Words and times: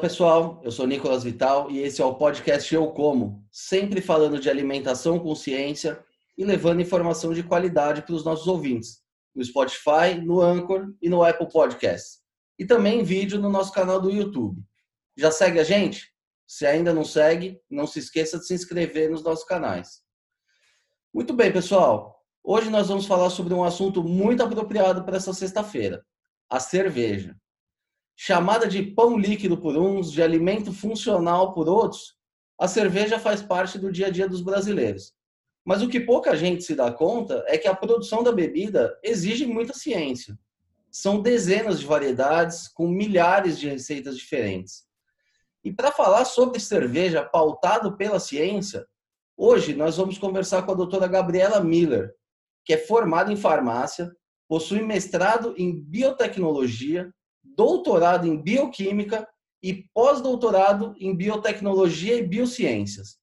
pessoal, 0.00 0.62
eu 0.64 0.70
sou 0.70 0.86
Nicolas 0.86 1.22
Vital 1.22 1.70
e 1.70 1.80
esse 1.80 2.00
é 2.00 2.04
o 2.04 2.14
podcast 2.14 2.74
Eu 2.74 2.88
Como, 2.88 3.46
sempre 3.52 4.00
falando 4.00 4.40
de 4.40 4.48
alimentação 4.48 5.18
com 5.18 5.34
ciência 5.34 6.02
e 6.38 6.44
levando 6.44 6.80
informação 6.80 7.34
de 7.34 7.42
qualidade 7.42 8.00
para 8.00 8.14
os 8.14 8.24
nossos 8.24 8.46
ouvintes, 8.46 9.02
no 9.34 9.44
Spotify, 9.44 10.18
no 10.24 10.40
Anchor 10.40 10.90
e 11.02 11.08
no 11.10 11.22
Apple 11.22 11.48
Podcasts. 11.52 12.20
E 12.58 12.64
também 12.64 13.00
em 13.00 13.04
vídeo 13.04 13.38
no 13.38 13.50
nosso 13.50 13.72
canal 13.74 14.00
do 14.00 14.10
YouTube. 14.10 14.62
Já 15.18 15.30
segue 15.30 15.60
a 15.60 15.64
gente? 15.64 16.10
Se 16.46 16.64
ainda 16.64 16.94
não 16.94 17.04
segue, 17.04 17.60
não 17.68 17.86
se 17.86 17.98
esqueça 17.98 18.38
de 18.38 18.46
se 18.46 18.54
inscrever 18.54 19.10
nos 19.10 19.22
nossos 19.22 19.44
canais. 19.44 20.00
Muito 21.12 21.34
bem, 21.34 21.52
pessoal. 21.52 22.24
Hoje 22.42 22.70
nós 22.70 22.88
vamos 22.88 23.04
falar 23.04 23.28
sobre 23.28 23.52
um 23.52 23.62
assunto 23.62 24.02
muito 24.02 24.42
apropriado 24.42 25.04
para 25.04 25.18
essa 25.18 25.34
sexta-feira: 25.34 26.02
a 26.48 26.58
cerveja. 26.58 27.36
Chamada 28.22 28.68
de 28.68 28.82
pão 28.82 29.16
líquido 29.16 29.56
por 29.56 29.78
uns, 29.78 30.12
de 30.12 30.22
alimento 30.22 30.74
funcional 30.74 31.54
por 31.54 31.70
outros, 31.70 32.18
a 32.60 32.68
cerveja 32.68 33.18
faz 33.18 33.40
parte 33.40 33.78
do 33.78 33.90
dia 33.90 34.08
a 34.08 34.10
dia 34.10 34.28
dos 34.28 34.42
brasileiros. 34.42 35.14
Mas 35.64 35.80
o 35.80 35.88
que 35.88 35.98
pouca 35.98 36.36
gente 36.36 36.62
se 36.62 36.74
dá 36.74 36.92
conta 36.92 37.42
é 37.48 37.56
que 37.56 37.66
a 37.66 37.74
produção 37.74 38.22
da 38.22 38.30
bebida 38.30 38.94
exige 39.02 39.46
muita 39.46 39.72
ciência. 39.72 40.38
São 40.90 41.22
dezenas 41.22 41.80
de 41.80 41.86
variedades 41.86 42.68
com 42.68 42.86
milhares 42.86 43.58
de 43.58 43.70
receitas 43.70 44.18
diferentes. 44.18 44.84
E 45.64 45.72
para 45.72 45.90
falar 45.90 46.26
sobre 46.26 46.60
cerveja 46.60 47.24
pautado 47.24 47.96
pela 47.96 48.20
ciência, 48.20 48.86
hoje 49.34 49.74
nós 49.74 49.96
vamos 49.96 50.18
conversar 50.18 50.60
com 50.66 50.72
a 50.72 50.76
doutora 50.76 51.08
Gabriela 51.08 51.64
Miller, 51.64 52.12
que 52.66 52.74
é 52.74 52.76
formada 52.76 53.32
em 53.32 53.36
farmácia, 53.36 54.14
possui 54.46 54.82
mestrado 54.82 55.54
em 55.56 55.74
biotecnologia 55.74 57.10
doutorado 57.42 58.26
em 58.26 58.40
bioquímica 58.40 59.28
e 59.62 59.84
pós-doutorado 59.92 60.94
em 60.98 61.14
biotecnologia 61.14 62.16
e 62.16 62.26
biociências. 62.26 63.18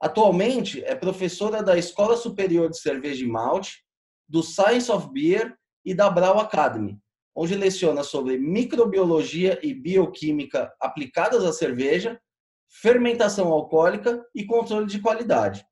Atualmente 0.00 0.82
é 0.84 0.94
professora 0.94 1.62
da 1.62 1.76
Escola 1.76 2.16
Superior 2.16 2.70
de 2.70 2.78
Cerveja 2.78 3.24
e 3.24 3.28
Malte, 3.28 3.84
do 4.28 4.42
Science 4.42 4.90
of 4.90 5.10
Beer 5.12 5.56
e 5.84 5.92
da 5.92 6.08
Brau 6.08 6.38
Academy, 6.38 6.98
onde 7.34 7.54
leciona 7.54 8.02
sobre 8.02 8.38
microbiologia 8.38 9.58
e 9.62 9.74
bioquímica 9.74 10.72
aplicadas 10.80 11.44
à 11.44 11.52
cerveja, 11.52 12.20
fermentação 12.68 13.48
alcoólica 13.48 14.24
e 14.34 14.44
controle 14.44 14.86
de 14.86 15.00
qualidade. 15.00 15.66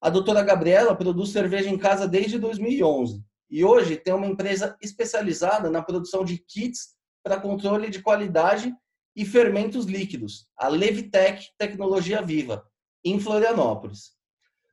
A 0.00 0.08
doutora 0.08 0.42
Gabriela 0.42 0.94
produz 0.94 1.30
cerveja 1.30 1.68
em 1.68 1.76
casa 1.78 2.06
desde 2.06 2.38
2011 2.38 3.22
e 3.50 3.64
hoje 3.64 3.96
tem 3.96 4.14
uma 4.14 4.26
empresa 4.26 4.76
especializada 4.80 5.68
na 5.68 5.82
produção 5.82 6.24
de 6.24 6.38
kits 6.38 6.94
para 7.22 7.40
controle 7.40 7.90
de 7.90 8.00
qualidade 8.00 8.72
e 9.16 9.24
fermentos 9.24 9.86
líquidos, 9.86 10.46
a 10.56 10.68
Levitec 10.68 11.48
Tecnologia 11.58 12.22
Viva, 12.22 12.64
em 13.04 13.18
Florianópolis. 13.18 14.12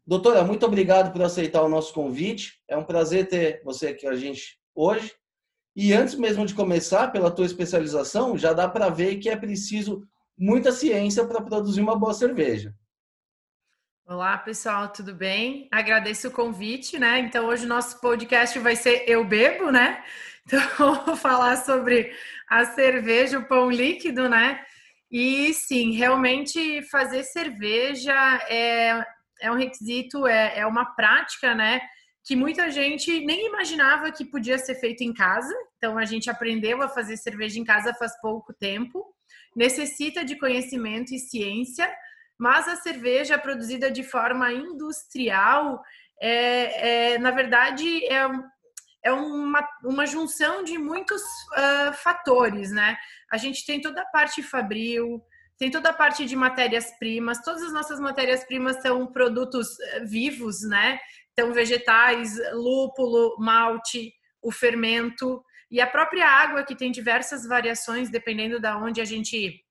Doutora, 0.06 0.44
muito 0.44 0.66
obrigado 0.66 1.12
por 1.12 1.22
aceitar 1.22 1.64
o 1.64 1.70
nosso 1.70 1.94
convite. 1.94 2.62
É 2.68 2.78
um 2.78 2.84
prazer 2.84 3.28
ter 3.28 3.62
você 3.64 3.88
aqui 3.88 4.04
com 4.04 4.10
a 4.10 4.16
gente 4.16 4.58
hoje. 4.74 5.14
E 5.76 5.92
antes 5.92 6.16
mesmo 6.16 6.46
de 6.46 6.54
começar, 6.54 7.12
pela 7.12 7.30
tua 7.30 7.46
especialização, 7.46 8.38
já 8.38 8.54
dá 8.54 8.70
para 8.70 8.90
ver 8.90 9.18
que 9.18 9.28
é 9.28 9.36
preciso 9.36 10.08
muita 10.38 10.72
ciência 10.72 11.26
para 11.26 11.42
produzir 11.42 11.82
uma 11.82 11.96
boa 11.96 12.14
cerveja. 12.14 12.74
Olá, 14.10 14.38
pessoal, 14.38 14.88
tudo 14.88 15.14
bem? 15.14 15.68
Agradeço 15.70 16.30
o 16.30 16.32
convite, 16.32 16.98
né? 16.98 17.20
Então, 17.20 17.46
hoje 17.46 17.66
o 17.66 17.68
nosso 17.68 18.00
podcast 18.00 18.58
vai 18.58 18.74
ser 18.74 19.04
Eu 19.06 19.26
Bebo, 19.26 19.70
né? 19.70 20.02
Então, 20.48 21.04
vou 21.04 21.18
falar 21.18 21.58
sobre 21.58 22.16
a 22.50 22.64
cerveja, 22.64 23.38
o 23.38 23.46
pão 23.46 23.70
líquido, 23.70 24.30
né? 24.30 24.64
E 25.12 25.54
sim, 25.54 25.92
realmente 25.92 26.82
fazer 26.84 27.26
cerveja 27.26 28.16
é, 28.48 29.06
é 29.42 29.52
um 29.52 29.58
requisito, 29.58 30.26
é, 30.26 30.60
é 30.60 30.66
uma 30.66 30.86
prática, 30.96 31.54
né? 31.54 31.82
Que 32.26 32.34
muita 32.34 32.72
gente 32.72 33.26
nem 33.26 33.48
imaginava 33.48 34.10
que 34.10 34.24
podia 34.24 34.58
ser 34.58 34.76
feito 34.76 35.04
em 35.04 35.14
casa. 35.14 35.54
Então, 35.76 35.98
a 35.98 36.06
gente 36.06 36.30
aprendeu 36.30 36.82
a 36.82 36.88
fazer 36.88 37.18
cerveja 37.18 37.60
em 37.60 37.66
casa 37.66 37.94
faz 37.94 38.14
pouco 38.22 38.54
tempo. 38.54 39.04
Necessita 39.54 40.24
de 40.24 40.38
conhecimento 40.38 41.14
e 41.14 41.20
ciência, 41.20 41.94
mas 42.38 42.68
a 42.68 42.76
cerveja 42.76 43.38
produzida 43.38 43.90
de 43.90 44.04
forma 44.04 44.52
industrial, 44.52 45.82
é, 46.22 47.14
é 47.14 47.18
na 47.18 47.32
verdade, 47.32 48.06
é 48.06 48.28
é 49.04 49.12
uma, 49.12 49.66
uma 49.86 50.06
junção 50.06 50.64
de 50.64 50.78
muitos 50.78 51.22
uh, 51.22 51.94
fatores, 51.94 52.72
né? 52.72 52.98
A 53.32 53.38
gente 53.38 53.66
tem 53.66 53.80
toda 53.80 54.02
a 54.02 54.06
parte 54.06 54.44
fabril, 54.44 55.24
tem 55.58 55.72
toda 55.72 55.90
a 55.90 55.94
parte 55.94 56.26
de 56.26 56.36
matérias-primas, 56.36 57.42
todas 57.42 57.64
as 57.64 57.74
nossas 57.74 58.00
matérias-primas 58.00 58.82
são 58.82 59.08
produtos 59.08 59.80
eh, 59.80 60.02
vivos, 60.02 60.62
né? 60.62 61.00
Então, 61.32 61.54
vegetais, 61.54 62.36
lúpulo, 62.54 63.38
malte, 63.40 64.14
o 64.42 64.52
fermento 64.52 65.44
e 65.72 65.82
a 65.82 65.88
própria 65.88 66.28
água, 66.28 66.64
que 66.64 66.76
tem 66.76 66.92
diversas 66.92 67.48
variações 67.48 68.10
dependendo 68.10 68.60
da 68.60 68.78
onde 68.78 69.02
a 69.02 69.06
gente 69.06 69.64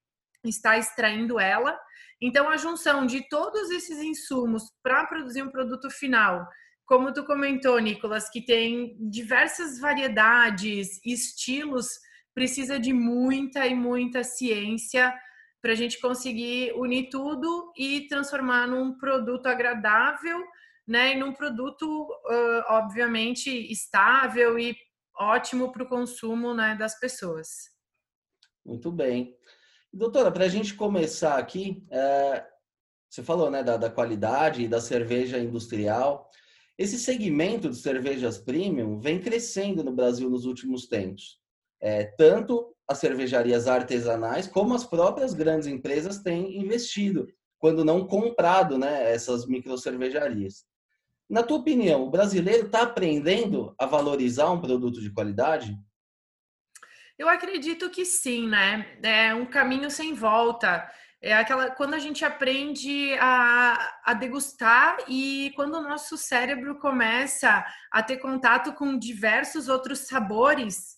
está 0.45 0.77
extraindo 0.77 1.39
ela. 1.39 1.79
Então, 2.21 2.49
a 2.49 2.57
junção 2.57 3.07
de 3.07 3.29
todos 3.29 3.71
esses 3.71 3.99
insumos 3.99 4.65
para 4.83 5.07
produzir 5.07 5.43
um 5.43 5.51
produto 5.51 5.91
final 5.91 6.47
como 6.87 7.13
tu 7.13 7.25
comentou, 7.25 7.79
Nicolas, 7.81 8.31
que 8.31 8.41
tem 8.41 8.97
diversas 9.11 9.81
variedades, 9.81 11.05
estilos, 11.05 11.89
precisa 12.33 12.79
de 12.79 12.93
muita 12.93 13.67
e 13.67 13.75
muita 13.75 14.23
ciência 14.23 15.13
para 15.61 15.73
a 15.73 15.75
gente 15.75 16.01
conseguir 16.01 16.73
unir 16.77 17.09
tudo 17.11 17.73
e 17.77 18.07
transformar 18.07 18.69
num 18.69 18.97
produto 18.97 19.49
agradável, 19.49 20.41
né? 20.87 21.13
E 21.13 21.17
num 21.17 21.33
produto, 21.33 22.09
obviamente, 22.69 23.51
estável 23.73 24.57
e 24.57 24.77
ótimo 25.19 25.73
para 25.73 25.83
o 25.83 25.89
consumo 25.89 26.55
né, 26.55 26.77
das 26.77 26.97
pessoas. 27.01 27.49
Muito 28.65 28.93
bem. 28.93 29.37
Doutora, 29.97 30.31
para 30.31 30.45
a 30.45 30.49
gente 30.49 30.75
começar 30.75 31.39
aqui, 31.39 31.83
é, 31.91 32.45
você 33.09 33.23
falou 33.23 33.51
né, 33.51 33.63
da, 33.63 33.79
da 33.79 33.89
qualidade 33.89 34.63
e 34.63 34.69
da 34.69 34.79
cerveja 34.79 35.39
industrial. 35.39 36.29
Esse 36.77 36.99
segmento 36.99 37.71
de 37.71 37.77
cervejas 37.77 38.37
premium 38.37 39.01
vem 39.01 39.19
crescendo 39.19 39.83
no 39.83 39.91
Brasil 39.91 40.29
nos 40.29 40.45
últimos 40.45 40.87
tempos. 40.87 41.39
É, 41.81 42.05
tanto 42.05 42.75
as 42.87 42.99
cervejarias 42.99 43.67
artesanais 43.67 44.47
como 44.47 44.75
as 44.75 44.85
próprias 44.85 45.33
grandes 45.33 45.67
empresas 45.67 46.19
têm 46.19 46.61
investido, 46.61 47.27
quando 47.59 47.83
não 47.83 48.07
comprado, 48.07 48.77
né, 48.77 49.11
essas 49.11 49.47
microcervejarias. 49.47 50.67
Na 51.27 51.43
tua 51.43 51.57
opinião, 51.57 52.03
o 52.03 52.11
brasileiro 52.11 52.67
está 52.67 52.83
aprendendo 52.83 53.75
a 53.79 53.87
valorizar 53.87 54.53
um 54.53 54.61
produto 54.61 55.01
de 55.01 55.11
qualidade? 55.11 55.75
Eu 57.19 57.29
acredito 57.29 57.89
que 57.91 58.05
sim, 58.05 58.47
né? 58.47 58.99
É 59.03 59.35
um 59.35 59.47
caminho 59.47 59.91
sem 59.91 60.13
volta. 60.13 60.87
É 61.23 61.33
aquela 61.35 61.71
quando 61.71 61.95
a 61.95 61.99
gente 61.99 62.25
aprende 62.25 63.15
a, 63.19 64.01
a 64.05 64.15
degustar 64.15 64.99
e 65.09 65.51
quando 65.57 65.77
o 65.77 65.83
nosso 65.83 66.17
cérebro 66.19 66.79
começa 66.79 67.65
a 67.91 68.03
ter 68.03 68.19
contato 68.19 68.75
com 68.75 68.99
diversos 68.99 69.69
outros 69.69 70.01
sabores 70.01 70.97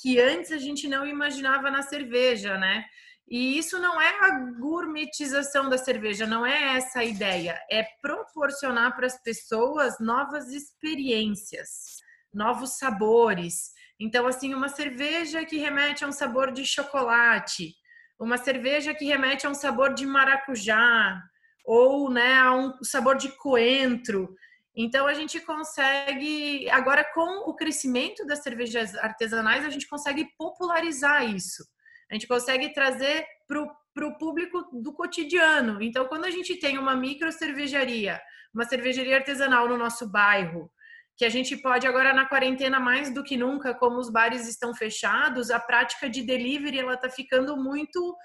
que 0.00 0.18
antes 0.18 0.52
a 0.52 0.58
gente 0.58 0.88
não 0.88 1.06
imaginava 1.06 1.70
na 1.70 1.82
cerveja, 1.82 2.56
né? 2.56 2.84
E 3.30 3.58
isso 3.58 3.78
não 3.78 4.00
é 4.00 4.08
a 4.24 4.38
gourmetização 4.58 5.68
da 5.68 5.76
cerveja, 5.76 6.26
não 6.26 6.46
é 6.46 6.76
essa 6.76 7.00
a 7.00 7.04
ideia. 7.04 7.60
É 7.70 7.84
proporcionar 8.00 8.96
para 8.96 9.06
as 9.06 9.22
pessoas 9.22 9.98
novas 10.00 10.48
experiências, 10.48 11.98
novos 12.32 12.78
sabores. 12.78 13.72
Então, 14.00 14.26
assim, 14.26 14.54
uma 14.54 14.68
cerveja 14.68 15.44
que 15.44 15.56
remete 15.56 16.04
a 16.04 16.08
um 16.08 16.12
sabor 16.12 16.52
de 16.52 16.64
chocolate, 16.64 17.74
uma 18.18 18.36
cerveja 18.36 18.94
que 18.94 19.04
remete 19.04 19.46
a 19.46 19.50
um 19.50 19.54
sabor 19.54 19.94
de 19.94 20.06
maracujá 20.06 21.20
ou 21.64 22.10
né, 22.10 22.34
a 22.34 22.54
um 22.54 22.82
sabor 22.82 23.16
de 23.16 23.28
coentro. 23.36 24.34
Então 24.74 25.06
a 25.06 25.14
gente 25.14 25.40
consegue, 25.40 26.70
agora 26.70 27.04
com 27.12 27.50
o 27.50 27.54
crescimento 27.54 28.24
das 28.24 28.42
cervejas 28.42 28.94
artesanais, 28.94 29.64
a 29.64 29.70
gente 29.70 29.88
consegue 29.88 30.28
popularizar 30.38 31.28
isso. 31.28 31.64
A 32.10 32.14
gente 32.14 32.26
consegue 32.26 32.72
trazer 32.72 33.26
para 33.46 34.06
o 34.06 34.18
público 34.18 34.68
do 34.72 34.92
cotidiano. 34.94 35.82
Então, 35.82 36.06
quando 36.06 36.24
a 36.24 36.30
gente 36.30 36.56
tem 36.58 36.78
uma 36.78 36.96
micro 36.96 37.30
cervejaria, 37.30 38.20
uma 38.54 38.64
cervejaria 38.64 39.16
artesanal 39.16 39.68
no 39.68 39.76
nosso 39.76 40.10
bairro, 40.10 40.70
que 41.18 41.24
a 41.24 41.28
gente 41.28 41.56
pode 41.56 41.84
agora 41.84 42.14
na 42.14 42.26
quarentena 42.26 42.78
mais 42.78 43.12
do 43.12 43.24
que 43.24 43.36
nunca, 43.36 43.74
como 43.74 43.98
os 43.98 44.08
bares 44.08 44.46
estão 44.48 44.72
fechados, 44.72 45.50
a 45.50 45.58
prática 45.58 46.08
de 46.08 46.22
delivery 46.22 46.78
ela 46.78 46.96
tá 46.96 47.10
ficando 47.10 47.56
muito 47.56 48.16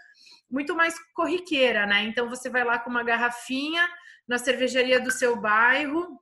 muito 0.49 0.75
mais 0.75 0.93
corriqueira, 1.15 1.87
né? 1.87 2.03
Então 2.03 2.29
você 2.29 2.47
vai 2.47 2.63
lá 2.63 2.77
com 2.77 2.91
uma 2.91 3.03
garrafinha 3.03 3.89
na 4.27 4.37
cervejaria 4.37 4.99
do 4.99 5.09
seu 5.09 5.35
bairro, 5.35 6.21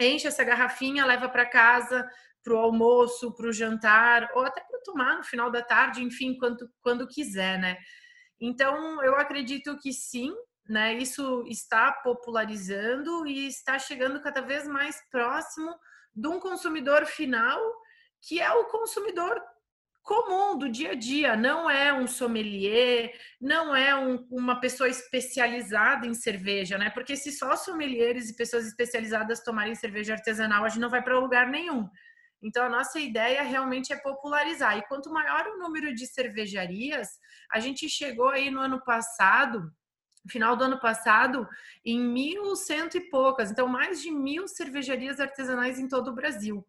enche 0.00 0.26
essa 0.26 0.42
garrafinha, 0.42 1.06
leva 1.06 1.28
para 1.28 1.46
casa 1.46 2.04
para 2.42 2.54
o 2.54 2.58
almoço, 2.58 3.32
para 3.36 3.46
o 3.46 3.52
jantar 3.52 4.28
ou 4.34 4.42
até 4.42 4.60
para 4.60 4.80
tomar 4.82 5.18
no 5.18 5.24
final 5.24 5.50
da 5.50 5.62
tarde, 5.62 6.02
enfim, 6.02 6.36
quando, 6.36 6.68
quando 6.80 7.06
quiser, 7.06 7.58
né? 7.58 7.76
Então, 8.40 9.02
eu 9.04 9.14
acredito 9.14 9.78
que 9.78 9.92
sim, 9.92 10.34
né? 10.68 10.94
Isso 10.94 11.44
está 11.46 11.92
popularizando 11.92 13.24
e 13.26 13.46
está 13.46 13.78
chegando 13.78 14.20
cada 14.20 14.40
vez 14.40 14.66
mais 14.66 15.00
próximo 15.10 15.72
de 16.14 16.28
um 16.28 16.40
consumidor 16.40 17.06
final, 17.06 17.60
que 18.20 18.40
é 18.40 18.50
o 18.52 18.66
consumidor 18.66 19.40
comum 20.02 20.56
do 20.56 20.70
dia 20.70 20.92
a 20.92 20.94
dia, 20.94 21.36
não 21.36 21.68
é 21.68 21.92
um 21.92 22.06
sommelier, 22.06 23.12
não 23.38 23.76
é 23.76 23.94
um, 23.94 24.26
uma 24.30 24.58
pessoa 24.58 24.88
especializada 24.88 26.06
em 26.06 26.14
cerveja, 26.14 26.78
né? 26.78 26.88
Porque 26.88 27.14
se 27.14 27.30
só 27.30 27.54
sommeliers 27.56 28.30
e 28.30 28.36
pessoas 28.36 28.66
especializadas 28.66 29.44
tomarem 29.44 29.74
cerveja 29.74 30.14
artesanal, 30.14 30.64
a 30.64 30.68
gente 30.70 30.80
não 30.80 30.88
vai 30.88 31.02
para 31.02 31.18
lugar 31.18 31.46
nenhum. 31.48 31.86
Então, 32.42 32.64
a 32.64 32.70
nossa 32.70 32.98
ideia 32.98 33.42
realmente 33.42 33.92
é 33.92 33.96
popularizar. 33.96 34.78
E 34.78 34.86
quanto 34.86 35.12
maior 35.12 35.46
o 35.46 35.58
número 35.58 35.94
de 35.94 36.06
cervejarias, 36.06 37.08
a 37.52 37.60
gente 37.60 37.86
chegou 37.88 38.28
aí 38.28 38.50
no 38.50 38.60
ano 38.60 38.82
passado, 38.84 39.70
final 40.28 40.56
do 40.56 40.64
ano 40.64 40.78
passado, 40.78 41.48
em 41.84 42.00
mil 42.00 42.54
cento 42.56 42.96
e 42.96 43.00
poucas. 43.00 43.50
Então, 43.50 43.66
mais 43.66 44.00
de 44.02 44.10
mil 44.10 44.46
cervejarias 44.46 45.20
artesanais 45.20 45.78
em 45.78 45.88
todo 45.88 46.08
o 46.08 46.14
Brasil. 46.14 46.66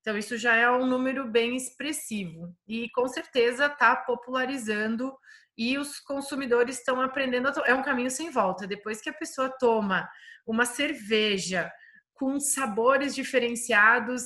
Então, 0.00 0.18
isso 0.18 0.36
já 0.36 0.54
é 0.54 0.70
um 0.70 0.86
número 0.86 1.26
bem 1.26 1.56
expressivo. 1.56 2.54
E 2.68 2.90
com 2.90 3.08
certeza 3.08 3.66
está 3.66 3.96
popularizando 3.96 5.16
e 5.56 5.78
os 5.78 5.98
consumidores 6.00 6.78
estão 6.78 7.00
aprendendo. 7.00 7.48
É 7.64 7.74
um 7.74 7.82
caminho 7.82 8.10
sem 8.10 8.30
volta. 8.30 8.66
Depois 8.66 9.00
que 9.00 9.08
a 9.08 9.14
pessoa 9.14 9.48
toma 9.48 10.08
uma 10.46 10.66
cerveja 10.66 11.72
com 12.12 12.38
sabores 12.38 13.14
diferenciados, 13.14 14.22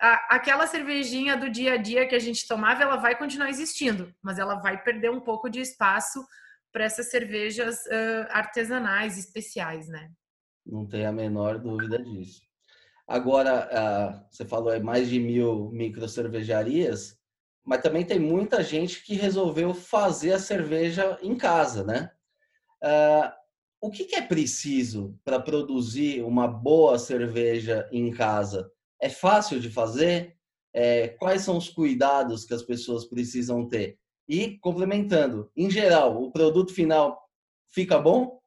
a, 0.00 0.36
aquela 0.36 0.66
cervejinha 0.66 1.36
do 1.36 1.48
dia 1.48 1.74
a 1.74 1.76
dia 1.76 2.06
que 2.06 2.14
a 2.14 2.18
gente 2.18 2.46
tomava, 2.46 2.82
ela 2.82 2.96
vai 2.96 3.16
continuar 3.16 3.48
existindo, 3.48 4.12
mas 4.20 4.38
ela 4.38 4.56
vai 4.56 4.82
perder 4.82 5.10
um 5.10 5.20
pouco 5.20 5.48
de 5.48 5.60
espaço 5.60 6.26
para 6.76 6.84
essas 6.84 7.06
cervejas 7.06 7.86
uh, 7.86 8.26
artesanais 8.28 9.16
especiais, 9.16 9.88
né? 9.88 10.12
Não 10.66 10.86
tem 10.86 11.06
a 11.06 11.12
menor 11.12 11.58
dúvida 11.58 11.98
disso. 11.98 12.42
Agora, 13.08 13.66
uh, 13.72 14.26
você 14.30 14.44
falou 14.44 14.70
é 14.70 14.78
mais 14.78 15.08
de 15.08 15.18
mil 15.18 15.70
micro 15.70 16.06
cervejarias, 16.06 17.18
mas 17.64 17.80
também 17.80 18.04
tem 18.04 18.20
muita 18.20 18.62
gente 18.62 19.02
que 19.02 19.14
resolveu 19.14 19.72
fazer 19.72 20.32
a 20.32 20.38
cerveja 20.38 21.18
em 21.22 21.34
casa, 21.34 21.82
né? 21.82 22.10
Uh, 22.82 23.32
o 23.80 23.90
que, 23.90 24.04
que 24.04 24.16
é 24.16 24.20
preciso 24.20 25.18
para 25.24 25.40
produzir 25.40 26.22
uma 26.24 26.46
boa 26.46 26.98
cerveja 26.98 27.88
em 27.90 28.10
casa? 28.10 28.70
É 29.00 29.08
fácil 29.08 29.60
de 29.60 29.70
fazer? 29.70 30.36
É, 30.74 31.08
quais 31.08 31.40
são 31.40 31.56
os 31.56 31.70
cuidados 31.70 32.44
que 32.44 32.52
as 32.52 32.62
pessoas 32.62 33.06
precisam 33.06 33.66
ter? 33.66 33.98
E, 34.28 34.58
complementando, 34.58 35.50
em 35.56 35.70
geral, 35.70 36.22
o 36.22 36.30
produto 36.30 36.74
final 36.74 37.20
fica 37.68 37.98
bom? 37.98 38.40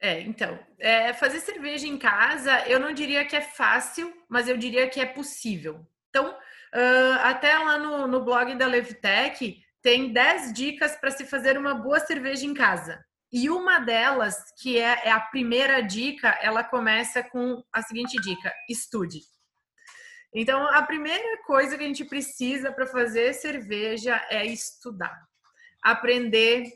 É, 0.00 0.20
então, 0.20 0.58
é, 0.78 1.12
fazer 1.12 1.40
cerveja 1.40 1.86
em 1.86 1.98
casa, 1.98 2.66
eu 2.66 2.80
não 2.80 2.92
diria 2.92 3.24
que 3.24 3.36
é 3.36 3.40
fácil, 3.40 4.12
mas 4.28 4.48
eu 4.48 4.56
diria 4.56 4.88
que 4.88 5.00
é 5.00 5.06
possível. 5.06 5.86
Então, 6.08 6.30
uh, 6.30 7.18
até 7.22 7.56
lá 7.58 7.78
no, 7.78 8.06
no 8.06 8.24
blog 8.24 8.54
da 8.54 8.66
Levtech, 8.66 9.62
tem 9.82 10.12
10 10.12 10.52
dicas 10.52 10.96
para 10.96 11.10
se 11.10 11.24
fazer 11.24 11.58
uma 11.58 11.74
boa 11.74 12.00
cerveja 12.00 12.46
em 12.46 12.54
casa. 12.54 13.04
E 13.32 13.48
uma 13.48 13.78
delas, 13.78 14.36
que 14.60 14.78
é, 14.78 15.02
é 15.04 15.10
a 15.10 15.20
primeira 15.20 15.80
dica, 15.80 16.36
ela 16.42 16.64
começa 16.64 17.22
com 17.22 17.62
a 17.72 17.80
seguinte 17.82 18.20
dica: 18.20 18.52
estude. 18.68 19.20
Então, 20.32 20.64
a 20.66 20.82
primeira 20.82 21.42
coisa 21.44 21.76
que 21.76 21.82
a 21.82 21.86
gente 21.86 22.04
precisa 22.04 22.70
para 22.70 22.86
fazer 22.86 23.34
cerveja 23.34 24.24
é 24.30 24.46
estudar, 24.46 25.20
aprender, 25.82 26.72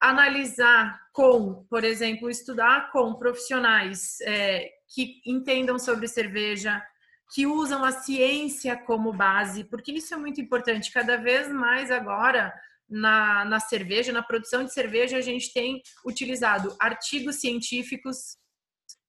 analisar 0.00 1.00
com, 1.12 1.64
por 1.68 1.82
exemplo, 1.82 2.30
estudar 2.30 2.92
com 2.92 3.14
profissionais 3.14 4.20
é, 4.22 4.70
que 4.94 5.20
entendam 5.26 5.78
sobre 5.78 6.06
cerveja, 6.06 6.80
que 7.34 7.46
usam 7.46 7.84
a 7.84 7.90
ciência 7.90 8.76
como 8.76 9.12
base, 9.12 9.64
porque 9.64 9.90
isso 9.92 10.14
é 10.14 10.16
muito 10.16 10.40
importante. 10.40 10.92
Cada 10.92 11.16
vez 11.16 11.50
mais 11.50 11.90
agora 11.90 12.54
na, 12.88 13.44
na 13.44 13.58
cerveja, 13.58 14.12
na 14.12 14.22
produção 14.22 14.62
de 14.62 14.72
cerveja, 14.72 15.16
a 15.16 15.20
gente 15.20 15.52
tem 15.52 15.82
utilizado 16.04 16.76
artigos 16.78 17.40
científicos 17.40 18.36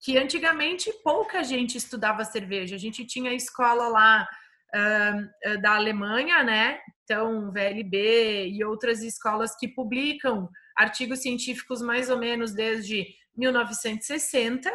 que 0.05 0.19
antigamente 0.19 0.93
pouca 1.03 1.43
gente 1.43 1.79
estudava 1.79 2.23
cerveja. 2.23 2.75
A 2.75 2.79
gente 2.79 3.03
tinha 3.07 3.33
escola 3.33 3.87
lá 3.87 4.27
uh, 4.75 5.61
da 5.63 5.73
Alemanha, 5.73 6.43
né? 6.43 6.79
Então, 7.03 7.51
VLB 7.51 8.49
e 8.49 8.63
outras 8.63 9.01
escolas 9.01 9.55
que 9.57 9.67
publicam 9.67 10.47
artigos 10.77 11.23
científicos 11.23 11.81
mais 11.81 12.11
ou 12.11 12.19
menos 12.19 12.53
desde 12.53 13.03
1960. 13.35 14.71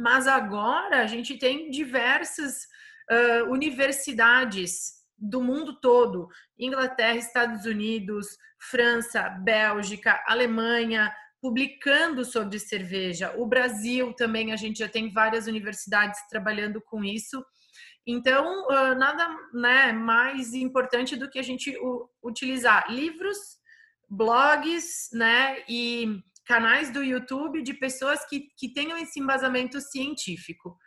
Mas 0.00 0.26
agora 0.26 1.02
a 1.02 1.06
gente 1.06 1.38
tem 1.38 1.70
diversas 1.70 2.64
uh, 3.12 3.52
universidades 3.52 4.94
do 5.16 5.40
mundo 5.40 5.78
todo 5.80 6.26
Inglaterra, 6.58 7.16
Estados 7.16 7.66
Unidos, 7.66 8.36
França, 8.58 9.28
Bélgica, 9.28 10.20
Alemanha 10.26 11.14
publicando 11.44 12.24
sobre 12.24 12.58
cerveja. 12.58 13.34
O 13.36 13.44
Brasil 13.44 14.14
também, 14.14 14.50
a 14.50 14.56
gente 14.56 14.78
já 14.78 14.88
tem 14.88 15.12
várias 15.12 15.46
universidades 15.46 16.18
trabalhando 16.30 16.80
com 16.80 17.04
isso. 17.04 17.44
Então, 18.06 18.66
nada 18.96 19.28
né, 19.52 19.92
mais 19.92 20.54
importante 20.54 21.16
do 21.16 21.28
que 21.28 21.38
a 21.38 21.42
gente 21.42 21.78
utilizar 22.22 22.90
livros, 22.90 23.36
blogs 24.08 25.10
né, 25.12 25.62
e 25.68 26.18
canais 26.46 26.90
do 26.90 27.04
YouTube 27.04 27.60
de 27.60 27.74
pessoas 27.74 28.24
que, 28.26 28.48
que 28.56 28.72
tenham 28.72 28.96
esse 28.96 29.20
embasamento 29.20 29.82
científico. 29.82 30.78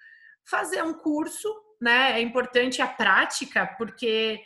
Fazer 0.43 0.81
um 0.81 0.95
curso 0.95 1.47
né? 1.81 2.13
É 2.13 2.21
importante 2.21 2.81
a 2.81 2.87
prática, 2.87 3.67
porque 3.77 4.41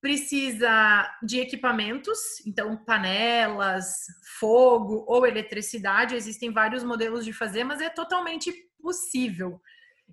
precisa 0.00 1.10
de 1.22 1.40
equipamentos, 1.40 2.18
então 2.46 2.76
panelas, 2.76 4.06
fogo 4.38 5.04
ou 5.08 5.26
eletricidade, 5.26 6.14
existem 6.14 6.52
vários 6.52 6.84
modelos 6.84 7.24
de 7.24 7.32
fazer, 7.32 7.64
mas 7.64 7.80
é 7.80 7.88
totalmente 7.88 8.52
possível. 8.80 9.60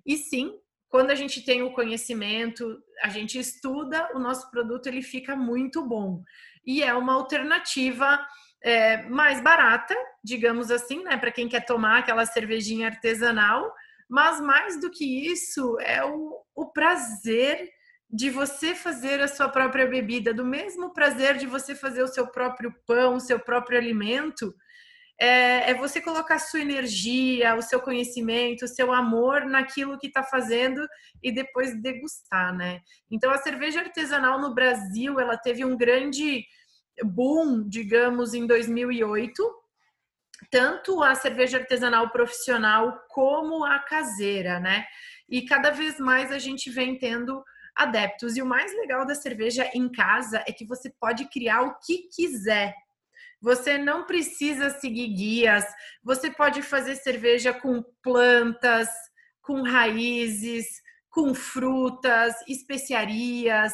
E 0.04 0.16
sim, 0.16 0.52
quando 0.88 1.10
a 1.10 1.14
gente 1.14 1.44
tem 1.44 1.62
o 1.62 1.72
conhecimento, 1.72 2.82
a 3.02 3.08
gente 3.08 3.38
estuda, 3.38 4.10
o 4.14 4.18
nosso 4.18 4.50
produto 4.50 4.86
ele 4.86 5.02
fica 5.02 5.36
muito 5.36 5.86
bom. 5.86 6.22
E 6.64 6.82
é 6.82 6.94
uma 6.94 7.14
alternativa 7.14 8.24
é, 8.62 9.02
mais 9.08 9.40
barata, 9.40 9.94
digamos 10.22 10.70
assim, 10.70 11.02
né, 11.04 11.16
para 11.16 11.32
quem 11.32 11.48
quer 11.48 11.64
tomar 11.66 11.98
aquela 11.98 12.24
cervejinha 12.24 12.88
artesanal, 12.88 13.72
mas 14.08 14.40
mais 14.40 14.80
do 14.80 14.90
que 14.90 15.26
isso, 15.30 15.78
é 15.80 16.04
o, 16.04 16.40
o 16.54 16.66
prazer 16.66 17.68
de 18.10 18.30
você 18.30 18.74
fazer 18.74 19.20
a 19.20 19.28
sua 19.28 19.48
própria 19.48 19.86
bebida, 19.86 20.32
do 20.32 20.44
mesmo 20.44 20.92
prazer 20.92 21.36
de 21.36 21.46
você 21.46 21.74
fazer 21.74 22.02
o 22.02 22.08
seu 22.08 22.26
próprio 22.28 22.72
pão, 22.86 23.16
o 23.16 23.20
seu 23.20 23.40
próprio 23.40 23.78
alimento, 23.78 24.54
é, 25.18 25.70
é 25.70 25.74
você 25.74 26.00
colocar 26.00 26.38
sua 26.38 26.60
energia, 26.60 27.54
o 27.54 27.62
seu 27.62 27.80
conhecimento, 27.80 28.64
o 28.64 28.68
seu 28.68 28.92
amor 28.92 29.44
naquilo 29.44 29.98
que 29.98 30.08
está 30.08 30.22
fazendo 30.22 30.86
e 31.22 31.32
depois 31.32 31.80
degustar, 31.80 32.54
né? 32.54 32.80
Então 33.10 33.30
a 33.30 33.38
cerveja 33.38 33.80
artesanal 33.80 34.40
no 34.40 34.54
Brasil, 34.54 35.20
ela 35.20 35.36
teve 35.36 35.64
um 35.64 35.76
grande 35.76 36.44
boom, 37.02 37.68
digamos, 37.68 38.34
em 38.34 38.46
2008, 38.46 39.64
tanto 40.50 41.02
a 41.02 41.14
cerveja 41.14 41.58
artesanal 41.58 42.10
profissional 42.10 43.00
como 43.08 43.64
a 43.64 43.78
caseira, 43.78 44.58
né? 44.60 44.84
E 45.28 45.42
cada 45.42 45.70
vez 45.70 45.98
mais 45.98 46.30
a 46.32 46.38
gente 46.38 46.70
vem 46.70 46.98
tendo 46.98 47.42
adeptos. 47.76 48.36
E 48.36 48.42
o 48.42 48.46
mais 48.46 48.72
legal 48.72 49.06
da 49.06 49.14
cerveja 49.14 49.68
em 49.74 49.90
casa 49.90 50.42
é 50.46 50.52
que 50.52 50.64
você 50.64 50.90
pode 51.00 51.26
criar 51.26 51.62
o 51.62 51.78
que 51.80 52.08
quiser. 52.14 52.74
Você 53.40 53.76
não 53.76 54.06
precisa 54.06 54.70
seguir 54.70 55.08
guias, 55.08 55.64
você 56.02 56.30
pode 56.30 56.62
fazer 56.62 56.96
cerveja 56.96 57.52
com 57.52 57.84
plantas, 58.02 58.88
com 59.42 59.62
raízes, 59.62 60.66
com 61.10 61.34
frutas, 61.34 62.34
especiarias. 62.48 63.72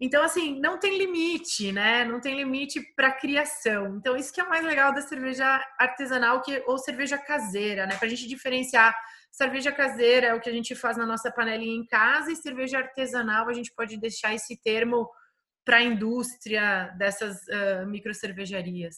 Então, 0.00 0.22
assim, 0.22 0.60
não 0.60 0.78
tem 0.78 0.98
limite, 0.98 1.72
né? 1.72 2.04
Não 2.04 2.20
tem 2.20 2.36
limite 2.36 2.80
para 2.94 3.12
criação. 3.12 3.96
Então, 3.96 4.16
isso 4.16 4.32
que 4.32 4.40
é 4.40 4.44
o 4.44 4.48
mais 4.48 4.64
legal 4.64 4.92
da 4.92 5.00
cerveja 5.00 5.64
artesanal 5.78 6.42
que, 6.42 6.62
ou 6.66 6.78
cerveja 6.78 7.16
caseira, 7.16 7.86
né? 7.86 7.96
Para 7.96 8.06
a 8.06 8.10
gente 8.10 8.26
diferenciar 8.28 8.94
cerveja 9.38 9.70
caseira 9.70 10.26
é 10.26 10.34
o 10.34 10.40
que 10.40 10.50
a 10.50 10.52
gente 10.52 10.74
faz 10.74 10.96
na 10.96 11.06
nossa 11.06 11.30
panelinha 11.30 11.76
em 11.76 11.86
casa 11.86 12.32
e 12.32 12.36
cerveja 12.36 12.78
artesanal 12.78 13.48
a 13.48 13.52
gente 13.52 13.72
pode 13.72 13.96
deixar 13.96 14.34
esse 14.34 14.60
termo 14.60 15.08
para 15.64 15.76
a 15.76 15.82
indústria 15.82 16.88
dessas 16.98 17.36
uh, 17.46 17.86
micro 17.86 18.12
cervejarias. 18.12 18.96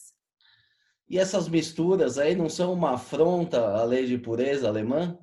E 1.07 1.19
essas 1.19 1.47
misturas 1.47 2.17
aí 2.17 2.35
não 2.35 2.49
são 2.49 2.73
uma 2.73 2.95
afronta 2.95 3.59
à 3.59 3.83
lei 3.83 4.07
de 4.07 4.17
pureza 4.17 4.67
alemã? 4.67 5.15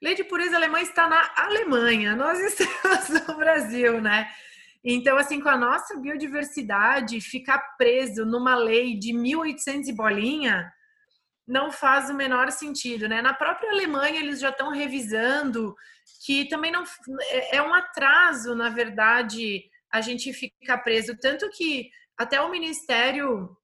Lei 0.00 0.14
de 0.14 0.24
pureza 0.24 0.56
alemã 0.56 0.80
está 0.80 1.08
na 1.08 1.30
Alemanha, 1.36 2.16
nós 2.16 2.38
estamos 2.40 3.26
no 3.26 3.36
Brasil, 3.36 4.00
né? 4.00 4.28
Então, 4.82 5.16
assim, 5.18 5.40
com 5.40 5.48
a 5.48 5.58
nossa 5.58 5.96
biodiversidade, 5.98 7.20
ficar 7.20 7.58
preso 7.76 8.24
numa 8.24 8.54
lei 8.54 8.98
de 8.98 9.12
1800 9.12 9.88
e 9.88 9.92
bolinha 9.92 10.72
não 11.52 11.70
faz 11.70 12.08
o 12.08 12.14
menor 12.14 12.50
sentido, 12.50 13.06
né? 13.06 13.20
Na 13.20 13.34
própria 13.34 13.70
Alemanha, 13.70 14.18
eles 14.18 14.40
já 14.40 14.48
estão 14.48 14.70
revisando 14.70 15.76
que 16.24 16.46
também 16.46 16.72
não 16.72 16.82
é, 17.28 17.56
é 17.56 17.62
um 17.62 17.74
atraso, 17.74 18.54
na 18.54 18.70
verdade, 18.70 19.62
a 19.92 20.00
gente 20.00 20.32
ficar 20.32 20.78
preso. 20.78 21.14
Tanto 21.20 21.50
que 21.50 21.90
até 22.16 22.40
o 22.40 22.50
Ministério 22.50 23.54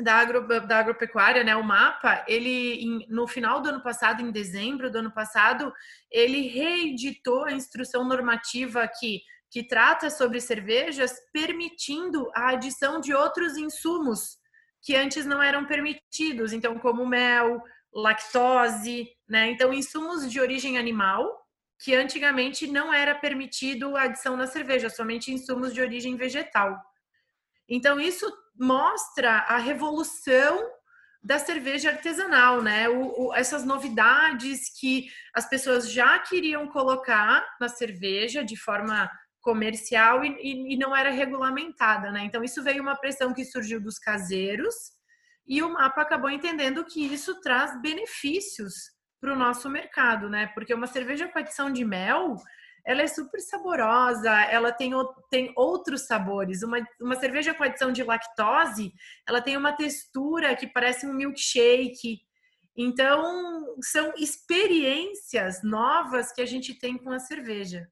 da, 0.00 0.14
agro, 0.16 0.48
da 0.66 0.78
agropecuária, 0.80 1.44
né, 1.44 1.54
o 1.54 1.62
mapa, 1.62 2.24
ele 2.26 3.06
no 3.08 3.28
final 3.28 3.60
do 3.60 3.68
ano 3.68 3.82
passado, 3.84 4.20
em 4.20 4.32
dezembro 4.32 4.90
do 4.90 4.98
ano 4.98 5.12
passado, 5.12 5.72
ele 6.10 6.48
reeditou 6.48 7.44
a 7.44 7.52
instrução 7.52 8.04
normativa 8.04 8.90
que, 8.98 9.22
que 9.48 9.62
trata 9.62 10.10
sobre 10.10 10.40
cervejas, 10.40 11.14
permitindo 11.32 12.28
a 12.34 12.50
adição 12.50 13.00
de 13.00 13.14
outros 13.14 13.56
insumos 13.56 14.38
que 14.82 14.94
antes 14.96 15.26
não 15.26 15.42
eram 15.42 15.66
permitidos, 15.66 16.52
então 16.52 16.78
como 16.78 17.06
mel, 17.06 17.62
lactose, 17.92 19.08
né? 19.28 19.50
Então 19.50 19.72
insumos 19.72 20.30
de 20.30 20.40
origem 20.40 20.78
animal 20.78 21.26
que 21.80 21.94
antigamente 21.94 22.66
não 22.66 22.92
era 22.92 23.14
permitido 23.14 23.96
a 23.96 24.02
adição 24.02 24.36
na 24.36 24.46
cerveja, 24.46 24.90
somente 24.90 25.32
insumos 25.32 25.72
de 25.72 25.80
origem 25.80 26.16
vegetal. 26.16 26.76
Então 27.68 28.00
isso 28.00 28.26
mostra 28.58 29.30
a 29.30 29.58
revolução 29.58 30.68
da 31.22 31.38
cerveja 31.38 31.90
artesanal, 31.90 32.62
né? 32.62 32.88
O, 32.88 33.28
o, 33.28 33.34
essas 33.34 33.64
novidades 33.64 34.70
que 34.78 35.08
as 35.34 35.48
pessoas 35.48 35.90
já 35.90 36.18
queriam 36.18 36.66
colocar 36.68 37.46
na 37.60 37.68
cerveja 37.68 38.44
de 38.44 38.56
forma 38.56 39.10
comercial 39.48 40.22
e, 40.22 40.28
e, 40.42 40.74
e, 40.74 40.76
não 40.76 40.94
era 40.94 41.08
regulamentada, 41.08 42.12
né? 42.12 42.22
Então 42.24 42.44
isso 42.44 42.62
veio 42.62 42.82
uma 42.82 42.94
pressão 42.94 43.32
que 43.32 43.46
surgiu 43.46 43.80
dos 43.80 43.98
caseiros 43.98 44.74
e 45.46 45.62
o 45.62 45.72
mapa 45.72 46.02
acabou 46.02 46.28
entendendo 46.28 46.84
que 46.84 47.00
isso 47.00 47.40
traz 47.40 47.80
benefícios 47.80 48.74
para 49.18 49.32
o 49.32 49.36
nosso 49.36 49.70
mercado, 49.70 50.28
né? 50.28 50.48
Porque 50.48 50.74
uma 50.74 50.86
cerveja 50.86 51.26
com 51.28 51.38
adição 51.38 51.72
de 51.72 51.82
mel 51.82 52.36
ela 52.84 53.02
é 53.02 53.06
super 53.06 53.40
saborosa, 53.40 54.30
ela 54.50 54.70
tem, 54.70 54.92
tem 55.30 55.52
outros 55.56 56.06
sabores. 56.06 56.62
Uma, 56.62 56.78
uma 57.00 57.16
cerveja 57.16 57.54
com 57.54 57.64
adição 57.64 57.90
de 57.90 58.02
lactose, 58.02 58.92
ela 59.26 59.40
tem 59.40 59.56
uma 59.56 59.72
textura 59.72 60.54
que 60.56 60.66
parece 60.66 61.06
um 61.06 61.14
milkshake. 61.14 62.20
Então, 62.76 63.76
são 63.82 64.12
experiências 64.16 65.62
novas 65.62 66.32
que 66.32 66.42
a 66.42 66.46
gente 66.46 66.78
tem 66.78 66.98
com 66.98 67.10
a 67.10 67.18
cerveja. 67.18 67.88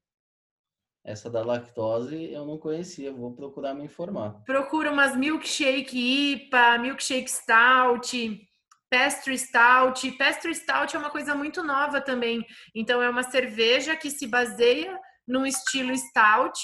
Essa 1.07 1.29
da 1.29 1.41
lactose 1.41 2.33
eu 2.33 2.45
não 2.45 2.57
conhecia, 2.57 3.13
vou 3.13 3.31
procurar 3.33 3.73
me 3.73 3.85
informar. 3.85 4.43
Procura 4.45 4.91
umas 4.91 5.15
milkshake 5.15 5.97
IPA, 5.97 6.79
milkshake 6.79 7.31
stout, 7.31 8.45
Pastry 8.89 9.37
Stout. 9.37 10.11
Pastry 10.17 10.53
Stout 10.53 10.93
é 10.93 10.99
uma 10.99 11.09
coisa 11.09 11.33
muito 11.33 11.63
nova 11.63 12.01
também. 12.01 12.45
Então, 12.75 13.01
é 13.01 13.09
uma 13.09 13.23
cerveja 13.23 13.95
que 13.95 14.11
se 14.11 14.27
baseia 14.27 14.99
num 15.25 15.45
estilo 15.45 15.95
stout, 15.95 16.59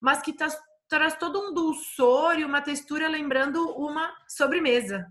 mas 0.00 0.22
que 0.22 0.32
tá, 0.32 0.48
traz 0.88 1.14
todo 1.16 1.38
um 1.38 1.52
dulçor 1.52 2.38
e 2.38 2.44
uma 2.46 2.62
textura 2.62 3.06
lembrando 3.08 3.62
uma 3.76 4.10
sobremesa. 4.26 5.06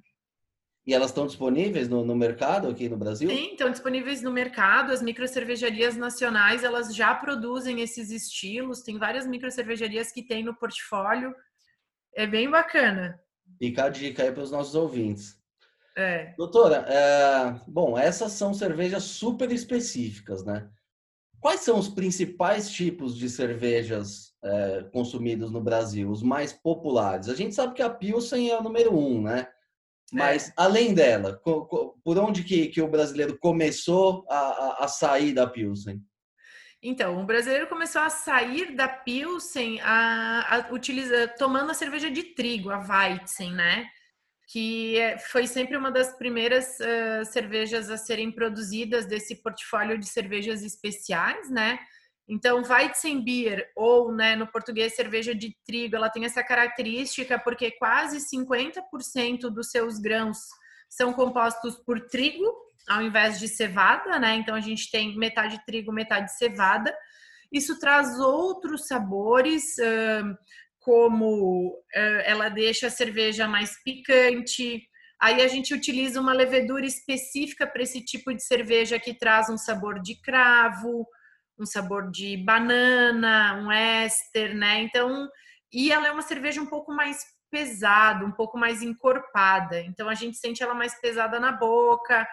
E 0.86 0.94
elas 0.94 1.12
estão 1.12 1.28
disponíveis 1.28 1.88
no, 1.88 2.04
no, 2.04 2.16
mercado 2.16 2.68
aqui 2.68 2.90
no 2.90 2.98
Brasil? 2.98 3.30
Sim, 3.30 3.52
estão 3.52 3.70
disponíveis 3.70 4.24
no 4.24 4.32
mercado. 4.32 4.92
As 4.92 5.02
microcervejarias 5.02 5.96
nacionais, 5.96 6.64
elas 6.64 6.96
já 6.96 7.14
produzem 7.14 7.82
esses 7.82 8.10
estilos. 8.10 8.82
Tem 8.82 8.98
várias 8.98 9.28
microcervejarias 9.28 10.12
que 10.12 10.24
têm 10.24 10.44
no 10.44 10.56
portfólio. 10.56 11.36
É 12.16 12.26
bem 12.26 12.50
bacana. 12.50 13.20
Fica 13.60 13.86
a 13.86 13.90
dica 13.90 14.24
aí 14.24 14.32
para 14.32 14.42
os 14.42 14.52
nossos 14.52 14.74
ouvintes. 14.74 15.40
É. 15.96 16.34
Doutora, 16.36 16.86
é, 16.88 17.60
bom, 17.68 17.98
essas 17.98 18.32
são 18.32 18.54
cervejas 18.54 19.04
super 19.04 19.52
específicas, 19.52 20.44
né? 20.44 20.68
Quais 21.40 21.62
são 21.62 21.78
os 21.78 21.90
principais 21.90 22.70
tipos 22.70 23.16
de 23.16 23.30
cervejas 23.30 24.34
é, 24.44 24.84
consumidos 24.94 25.52
no 25.52 25.62
Brasil, 25.62 26.10
os 26.10 26.24
mais 26.24 26.54
populares? 26.54 27.30
A 27.30 27.36
gente 27.36 27.54
sabe 27.54 27.74
que 27.74 27.82
a 27.82 27.90
Pilsen 27.90 28.50
é 28.50 28.58
o 28.58 28.64
número 28.64 28.96
um, 28.96 29.22
né? 29.22 29.48
Mas 30.12 30.50
é. 30.50 30.54
além 30.58 30.94
dela, 30.94 31.40
por 31.44 32.18
onde 32.18 32.44
que, 32.44 32.68
que 32.68 32.82
o 32.82 32.88
brasileiro 32.88 33.38
começou 33.38 34.26
a, 34.30 34.38
a, 34.38 34.86
a, 34.86 34.88
sair 34.88 35.34
da 35.34 35.48
Pilsen? 35.48 36.02
Então, 36.84 37.22
o 37.22 37.26
brasileiro 37.26 37.68
começou 37.68 38.02
a 38.02 38.10
sair 38.10 38.76
da 38.76 38.88
Pilsen 38.88 39.80
a, 39.82 40.56
a 40.56 40.74
utiliza, 40.74 41.28
tomando 41.38 41.72
a 41.72 41.76
cerveja 41.76 42.10
de 42.10 42.24
trigo, 42.24 42.72
a 42.72 42.80
Weizen, 42.80 43.54
né? 43.54 43.88
que 44.52 44.98
é, 44.98 45.18
foi 45.18 45.48
sempre 45.48 45.78
uma 45.78 45.90
das 45.90 46.18
primeiras 46.18 46.78
uh, 46.82 47.24
cervejas 47.24 47.90
a 47.90 47.96
serem 47.96 48.30
produzidas 48.30 49.06
desse 49.06 49.42
portfólio 49.42 49.98
de 49.98 50.06
cervejas 50.06 50.62
especiais, 50.62 51.50
né? 51.50 51.80
Então, 52.34 52.62
Weizenbier, 52.64 53.70
ou 53.76 54.14
né, 54.14 54.38
no 54.38 54.48
português 54.48 54.96
cerveja 54.96 55.36
de 55.36 55.54
trigo, 55.66 55.98
ela 55.98 56.10
tem 56.10 56.24
essa 56.24 56.42
característica 56.42 57.38
porque 57.38 57.72
quase 57.72 58.20
50% 58.34 59.50
dos 59.50 59.70
seus 59.70 60.00
grãos 60.00 60.38
são 60.90 61.12
compostos 61.12 61.76
por 61.86 62.00
trigo, 62.08 62.50
ao 62.88 63.02
invés 63.02 63.38
de 63.38 63.50
cevada, 63.50 64.18
né? 64.18 64.36
Então, 64.36 64.56
a 64.56 64.62
gente 64.62 64.90
tem 64.90 65.18
metade 65.18 65.62
trigo, 65.66 65.92
metade 65.92 66.34
cevada. 66.38 66.96
Isso 67.52 67.78
traz 67.78 68.18
outros 68.18 68.88
sabores, 68.88 69.76
como 70.80 71.78
ela 72.24 72.48
deixa 72.48 72.88
a 72.88 72.92
cerveja 72.92 73.46
mais 73.46 73.72
picante. 73.84 74.82
Aí 75.22 75.42
a 75.42 75.50
gente 75.50 75.74
utiliza 75.74 76.22
uma 76.22 76.32
levedura 76.32 76.86
específica 76.86 77.68
para 77.68 77.84
esse 77.84 78.04
tipo 78.04 78.34
de 78.34 78.42
cerveja 78.42 78.98
que 78.98 79.14
traz 79.14 79.50
um 79.50 79.58
sabor 79.58 80.02
de 80.02 80.16
cravo, 80.22 81.06
um 81.62 81.66
sabor 81.66 82.10
de 82.10 82.36
banana, 82.38 83.56
um 83.56 83.72
éster, 83.72 84.56
né? 84.56 84.82
Então, 84.82 85.30
e 85.72 85.92
ela 85.92 86.08
é 86.08 86.12
uma 86.12 86.22
cerveja 86.22 86.62
um 86.62 86.66
pouco 86.66 86.92
mais 86.92 87.24
pesada, 87.52 88.26
um 88.26 88.32
pouco 88.32 88.58
mais 88.58 88.82
encorpada. 88.82 89.80
Então 89.82 90.10
a 90.10 90.16
gente 90.16 90.38
sente 90.38 90.64
ela 90.64 90.74
mais 90.74 91.00
pesada 91.00 91.40
na 91.40 91.52
boca. 91.52 92.28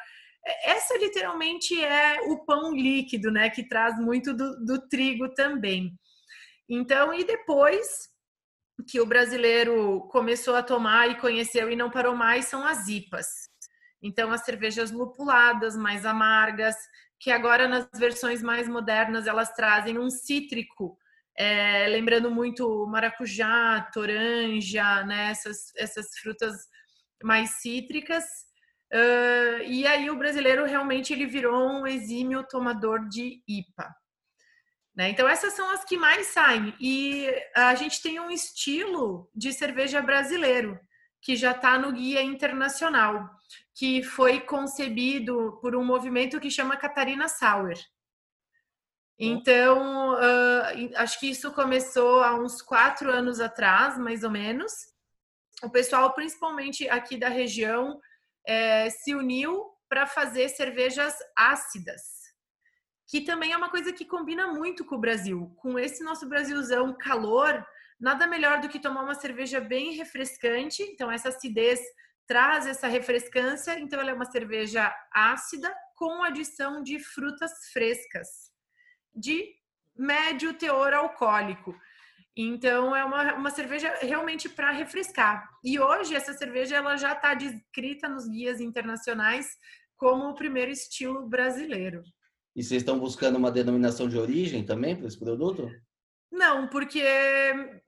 Essa 0.64 0.97
literalmente 0.97 1.82
é 1.85 2.20
o 2.23 2.44
pão 2.44 2.73
líquido, 2.73 3.30
né? 3.30 3.50
Que 3.50 3.68
traz 3.68 3.99
muito 3.99 4.32
do, 4.32 4.64
do 4.64 4.88
trigo 4.88 5.28
também. 5.35 5.92
Então, 6.68 7.12
e 7.12 7.25
depois 7.25 8.08
que 8.88 9.00
o 9.00 9.06
brasileiro 9.06 10.06
começou 10.11 10.54
a 10.54 10.62
tomar 10.62 11.11
e 11.11 11.18
conheceu 11.18 11.70
e 11.70 11.76
não 11.76 11.90
parou 11.90 12.14
mais 12.14 12.47
são 12.47 12.64
as 12.64 12.87
IPAs. 12.88 13.26
Então, 14.00 14.30
as 14.30 14.44
cervejas 14.44 14.92
lupuladas, 14.92 15.76
mais 15.76 16.06
amargas, 16.06 16.76
que 17.21 17.31
agora 17.31 17.67
nas 17.67 17.89
versões 17.95 18.43
mais 18.43 18.69
modernas 18.69 19.27
elas 19.27 19.53
trazem 19.53 19.99
um 19.99 20.09
cítrico, 20.11 20.97
é, 21.37 21.87
lembrando 21.89 22.31
muito 22.31 22.87
maracujá, 22.87 23.89
toranja, 23.93 25.05
né? 25.05 25.31
essas, 25.31 25.73
essas 25.77 26.17
frutas 26.19 26.55
mais 27.23 27.51
cítricas. 27.61 28.25
Uh, 28.93 29.63
e 29.67 29.87
aí 29.87 30.09
o 30.11 30.17
brasileiro 30.17 30.65
realmente 30.65 31.13
ele 31.13 31.27
virou 31.27 31.69
um 31.69 31.87
exímio 31.87 32.43
tomador 32.45 33.09
de 33.09 33.43
IPA. 33.47 33.95
Né? 34.97 35.11
Então, 35.11 35.29
essas 35.29 35.53
são 35.53 35.71
as 35.71 35.85
que 35.85 35.97
mais 35.97 36.29
saem. 36.29 36.75
E 36.81 37.31
a 37.55 37.75
gente 37.77 38.03
tem 38.03 38.19
um 38.19 38.31
estilo 38.31 39.31
de 39.33 39.53
cerveja 39.53 40.03
brasileiro, 40.03 40.79
que 41.23 41.37
já 41.37 41.53
está 41.53 41.79
no 41.79 41.93
guia 41.93 42.21
internacional, 42.21 43.31
que 43.78 44.02
foi 44.02 44.40
concebido 44.40 45.58
por 45.61 45.76
um 45.76 45.85
movimento 45.85 46.40
que 46.40 46.50
chama 46.50 46.76
Catarina 46.76 47.28
Sauer. 47.28 47.78
Então, 49.18 50.14
uh, 50.14 50.97
acho 50.97 51.20
que 51.20 51.30
isso 51.30 51.52
começou 51.52 52.23
há 52.23 52.35
uns 52.35 52.61
quatro 52.61 53.11
anos 53.11 53.40
atrás, 53.40 53.97
mais 53.97 54.25
ou 54.25 54.30
menos. 54.30 54.73
O 55.62 55.70
pessoal, 55.70 56.12
principalmente 56.12 56.88
aqui 56.88 57.16
da 57.16 57.28
região, 57.28 58.00
é, 58.47 58.90
se 58.90 59.14
uniu 59.14 59.64
para 59.88 60.06
fazer 60.06 60.49
cervejas 60.49 61.14
ácidas 61.37 62.18
que 63.08 63.23
também 63.23 63.52
é 63.52 63.56
uma 63.56 63.70
coisa 63.70 63.90
que 63.90 64.04
combina 64.04 64.52
muito 64.52 64.85
com 64.85 64.97
o 64.97 65.00
Brasil. 65.00 65.50
Com 65.56 65.78
esse 65.78 66.04
nosso 66.04 66.28
Brasilzão 66.28 66.94
calor, 67.00 67.66
nada 67.99 68.26
melhor 68.26 68.61
do 68.61 68.68
que 68.68 68.78
tomar 68.78 69.02
uma 69.02 69.14
cerveja 69.14 69.61
bem 69.61 69.94
refrescante. 69.94 70.82
Então, 70.82 71.11
essa 71.11 71.30
acidez 71.30 71.80
traz 72.28 72.66
essa 72.66 72.87
refrescância. 72.87 73.80
Então, 73.80 73.99
ela 73.99 74.11
é 74.11 74.14
uma 74.14 74.30
cerveja 74.30 74.94
ácida 75.12 75.75
com 75.97 76.23
adição 76.23 76.82
de 76.82 77.00
frutas 77.00 77.50
frescas, 77.73 78.28
de 79.12 79.54
médio 79.97 80.52
teor 80.54 80.92
alcoólico. 80.92 81.75
Então, 82.37 82.94
é 82.94 83.04
uma, 83.04 83.35
uma 83.35 83.50
cerveja 83.50 83.92
realmente 84.00 84.49
para 84.49 84.70
refrescar. 84.70 85.49
E 85.64 85.80
hoje, 85.80 86.14
essa 86.14 86.32
cerveja 86.35 86.76
ela 86.76 86.97
já 86.97 87.14
está 87.14 87.35
descrita 87.35 88.08
nos 88.08 88.28
guias 88.28 88.61
internacionais 88.61 89.49
como 89.97 90.28
o 90.28 90.35
primeiro 90.35 90.70
estilo 90.70 91.26
brasileiro. 91.26 92.02
E 92.54 92.62
vocês 92.62 92.82
estão 92.82 92.99
buscando 92.99 93.37
uma 93.37 93.50
denominação 93.50 94.08
de 94.08 94.16
origem 94.16 94.64
também 94.64 94.94
para 94.94 95.06
esse 95.06 95.18
produto? 95.18 95.68
Não, 96.30 96.68
porque 96.68 97.02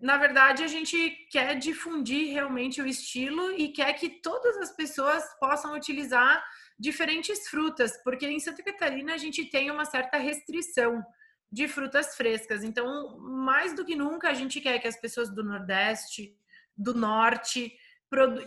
na 0.01 0.17
verdade 0.17 0.65
a 0.65 0.67
gente 0.67 1.11
quer 1.31 1.55
difundir 1.57 2.33
realmente 2.33 2.81
o 2.81 2.87
estilo 2.87 3.53
e 3.53 3.69
quer 3.69 3.93
que 3.93 4.09
todas 4.09 4.57
as 4.57 4.75
pessoas 4.75 5.23
possam 5.39 5.75
utilizar 5.75 6.43
diferentes 6.79 7.49
frutas, 7.49 8.03
porque 8.03 8.27
em 8.27 8.41
Santa 8.41 8.63
Catarina 8.63 9.13
a 9.13 9.19
gente 9.19 9.45
tem 9.45 9.71
uma 9.71 9.85
certa 9.85 10.17
restrição 10.17 11.05
de 11.53 11.69
frutas 11.69 12.17
frescas. 12.17 12.65
Então, 12.65 13.19
mais 13.19 13.75
do 13.75 13.85
que 13.85 13.95
nunca, 13.95 14.31
a 14.31 14.35
gente 14.35 14.61
quer 14.61 14.79
que 14.79 14.89
as 14.89 14.99
pessoas 14.99 15.29
do 15.29 15.45
Nordeste, 15.45 16.35
do 16.75 16.95
Norte, 16.95 17.77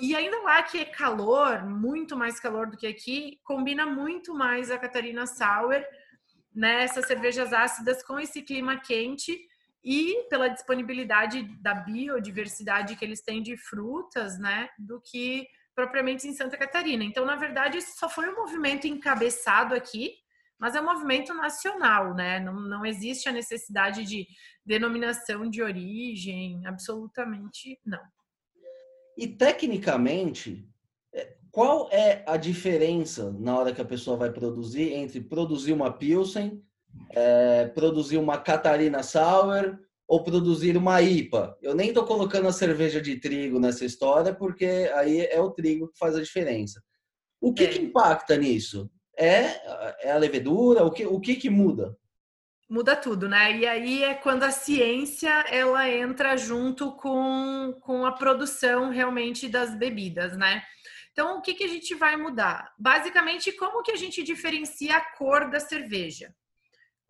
e 0.01 0.15
ainda 0.15 0.41
lá 0.41 0.63
que 0.63 0.79
é 0.79 0.85
calor, 0.85 1.63
muito 1.63 2.17
mais 2.17 2.39
calor 2.39 2.67
do 2.67 2.77
que 2.77 2.87
aqui, 2.87 3.39
combina 3.43 3.85
muito 3.85 4.33
mais 4.33 4.71
a 4.71 4.77
Catarina 4.79 5.27
Sour, 5.27 5.83
né, 6.53 6.83
essas 6.83 7.05
cervejas 7.05 7.53
ácidas 7.53 8.03
com 8.03 8.19
esse 8.19 8.41
clima 8.41 8.79
quente 8.79 9.47
e 9.83 10.27
pela 10.29 10.47
disponibilidade 10.47 11.43
da 11.61 11.73
biodiversidade 11.73 12.95
que 12.95 13.03
eles 13.03 13.21
têm 13.21 13.41
de 13.41 13.57
frutas, 13.57 14.39
né, 14.39 14.69
do 14.79 15.01
que 15.01 15.45
propriamente 15.75 16.27
em 16.27 16.33
Santa 16.33 16.57
Catarina. 16.57 17.03
Então, 17.03 17.25
na 17.25 17.35
verdade, 17.35 17.79
isso 17.79 17.97
só 17.97 18.07
foi 18.07 18.29
um 18.29 18.35
movimento 18.35 18.87
encabeçado 18.87 19.73
aqui, 19.73 20.13
mas 20.57 20.75
é 20.75 20.81
um 20.81 20.85
movimento 20.85 21.33
nacional, 21.33 22.13
né? 22.13 22.39
Não, 22.39 22.53
não 22.53 22.85
existe 22.85 23.27
a 23.27 23.31
necessidade 23.31 24.05
de 24.05 24.27
denominação 24.65 25.49
de 25.49 25.61
origem, 25.61 26.65
absolutamente 26.65 27.79
não. 27.85 27.99
E 29.17 29.27
tecnicamente, 29.27 30.67
é, 31.13 31.35
qual 31.51 31.89
é 31.91 32.23
a 32.27 32.37
diferença 32.37 33.31
na 33.31 33.57
hora 33.57 33.73
que 33.73 33.81
a 33.81 33.85
pessoa 33.85 34.15
vai 34.15 34.31
produzir 34.31 34.93
entre 34.93 35.19
produzir 35.21 35.73
uma 35.73 35.91
Pilsen, 35.91 36.63
é, 37.11 37.67
produzir 37.67 38.17
uma 38.17 38.37
Catarina 38.37 39.03
Sour 39.03 39.77
ou 40.07 40.23
produzir 40.23 40.75
uma 40.77 41.01
IPA. 41.01 41.57
Eu 41.61 41.73
nem 41.73 41.89
estou 41.89 42.05
colocando 42.05 42.47
a 42.47 42.53
cerveja 42.53 43.01
de 43.01 43.19
trigo 43.19 43.59
nessa 43.59 43.85
história, 43.85 44.33
porque 44.33 44.91
aí 44.95 45.21
é 45.21 45.39
o 45.39 45.51
trigo 45.51 45.87
que 45.89 45.97
faz 45.97 46.15
a 46.15 46.21
diferença. 46.21 46.81
O 47.39 47.53
que, 47.53 47.63
é. 47.63 47.67
que 47.67 47.81
impacta 47.81 48.37
nisso? 48.37 48.89
É, 49.17 50.07
é 50.07 50.11
a 50.11 50.17
levedura? 50.17 50.83
O 50.83 50.91
que, 50.91 51.05
o 51.05 51.19
que, 51.19 51.35
que 51.35 51.49
muda? 51.49 51.97
Muda 52.69 52.95
tudo, 52.95 53.29
né? 53.29 53.57
E 53.57 53.67
aí 53.67 54.03
é 54.03 54.13
quando 54.13 54.43
a 54.43 54.51
ciência 54.51 55.29
ela 55.49 55.87
entra 55.89 56.35
junto 56.37 56.91
com, 56.93 57.77
com 57.81 58.05
a 58.05 58.11
produção 58.11 58.89
realmente 58.89 59.47
das 59.47 59.75
bebidas, 59.75 60.35
né? 60.37 60.63
Então, 61.11 61.37
o 61.37 61.41
que, 61.41 61.53
que 61.53 61.63
a 61.63 61.67
gente 61.67 61.93
vai 61.93 62.17
mudar? 62.17 62.73
Basicamente, 62.77 63.51
como 63.51 63.83
que 63.83 63.91
a 63.91 63.95
gente 63.95 64.23
diferencia 64.23 64.97
a 64.97 65.01
cor 65.15 65.49
da 65.51 65.59
cerveja? 65.59 66.33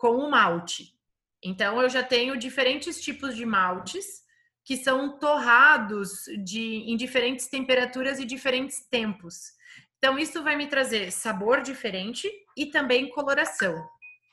Com 0.03 0.17
o 0.17 0.29
malte. 0.29 0.93
Então, 1.41 1.81
eu 1.81 1.89
já 1.89 2.03
tenho 2.03 2.35
diferentes 2.35 3.01
tipos 3.01 3.37
de 3.37 3.45
maltes 3.45 4.21
que 4.65 4.75
são 4.75 5.17
torrados 5.17 6.25
de, 6.43 6.83
em 6.91 6.97
diferentes 6.97 7.47
temperaturas 7.47 8.19
e 8.19 8.25
diferentes 8.25 8.85
tempos. 8.89 9.53
Então, 9.97 10.19
isso 10.19 10.43
vai 10.43 10.57
me 10.57 10.67
trazer 10.67 11.09
sabor 11.09 11.61
diferente 11.61 12.29
e 12.57 12.65
também 12.65 13.11
coloração. 13.11 13.81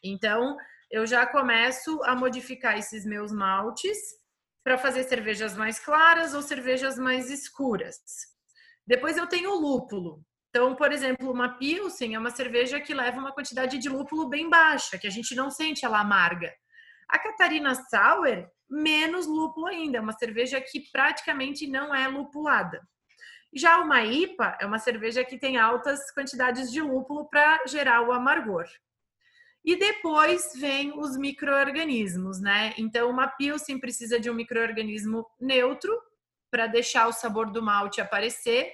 Então, 0.03 0.57
eu 0.91 1.07
já 1.07 1.25
começo 1.25 2.03
a 2.03 2.17
modificar 2.17 2.77
esses 2.77 3.07
meus 3.07 3.31
maltes 3.31 3.97
para 4.65 4.77
fazer 4.77 5.05
cervejas 5.05 5.57
mais 5.57 5.79
claras 5.79 6.35
ou 6.35 6.43
cervejas 6.43 6.99
mais 6.99 7.31
escuras. 7.31 7.97
Depois 8.85 9.17
eu 9.17 9.29
tenho 9.29 9.53
o 9.53 9.61
lúpulo. 9.61 10.21
Então, 10.51 10.75
por 10.75 10.91
exemplo, 10.93 11.31
uma 11.31 11.57
Pilsen 11.57 12.15
é 12.15 12.19
uma 12.19 12.31
cerveja 12.31 12.81
que 12.81 12.93
leva 12.93 13.21
uma 13.21 13.33
quantidade 13.33 13.79
de 13.79 13.89
lúpulo 13.89 14.29
bem 14.29 14.51
baixa, 14.51 14.99
que 14.99 15.07
a 15.07 15.11
gente 15.11 15.35
não 15.35 15.49
sente 15.49 15.85
ela 15.85 16.01
amarga. 16.01 16.53
A 17.09 17.19
Catarina 17.19 17.75
Sour, 17.75 18.49
menos 18.69 19.27
lúpulo 19.27 19.67
ainda, 19.67 19.99
é 19.99 20.01
uma 20.01 20.13
cerveja 20.13 20.61
que 20.61 20.91
praticamente 20.91 21.69
não 21.69 21.95
é 21.95 22.09
lupulada. 22.09 22.81
Já 23.53 23.79
uma 23.79 24.05
IPA 24.05 24.59
é 24.61 24.67
uma 24.67 24.79
cerveja 24.79 25.25
que 25.25 25.39
tem 25.39 25.57
altas 25.57 26.13
quantidades 26.13 26.71
de 26.71 26.81
lúpulo 26.81 27.29
para 27.29 27.65
gerar 27.67 28.03
o 28.03 28.13
amargor. 28.13 28.67
E 29.65 29.77
depois 29.77 30.53
vem 30.57 30.99
os 30.99 31.17
microorganismos, 31.17 32.41
né? 32.41 32.73
Então, 32.79 33.11
uma 33.11 33.29
Pilsen 33.29 33.79
precisa 33.79 34.19
de 34.19 34.31
um 34.31 34.35
microorganismo 34.35 35.27
neutro 35.39 35.97
para 36.51 36.67
deixar 36.67 37.09
o 37.09 37.13
sabor 37.13 37.51
do 37.51 37.63
malte 37.63 38.01
aparecer. 38.01 38.73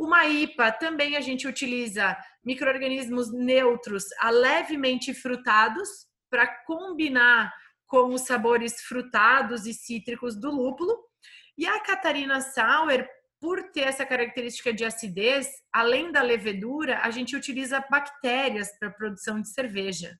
Uma 0.00 0.24
IPA 0.24 0.72
também 0.72 1.14
a 1.14 1.20
gente 1.20 1.46
utiliza 1.46 2.16
microorganismos 2.42 3.30
neutros 3.30 4.04
a 4.18 4.30
levemente 4.30 5.12
frutados 5.12 5.90
para 6.30 6.46
combinar 6.64 7.52
com 7.86 8.14
os 8.14 8.22
sabores 8.22 8.80
frutados 8.80 9.66
e 9.66 9.74
cítricos 9.74 10.40
do 10.40 10.50
lúpulo. 10.50 10.98
E 11.58 11.66
a 11.66 11.78
Catarina 11.80 12.40
Sour, 12.40 13.06
por 13.38 13.70
ter 13.72 13.82
essa 13.82 14.06
característica 14.06 14.72
de 14.72 14.86
acidez, 14.86 15.48
além 15.70 16.10
da 16.10 16.22
levedura, 16.22 17.00
a 17.02 17.10
gente 17.10 17.36
utiliza 17.36 17.84
bactérias 17.90 18.70
para 18.78 18.88
produção 18.88 19.38
de 19.38 19.52
cerveja. 19.52 20.18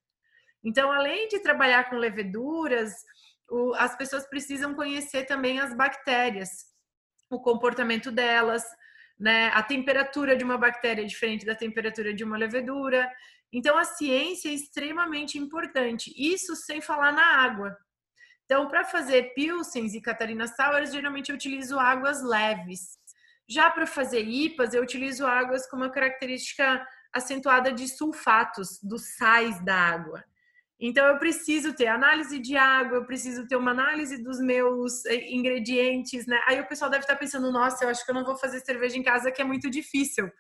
Então, 0.63 0.93
além 0.93 1.27
de 1.29 1.39
trabalhar 1.39 1.89
com 1.89 1.97
leveduras, 1.97 2.93
as 3.77 3.97
pessoas 3.97 4.29
precisam 4.29 4.75
conhecer 4.75 5.25
também 5.25 5.59
as 5.59 5.75
bactérias, 5.75 6.51
o 7.31 7.41
comportamento 7.41 8.13
delas, 8.13 8.63
né? 9.21 9.49
A 9.49 9.63
temperatura 9.63 10.35
de 10.35 10.43
uma 10.43 10.57
bactéria 10.57 11.03
é 11.03 11.05
diferente 11.05 11.45
da 11.45 11.55
temperatura 11.55 12.15
de 12.15 12.25
uma 12.25 12.39
levedura. 12.39 13.07
Então, 13.53 13.77
a 13.77 13.85
ciência 13.85 14.49
é 14.49 14.55
extremamente 14.55 15.37
importante. 15.37 16.13
Isso 16.17 16.57
sem 16.57 16.81
falar 16.81 17.13
na 17.13 17.45
água. 17.45 17.77
Então, 18.47 18.67
para 18.67 18.83
fazer 18.83 19.35
pilsens 19.35 19.95
e 19.95 20.01
Catarina 20.01 20.47
Sours, 20.47 20.91
geralmente 20.91 21.29
eu 21.29 21.37
utilizo 21.37 21.79
águas 21.79 22.23
leves. 22.23 22.99
Já 23.49 23.71
para 23.71 23.87
fazer 23.87 24.23
IPAs, 24.23 24.73
eu 24.73 24.83
utilizo 24.83 25.27
águas 25.27 25.69
com 25.69 25.77
uma 25.77 25.91
característica 25.91 26.85
acentuada 27.13 27.73
de 27.73 27.87
sulfatos, 27.89 28.81
dos 28.83 29.17
sais 29.17 29.63
da 29.65 29.75
água. 29.75 30.25
Então, 30.83 31.07
eu 31.07 31.19
preciso 31.19 31.75
ter 31.75 31.89
análise 31.89 32.39
de 32.39 32.57
água, 32.57 32.97
eu 32.97 33.05
preciso 33.05 33.47
ter 33.47 33.55
uma 33.55 33.71
análise 33.71 34.17
dos 34.23 34.41
meus 34.41 35.05
eh, 35.05 35.31
ingredientes, 35.31 36.27
né? 36.27 36.41
Aí 36.47 36.59
o 36.59 36.67
pessoal 36.67 36.91
deve 36.91 37.03
estar 37.05 37.17
pensando, 37.17 37.53
nossa, 37.53 37.85
eu 37.85 37.91
acho 37.91 38.03
que 38.03 38.11
eu 38.11 38.15
não 38.15 38.25
vou 38.25 38.35
fazer 38.35 38.61
cerveja 38.61 38.97
em 38.97 39.03
casa, 39.03 39.31
que 39.31 39.43
é 39.43 39.45
muito 39.45 39.69
difícil. 39.69 40.31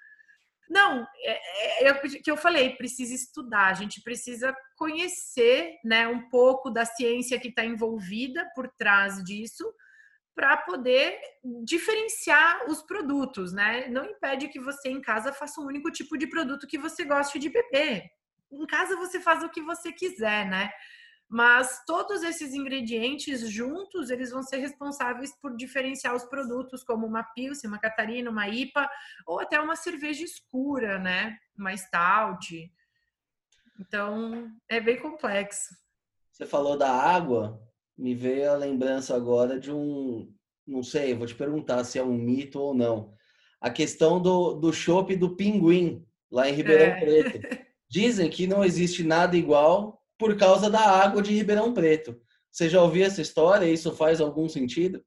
Não, 0.70 1.06
é, 1.24 1.84
é, 1.84 1.88
é, 1.88 1.94
que 1.94 2.30
eu 2.30 2.36
falei, 2.36 2.76
precisa 2.76 3.12
estudar, 3.12 3.66
a 3.66 3.74
gente 3.74 4.00
precisa 4.02 4.56
conhecer 4.76 5.74
né, 5.84 6.08
um 6.08 6.28
pouco 6.30 6.70
da 6.70 6.86
ciência 6.86 7.38
que 7.38 7.48
está 7.48 7.64
envolvida 7.64 8.48
por 8.54 8.66
trás 8.78 9.22
disso 9.24 9.70
para 10.34 10.56
poder 10.56 11.18
diferenciar 11.64 12.70
os 12.70 12.82
produtos, 12.82 13.52
né? 13.52 13.88
Não 13.88 14.06
impede 14.06 14.48
que 14.48 14.60
você 14.60 14.88
em 14.88 15.02
casa 15.02 15.32
faça 15.32 15.60
um 15.60 15.66
único 15.66 15.90
tipo 15.90 16.16
de 16.16 16.26
produto 16.26 16.66
que 16.66 16.78
você 16.78 17.04
goste 17.04 17.38
de 17.38 17.50
beber. 17.50 18.04
Em 18.52 18.66
casa 18.66 18.96
você 18.96 19.20
faz 19.20 19.42
o 19.42 19.48
que 19.48 19.62
você 19.62 19.92
quiser, 19.92 20.48
né? 20.48 20.70
mas 21.30 21.84
todos 21.86 22.24
esses 22.24 22.52
ingredientes 22.52 23.48
juntos 23.48 24.10
eles 24.10 24.32
vão 24.32 24.42
ser 24.42 24.56
responsáveis 24.56 25.30
por 25.40 25.56
diferenciar 25.56 26.12
os 26.12 26.24
produtos 26.24 26.82
como 26.82 27.06
uma 27.06 27.22
pilsen, 27.22 27.70
uma 27.70 27.78
catarina, 27.78 28.28
uma 28.28 28.48
IPA 28.48 28.90
ou 29.24 29.38
até 29.38 29.60
uma 29.60 29.76
cerveja 29.76 30.24
escura, 30.24 30.98
né? 30.98 31.38
Uma 31.56 31.76
stout. 31.76 32.68
Então 33.78 34.50
é 34.68 34.80
bem 34.80 34.98
complexo. 34.98 35.72
Você 36.32 36.44
falou 36.44 36.76
da 36.76 36.90
água, 36.90 37.62
me 37.96 38.12
veio 38.12 38.50
a 38.50 38.56
lembrança 38.56 39.14
agora 39.14 39.60
de 39.60 39.70
um, 39.70 40.34
não 40.66 40.82
sei, 40.82 41.14
vou 41.14 41.28
te 41.28 41.34
perguntar 41.36 41.84
se 41.84 41.96
é 41.96 42.02
um 42.02 42.18
mito 42.18 42.58
ou 42.58 42.74
não. 42.74 43.14
A 43.60 43.70
questão 43.70 44.20
do 44.20 44.54
do 44.54 44.72
chopp 44.72 45.14
do 45.14 45.36
pinguim 45.36 46.04
lá 46.28 46.48
em 46.48 46.54
Ribeirão 46.54 46.86
é. 46.86 46.98
Preto. 46.98 47.60
Dizem 47.90 48.30
que 48.30 48.46
não 48.46 48.64
existe 48.64 49.02
nada 49.02 49.36
igual 49.36 50.00
por 50.16 50.36
causa 50.36 50.70
da 50.70 50.80
água 50.80 51.20
de 51.20 51.34
Ribeirão 51.34 51.74
Preto. 51.74 52.20
Você 52.52 52.68
já 52.68 52.80
ouviu 52.80 53.04
essa 53.04 53.20
história? 53.20 53.66
Isso 53.66 53.94
faz 53.96 54.20
algum 54.20 54.48
sentido? 54.48 55.04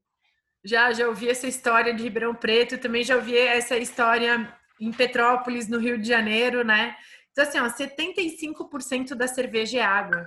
Já, 0.62 0.92
já 0.92 1.08
ouvi 1.08 1.28
essa 1.28 1.46
história 1.46 1.94
de 1.94 2.02
Ribeirão 2.02 2.34
Preto, 2.34 2.78
também 2.78 3.02
já 3.02 3.16
ouvi 3.16 3.36
essa 3.36 3.76
história 3.76 4.54
em 4.80 4.90
Petrópolis, 4.90 5.68
no 5.68 5.78
Rio 5.78 5.98
de 5.98 6.08
Janeiro, 6.08 6.62
né? 6.62 6.94
Então, 7.32 7.44
assim, 7.44 7.58
ó, 7.58 7.68
75% 7.68 9.14
da 9.14 9.26
cerveja 9.26 9.78
é 9.78 9.82
água. 9.82 10.26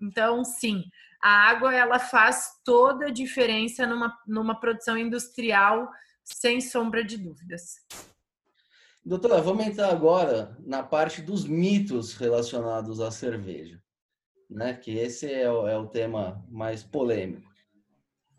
Então, 0.00 0.44
sim, 0.44 0.84
a 1.22 1.48
água 1.48 1.74
ela 1.74 1.98
faz 1.98 2.50
toda 2.64 3.06
a 3.06 3.12
diferença 3.12 3.86
numa, 3.86 4.16
numa 4.26 4.58
produção 4.58 4.96
industrial, 4.96 5.88
sem 6.24 6.60
sombra 6.60 7.04
de 7.04 7.16
dúvidas. 7.16 7.74
Doutora, 9.08 9.40
vamos 9.40 9.66
entrar 9.66 9.90
agora 9.90 10.56
na 10.60 10.82
parte 10.82 11.22
dos 11.22 11.46
mitos 11.46 12.14
relacionados 12.14 13.00
à 13.00 13.10
cerveja 13.10 13.82
né? 14.48 14.74
Que 14.74 14.98
esse 14.98 15.30
é 15.30 15.50
o, 15.50 15.68
é 15.68 15.76
o 15.76 15.86
tema 15.86 16.44
mais 16.48 16.82
polêmico. 16.82 17.48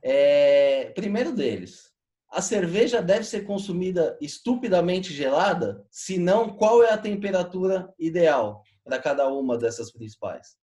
É, 0.01 0.91
primeiro 0.95 1.34
deles, 1.34 1.91
a 2.29 2.41
cerveja 2.41 3.01
deve 3.01 3.23
ser 3.23 3.41
consumida 3.41 4.17
estupidamente 4.21 5.13
gelada? 5.13 5.86
Se 5.91 6.17
não, 6.17 6.49
qual 6.49 6.84
é 6.84 6.91
a 6.91 6.97
temperatura 6.97 7.93
ideal 7.99 8.63
para 8.84 8.99
cada 8.99 9.27
uma 9.27 9.58
dessas 9.58 9.91
principais? 9.91 10.58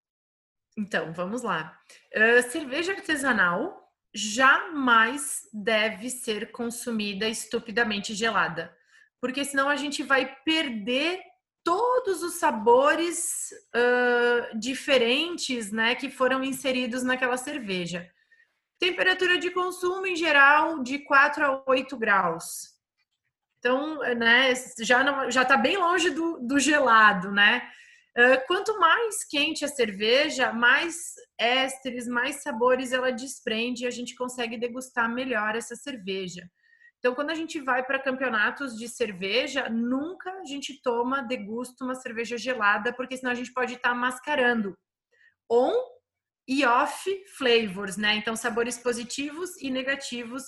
Então, 0.77 1.13
vamos 1.13 1.43
lá. 1.43 1.79
Uh, 2.15 2.51
cerveja 2.51 2.93
artesanal 2.93 3.85
jamais 4.15 5.43
deve 5.53 6.09
ser 6.09 6.51
consumida 6.51 7.29
estupidamente 7.29 8.15
gelada, 8.15 8.75
porque 9.21 9.45
senão 9.45 9.69
a 9.69 9.77
gente 9.77 10.03
vai 10.03 10.37
perder 10.45 11.21
todos 11.65 12.23
os 12.23 12.35
sabores 12.35 13.51
uh, 13.75 14.59
diferentes, 14.59 15.73
né, 15.73 15.97
que 15.97 16.09
foram 16.09 16.45
inseridos 16.45 17.03
naquela 17.03 17.37
cerveja. 17.37 18.09
Temperatura 18.79 19.37
de 19.37 19.51
consumo 19.51 20.07
em 20.07 20.15
geral 20.15 20.83
de 20.83 21.01
4 21.01 21.45
a 21.45 21.65
8 21.67 21.97
graus. 21.97 22.77
Então, 23.59 23.99
né, 24.15 24.53
já 24.79 25.03
não, 25.03 25.29
já 25.29 25.43
está 25.43 25.57
bem 25.57 25.77
longe 25.77 26.11
do, 26.11 26.39
do 26.39 26.59
gelado, 26.61 27.33
né? 27.33 27.69
Uh, 28.17 28.47
quanto 28.47 28.79
mais 28.79 29.25
quente 29.25 29.65
a 29.65 29.69
cerveja, 29.69 30.53
mais 30.53 31.15
ésteres, 31.37 32.07
mais 32.07 32.37
sabores 32.37 32.93
ela 32.93 33.11
desprende 33.11 33.83
e 33.83 33.87
a 33.87 33.91
gente 33.91 34.15
consegue 34.15 34.57
degustar 34.57 35.13
melhor 35.13 35.57
essa 35.57 35.75
cerveja. 35.75 36.49
Então, 36.99 37.15
quando 37.15 37.31
a 37.31 37.35
gente 37.35 37.61
vai 37.61 37.85
para 37.85 38.03
campeonatos 38.03 38.77
de 38.77 38.89
cerveja, 38.89 39.69
nunca 39.69 40.31
a 40.31 40.45
gente 40.45 40.81
toma, 40.83 41.23
degusta 41.23 41.85
uma 41.85 41.95
cerveja 41.95 42.37
gelada, 42.37 42.93
porque 42.93 43.17
senão 43.17 43.33
a 43.33 43.35
gente 43.35 43.53
pode 43.53 43.75
estar 43.75 43.91
tá 43.91 43.95
mascarando 43.95 44.77
on 45.51 45.73
e 46.49 46.65
off 46.65 47.25
flavors, 47.37 47.97
né? 47.97 48.17
Então, 48.17 48.35
sabores 48.35 48.79
positivos 48.79 49.61
e 49.61 49.71
negativos 49.71 50.43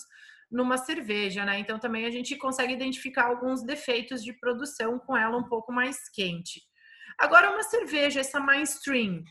numa 0.50 0.78
cerveja, 0.78 1.44
né? 1.44 1.58
Então, 1.58 1.78
também 1.78 2.06
a 2.06 2.10
gente 2.10 2.36
consegue 2.36 2.72
identificar 2.72 3.26
alguns 3.26 3.62
defeitos 3.62 4.24
de 4.24 4.32
produção 4.32 4.98
com 4.98 5.16
ela 5.16 5.36
um 5.36 5.48
pouco 5.48 5.72
mais 5.72 6.08
quente. 6.08 6.62
Agora, 7.18 7.50
uma 7.50 7.62
cerveja, 7.62 8.20
essa 8.20 8.40
mainstream, 8.40 9.22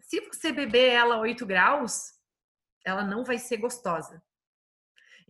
se 0.00 0.20
você 0.20 0.52
beber 0.52 0.90
ela 0.90 1.16
a 1.16 1.20
8 1.20 1.44
graus, 1.44 2.12
ela 2.84 3.04
não 3.04 3.24
vai 3.24 3.38
ser 3.38 3.58
gostosa. 3.58 4.22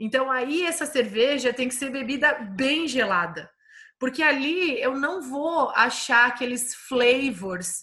Então 0.00 0.30
aí 0.30 0.64
essa 0.64 0.86
cerveja 0.86 1.52
tem 1.52 1.68
que 1.68 1.74
ser 1.74 1.90
bebida 1.90 2.32
bem 2.34 2.88
gelada, 2.88 3.50
porque 3.98 4.22
ali 4.22 4.80
eu 4.80 4.96
não 4.96 5.20
vou 5.20 5.68
achar 5.70 6.26
aqueles 6.26 6.74
flavors 6.74 7.82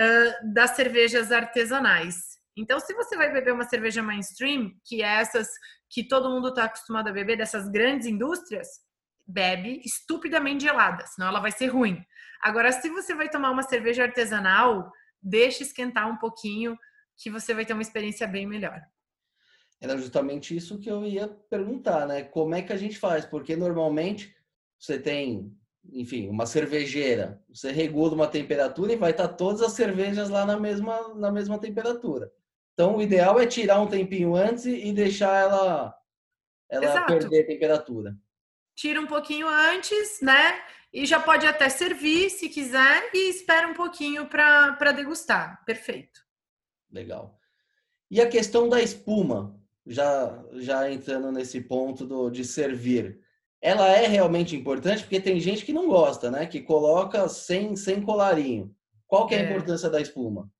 uh, 0.00 0.54
das 0.54 0.70
cervejas 0.70 1.30
artesanais. 1.30 2.32
Então, 2.56 2.78
se 2.80 2.92
você 2.94 3.16
vai 3.16 3.32
beber 3.32 3.52
uma 3.52 3.64
cerveja 3.64 4.02
mainstream, 4.02 4.72
que 4.84 5.02
é 5.02 5.06
essas 5.06 5.48
que 5.88 6.06
todo 6.06 6.30
mundo 6.30 6.48
está 6.48 6.64
acostumado 6.64 7.08
a 7.08 7.12
beber, 7.12 7.36
dessas 7.36 7.68
grandes 7.68 8.06
indústrias, 8.06 8.68
bebe 9.26 9.80
estupidamente 9.84 10.64
gelada, 10.64 11.06
senão 11.06 11.28
ela 11.28 11.40
vai 11.40 11.50
ser 11.50 11.66
ruim. 11.66 12.02
Agora, 12.42 12.72
se 12.72 12.90
você 12.90 13.14
vai 13.14 13.28
tomar 13.28 13.50
uma 13.50 13.62
cerveja 13.62 14.04
artesanal, 14.04 14.90
deixa 15.22 15.62
esquentar 15.62 16.08
um 16.08 16.16
pouquinho, 16.16 16.76
que 17.16 17.30
você 17.30 17.54
vai 17.54 17.64
ter 17.64 17.72
uma 17.72 17.82
experiência 17.82 18.26
bem 18.26 18.46
melhor. 18.46 18.80
Era 19.82 19.98
justamente 19.98 20.56
isso 20.56 20.78
que 20.78 20.88
eu 20.88 21.04
ia 21.04 21.26
perguntar, 21.26 22.06
né? 22.06 22.22
Como 22.22 22.54
é 22.54 22.62
que 22.62 22.72
a 22.72 22.76
gente 22.76 22.96
faz? 22.96 23.26
Porque 23.26 23.56
normalmente 23.56 24.32
você 24.78 24.96
tem, 24.96 25.52
enfim, 25.92 26.28
uma 26.28 26.46
cervejeira, 26.46 27.42
você 27.52 27.72
regula 27.72 28.14
uma 28.14 28.28
temperatura 28.28 28.92
e 28.92 28.96
vai 28.96 29.10
estar 29.10 29.26
todas 29.26 29.60
as 29.60 29.72
cervejas 29.72 30.30
lá 30.30 30.46
na 30.46 30.56
mesma, 30.56 31.12
na 31.16 31.32
mesma 31.32 31.58
temperatura. 31.58 32.32
Então, 32.74 32.96
o 32.96 33.02
ideal 33.02 33.40
é 33.40 33.46
tirar 33.46 33.80
um 33.80 33.88
tempinho 33.88 34.36
antes 34.36 34.66
e 34.66 34.92
deixar 34.92 35.36
ela, 35.36 35.92
ela 36.70 37.04
perder 37.04 37.42
a 37.42 37.46
temperatura. 37.48 38.16
Tira 38.76 39.00
um 39.00 39.06
pouquinho 39.08 39.48
antes, 39.48 40.20
né? 40.22 40.62
E 40.92 41.04
já 41.04 41.18
pode 41.18 41.44
até 41.44 41.68
servir 41.68 42.30
se 42.30 42.48
quiser 42.48 43.10
e 43.12 43.30
espera 43.30 43.66
um 43.66 43.74
pouquinho 43.74 44.26
para 44.26 44.92
degustar. 44.92 45.60
Perfeito. 45.64 46.20
Legal. 46.88 47.36
E 48.08 48.20
a 48.20 48.28
questão 48.28 48.68
da 48.68 48.80
espuma, 48.80 49.58
já, 49.86 50.44
já 50.54 50.90
entrando 50.90 51.30
nesse 51.32 51.60
ponto 51.60 52.06
do, 52.06 52.30
de 52.30 52.44
servir, 52.44 53.20
ela 53.60 53.88
é 53.88 54.06
realmente 54.06 54.56
importante 54.56 55.02
porque 55.02 55.20
tem 55.20 55.38
gente 55.38 55.64
que 55.64 55.72
não 55.72 55.88
gosta, 55.88 56.30
né? 56.30 56.46
Que 56.46 56.60
coloca 56.60 57.28
sem, 57.28 57.76
sem 57.76 58.02
colarinho. 58.02 58.74
Qual 59.06 59.26
que 59.26 59.34
é 59.34 59.38
a 59.38 59.42
é. 59.42 59.50
importância 59.50 59.88
da 59.88 60.00
espuma? 60.00 60.50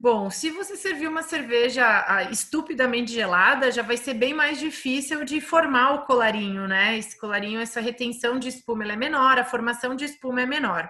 Bom, 0.00 0.30
se 0.30 0.50
você 0.50 0.76
servir 0.76 1.08
uma 1.08 1.22
cerveja 1.22 2.28
estupidamente 2.30 3.12
gelada, 3.12 3.72
já 3.72 3.82
vai 3.82 3.96
ser 3.96 4.14
bem 4.14 4.32
mais 4.32 4.58
difícil 4.60 5.24
de 5.24 5.40
formar 5.40 5.94
o 5.94 6.06
colarinho, 6.06 6.68
né? 6.68 6.96
Esse 6.96 7.18
colarinho, 7.18 7.60
essa 7.60 7.80
retenção 7.80 8.38
de 8.38 8.48
espuma 8.48 8.84
é 8.84 8.96
menor, 8.96 9.38
a 9.38 9.44
formação 9.44 9.96
de 9.96 10.04
espuma 10.04 10.42
é 10.42 10.46
menor. 10.46 10.88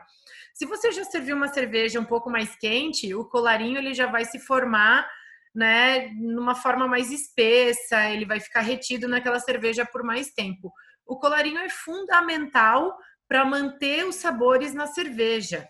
Se 0.53 0.67
você 0.67 0.93
já 0.93 1.05
serviu 1.05 1.37
uma 1.37 1.49
cerveja 1.49 1.99
um 1.99 2.05
pouco 2.05 2.29
mais 2.29 2.55
quente, 2.57 3.15
o 3.15 3.25
colarinho 3.25 3.79
ele 3.79 3.95
já 3.95 4.07
vai 4.07 4.27
se 4.27 4.39
formar, 4.39 5.09
né, 5.55 6.09
numa 6.15 6.55
forma 6.55 6.87
mais 6.87 7.11
espessa, 7.11 8.11
ele 8.11 8.25
vai 8.25 8.41
ficar 8.41 8.61
retido 8.61 9.09
naquela 9.09 9.41
cerveja 9.41 9.87
por 9.87 10.03
mais 10.03 10.31
tempo. 10.31 10.73
O 11.07 11.19
colarinho 11.19 11.59
é 11.59 11.69
fundamental 11.69 12.97
para 13.27 13.45
manter 13.45 14.07
os 14.07 14.17
sabores 14.17 14.73
na 14.73 14.87
cerveja, 14.87 15.69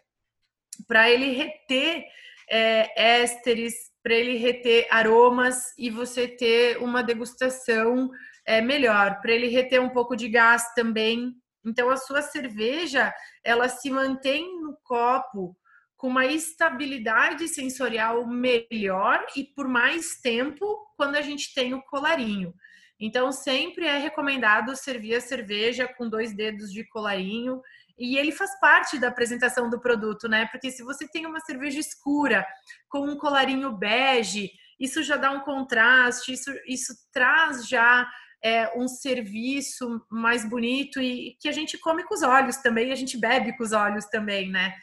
para 0.86 1.10
ele 1.10 1.32
reter 1.32 2.04
é, 2.48 3.20
ésteres, 3.20 3.74
para 4.02 4.14
ele 4.14 4.36
reter 4.36 4.86
aromas 4.90 5.76
e 5.76 5.90
você 5.90 6.26
ter 6.28 6.78
uma 6.78 7.02
degustação 7.02 8.10
é, 8.46 8.60
melhor, 8.60 9.20
para 9.20 9.32
ele 9.32 9.48
reter 9.48 9.80
um 9.80 9.90
pouco 9.90 10.16
de 10.16 10.28
gás 10.28 10.72
também. 10.74 11.34
Então 11.64 11.90
a 11.90 11.96
sua 11.96 12.22
cerveja 12.22 13.12
ela 13.44 13.68
se 13.68 13.90
mantém 13.90 14.60
no 14.60 14.76
copo 14.82 15.56
com 15.98 16.06
uma 16.06 16.24
estabilidade 16.26 17.48
sensorial 17.48 18.24
melhor 18.24 19.26
e 19.36 19.44
por 19.44 19.66
mais 19.66 20.20
tempo 20.20 20.64
quando 20.96 21.16
a 21.16 21.20
gente 21.20 21.52
tem 21.52 21.74
o 21.74 21.82
colarinho. 21.82 22.54
Então 23.00 23.32
sempre 23.32 23.84
é 23.84 23.98
recomendado 23.98 24.74
servir 24.76 25.16
a 25.16 25.20
cerveja 25.20 25.88
com 25.88 26.08
dois 26.08 26.34
dedos 26.34 26.72
de 26.72 26.84
colarinho 26.84 27.60
e 27.98 28.16
ele 28.16 28.30
faz 28.30 28.58
parte 28.60 28.96
da 28.96 29.08
apresentação 29.08 29.68
do 29.68 29.80
produto, 29.80 30.28
né? 30.28 30.46
Porque 30.52 30.70
se 30.70 30.84
você 30.84 31.06
tem 31.08 31.26
uma 31.26 31.40
cerveja 31.40 31.80
escura 31.80 32.46
com 32.88 33.00
um 33.00 33.16
colarinho 33.16 33.72
bege, 33.72 34.52
isso 34.78 35.02
já 35.02 35.16
dá 35.16 35.32
um 35.32 35.40
contraste, 35.40 36.32
isso, 36.32 36.52
isso 36.64 36.94
traz 37.12 37.66
já 37.66 38.08
é, 38.40 38.70
um 38.78 38.86
serviço 38.86 40.00
mais 40.08 40.48
bonito 40.48 41.00
e 41.00 41.36
que 41.40 41.48
a 41.48 41.52
gente 41.52 41.76
come 41.76 42.04
com 42.04 42.14
os 42.14 42.22
olhos 42.22 42.56
também, 42.58 42.92
a 42.92 42.94
gente 42.94 43.18
bebe 43.18 43.56
com 43.56 43.64
os 43.64 43.72
olhos 43.72 44.04
também, 44.06 44.48
né? 44.48 44.74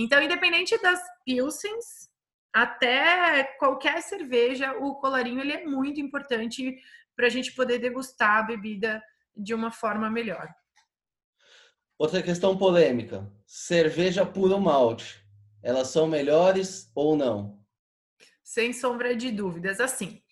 Então, 0.00 0.22
independente 0.22 0.80
das 0.80 1.02
pilsens, 1.24 2.08
até 2.52 3.42
qualquer 3.58 4.00
cerveja, 4.00 4.70
o 4.78 4.94
colarinho 4.94 5.40
ele 5.40 5.52
é 5.52 5.66
muito 5.66 6.00
importante 6.00 6.80
para 7.16 7.26
a 7.26 7.28
gente 7.28 7.52
poder 7.52 7.80
degustar 7.80 8.36
a 8.36 8.42
bebida 8.42 9.02
de 9.36 9.52
uma 9.52 9.72
forma 9.72 10.08
melhor. 10.08 10.48
Outra 11.98 12.22
questão 12.22 12.56
polêmica: 12.56 13.28
cerveja 13.44 14.24
puro 14.24 14.60
malte. 14.60 15.20
Elas 15.64 15.88
são 15.88 16.06
melhores 16.06 16.92
ou 16.94 17.16
não? 17.16 17.58
Sem 18.44 18.72
sombra 18.72 19.16
de 19.16 19.32
dúvidas. 19.32 19.80
Assim, 19.80 20.22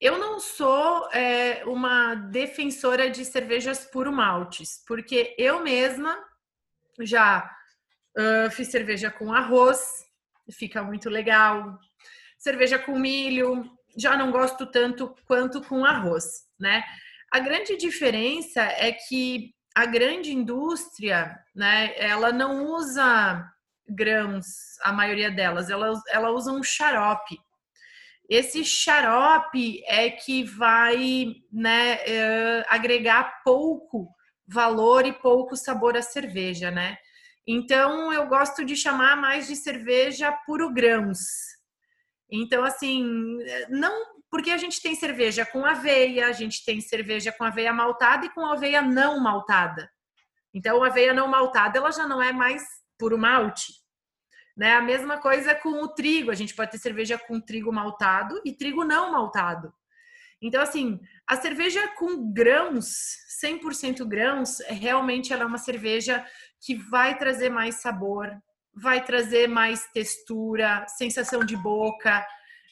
eu 0.00 0.18
não 0.18 0.38
sou 0.38 1.10
é, 1.10 1.64
uma 1.64 2.14
defensora 2.14 3.10
de 3.10 3.24
cervejas 3.24 3.84
puro 3.86 4.12
maltes, 4.12 4.84
porque 4.86 5.34
eu 5.36 5.64
mesma 5.64 6.16
já 7.00 7.59
uh, 8.18 8.50
fiz 8.50 8.68
cerveja 8.68 9.10
com 9.10 9.32
arroz, 9.32 10.04
fica 10.52 10.82
muito 10.82 11.08
legal. 11.08 11.78
Cerveja 12.38 12.78
com 12.78 12.98
milho, 12.98 13.64
já 13.96 14.16
não 14.16 14.30
gosto 14.30 14.66
tanto 14.66 15.14
quanto 15.26 15.60
com 15.62 15.84
arroz, 15.84 16.24
né? 16.58 16.82
A 17.32 17.38
grande 17.38 17.76
diferença 17.76 18.62
é 18.62 18.92
que 18.92 19.54
a 19.74 19.86
grande 19.86 20.32
indústria, 20.32 21.38
né, 21.54 21.92
ela 21.96 22.32
não 22.32 22.66
usa 22.66 23.44
grãos, 23.88 24.46
a 24.82 24.92
maioria 24.92 25.30
delas, 25.30 25.70
ela, 25.70 25.92
ela 26.08 26.30
usa 26.30 26.52
um 26.52 26.62
xarope. 26.62 27.38
Esse 28.28 28.64
xarope 28.64 29.82
é 29.86 30.10
que 30.10 30.44
vai 30.44 31.34
né, 31.52 31.98
é, 32.06 32.64
agregar 32.68 33.42
pouco 33.44 34.08
valor 34.46 35.06
e 35.06 35.12
pouco 35.12 35.56
sabor 35.56 35.96
à 35.96 36.02
cerveja, 36.02 36.70
né? 36.70 36.96
Então 37.46 38.12
eu 38.12 38.26
gosto 38.26 38.64
de 38.64 38.76
chamar 38.76 39.16
mais 39.16 39.46
de 39.46 39.56
cerveja 39.56 40.32
puro 40.46 40.72
grãos. 40.72 41.18
Então, 42.30 42.62
assim, 42.62 43.38
não 43.68 44.20
porque 44.30 44.50
a 44.52 44.56
gente 44.56 44.80
tem 44.80 44.94
cerveja 44.94 45.44
com 45.44 45.66
aveia, 45.66 46.28
a 46.28 46.32
gente 46.32 46.64
tem 46.64 46.80
cerveja 46.80 47.32
com 47.32 47.42
aveia 47.42 47.72
maltada 47.72 48.26
e 48.26 48.30
com 48.30 48.46
aveia 48.46 48.80
não 48.80 49.18
maltada. 49.18 49.90
Então, 50.54 50.82
a 50.82 50.86
aveia 50.86 51.12
não 51.12 51.26
maltada, 51.26 51.78
ela 51.78 51.90
já 51.90 52.06
não 52.06 52.22
é 52.22 52.32
mais 52.32 52.62
puro 52.96 53.18
malte. 53.18 53.72
Né? 54.56 54.74
A 54.74 54.82
mesma 54.82 55.18
coisa 55.18 55.54
com 55.54 55.82
o 55.82 55.88
trigo. 55.88 56.30
A 56.30 56.34
gente 56.34 56.54
pode 56.54 56.70
ter 56.70 56.78
cerveja 56.78 57.18
com 57.18 57.40
trigo 57.40 57.72
maltado 57.72 58.40
e 58.44 58.52
trigo 58.52 58.84
não 58.84 59.10
maltado. 59.10 59.72
Então, 60.40 60.62
assim, 60.62 61.00
a 61.26 61.36
cerveja 61.36 61.86
com 61.96 62.32
grãos, 62.32 63.16
100% 63.44 64.06
grãos, 64.06 64.60
realmente 64.68 65.32
ela 65.32 65.42
é 65.42 65.46
uma 65.46 65.58
cerveja 65.58 66.24
que 66.60 66.74
vai 66.74 67.16
trazer 67.18 67.48
mais 67.48 67.76
sabor, 67.76 68.30
vai 68.74 69.04
trazer 69.04 69.48
mais 69.48 69.86
textura, 69.92 70.86
sensação 70.88 71.44
de 71.44 71.56
boca. 71.56 72.26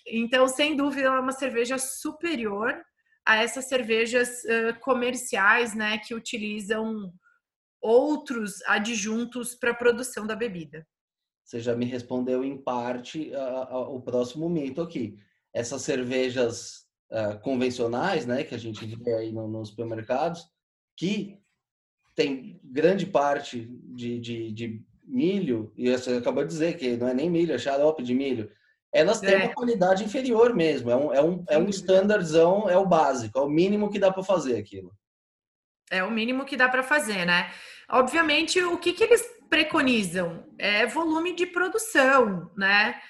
Então, 0.06 0.46
sem 0.48 0.76
dúvida, 0.76 1.08
ela 1.08 1.16
é 1.16 1.20
uma 1.20 1.32
cerveja 1.32 1.78
superior 1.78 2.82
a 3.26 3.36
essas 3.36 3.66
cervejas 3.66 4.42
uh, 4.44 4.78
comerciais, 4.80 5.74
né, 5.74 5.98
que 5.98 6.14
utilizam 6.14 7.12
outros 7.80 8.62
adjuntos 8.62 9.54
para 9.54 9.70
a 9.70 9.74
produção 9.74 10.26
da 10.26 10.34
bebida. 10.34 10.86
Você 11.44 11.60
já 11.60 11.74
me 11.74 11.84
respondeu 11.84 12.44
em 12.44 12.56
parte 12.62 13.32
o 13.70 14.00
próximo 14.00 14.48
mito 14.50 14.82
aqui. 14.82 15.18
Essas 15.54 15.82
cervejas 15.82 16.86
uh, 17.10 17.40
convencionais, 17.40 18.26
né, 18.26 18.44
que 18.44 18.54
a 18.54 18.58
gente 18.58 18.84
vê 18.84 19.14
aí 19.14 19.32
no, 19.32 19.48
nos 19.48 19.70
supermercados, 19.70 20.46
que 20.96 21.38
tem 22.18 22.60
grande 22.64 23.06
parte 23.06 23.60
de, 23.94 24.18
de, 24.18 24.50
de 24.50 24.82
milho, 25.06 25.72
e 25.76 25.88
você 25.88 26.14
acabou 26.14 26.42
de 26.42 26.50
dizer 26.50 26.76
que 26.76 26.96
não 26.96 27.06
é 27.06 27.14
nem 27.14 27.30
milho, 27.30 27.54
é 27.54 27.58
xarope 27.58 28.02
de 28.02 28.12
milho, 28.12 28.50
elas 28.92 29.20
têm 29.20 29.34
é. 29.34 29.36
uma 29.44 29.54
qualidade 29.54 30.02
inferior 30.02 30.52
mesmo. 30.52 30.90
É 30.90 30.96
um, 30.96 31.14
é 31.14 31.22
um, 31.22 31.44
é 31.48 31.58
um 31.58 31.68
standardzão, 31.68 32.68
é 32.68 32.76
o 32.76 32.84
básico, 32.86 33.38
é 33.38 33.42
o 33.42 33.48
mínimo 33.48 33.88
que 33.88 34.00
dá 34.00 34.10
para 34.10 34.24
fazer 34.24 34.56
aquilo. 34.58 34.92
É 35.90 36.02
o 36.02 36.10
mínimo 36.10 36.44
que 36.44 36.56
dá 36.56 36.68
para 36.68 36.82
fazer, 36.82 37.24
né? 37.24 37.52
Obviamente, 37.88 38.60
o 38.62 38.78
que, 38.78 38.92
que 38.92 39.04
eles 39.04 39.24
preconizam? 39.48 40.44
É 40.58 40.86
volume 40.86 41.36
de 41.36 41.46
produção, 41.46 42.50
né? 42.56 43.00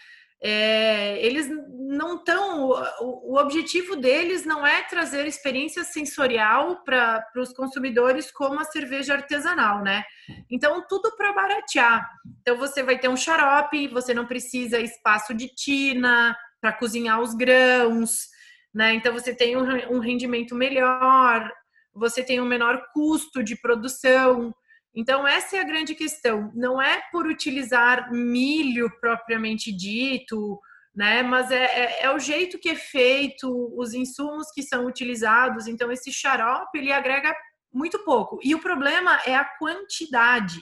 É, 0.40 1.24
eles 1.24 1.48
não 1.48 2.16
estão. 2.16 2.70
O, 3.00 3.32
o, 3.32 3.38
objetivo 3.38 3.96
deles 3.96 4.44
não 4.44 4.64
é 4.64 4.82
trazer 4.82 5.26
experiência 5.26 5.82
sensorial 5.82 6.84
para 6.84 7.24
os 7.36 7.52
consumidores 7.52 8.30
como 8.30 8.60
a 8.60 8.64
cerveja 8.64 9.14
artesanal, 9.14 9.82
né? 9.82 10.04
Então, 10.48 10.84
tudo 10.88 11.16
para 11.16 11.32
baratear. 11.32 12.08
Então, 12.40 12.56
você 12.56 12.84
vai 12.84 12.98
ter 12.98 13.08
um 13.08 13.16
xarope, 13.16 13.88
você 13.88 14.14
não 14.14 14.26
precisa 14.26 14.78
espaço 14.78 15.34
de 15.34 15.48
tina 15.48 16.36
para 16.60 16.72
cozinhar 16.72 17.20
os 17.20 17.34
grãos, 17.34 18.28
né? 18.72 18.94
Então, 18.94 19.12
você 19.12 19.34
tem 19.34 19.56
um, 19.56 19.96
um 19.96 19.98
rendimento 19.98 20.54
melhor, 20.54 21.52
você 21.92 22.22
tem 22.22 22.40
um 22.40 22.46
menor 22.46 22.80
custo 22.92 23.42
de 23.42 23.56
produção. 23.56 24.54
Então, 24.98 25.24
essa 25.28 25.56
é 25.56 25.60
a 25.60 25.64
grande 25.64 25.94
questão. 25.94 26.50
Não 26.56 26.82
é 26.82 27.00
por 27.12 27.24
utilizar 27.24 28.10
milho 28.10 28.90
propriamente 29.00 29.70
dito, 29.70 30.60
né? 30.92 31.22
Mas 31.22 31.52
é, 31.52 31.64
é, 31.66 32.02
é, 32.02 32.10
o 32.10 32.18
jeito 32.18 32.58
que 32.58 32.70
é 32.70 32.74
feito, 32.74 33.48
os 33.78 33.94
insumos 33.94 34.50
que 34.52 34.60
são 34.60 34.86
utilizados. 34.86 35.68
Então, 35.68 35.92
esse 35.92 36.12
xarope 36.12 36.76
ele 36.76 36.92
agrega 36.92 37.32
muito 37.72 38.00
pouco. 38.00 38.40
E 38.42 38.56
o 38.56 38.60
problema 38.60 39.20
é 39.24 39.36
a 39.36 39.44
quantidade. 39.44 40.58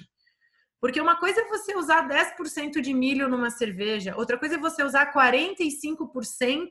Porque 0.83 1.01
uma 1.01 1.17
coisa 1.17 1.41
é 1.41 1.49
você 1.49 1.75
usar 1.75 2.07
10% 2.07 2.83
de 2.83 2.93
milho 2.93 3.31
numa 3.31 3.49
cerveja, 3.49 4.15
outra 4.19 4.37
coisa 4.37 4.57
é 4.57 4.59
você 4.59 4.83
usar 4.83 5.15
45% 5.15 6.69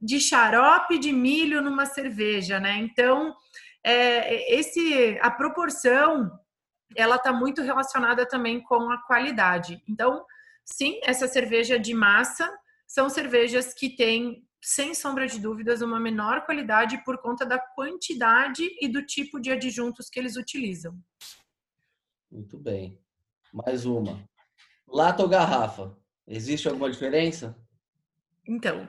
de 0.00 0.20
xarope 0.20 1.00
de 1.00 1.12
milho 1.12 1.60
numa 1.60 1.84
cerveja, 1.84 2.60
né? 2.60 2.76
Então, 2.76 3.34
é, 3.84 4.54
esse 4.54 5.18
a 5.20 5.32
proporção 5.32 6.30
ela 6.94 7.16
está 7.16 7.32
muito 7.32 7.62
relacionada 7.62 8.26
também 8.26 8.62
com 8.62 8.90
a 8.90 9.02
qualidade. 9.02 9.82
Então, 9.88 10.24
sim, 10.64 11.00
essa 11.02 11.26
cerveja 11.26 11.78
de 11.78 11.94
massa 11.94 12.52
são 12.86 13.08
cervejas 13.08 13.74
que 13.74 13.96
têm, 13.96 14.46
sem 14.62 14.94
sombra 14.94 15.26
de 15.26 15.40
dúvidas, 15.40 15.82
uma 15.82 15.98
menor 15.98 16.44
qualidade 16.44 17.02
por 17.04 17.18
conta 17.18 17.44
da 17.44 17.58
quantidade 17.58 18.62
e 18.80 18.88
do 18.88 19.04
tipo 19.04 19.40
de 19.40 19.50
adjuntos 19.50 20.08
que 20.08 20.18
eles 20.18 20.36
utilizam. 20.36 20.96
Muito 22.30 22.58
bem. 22.58 23.00
Mais 23.52 23.84
uma. 23.84 24.22
Lata 24.86 25.22
ou 25.22 25.28
garrafa? 25.28 25.96
Existe 26.26 26.68
alguma 26.68 26.90
diferença? 26.90 27.56
Então, 28.48 28.88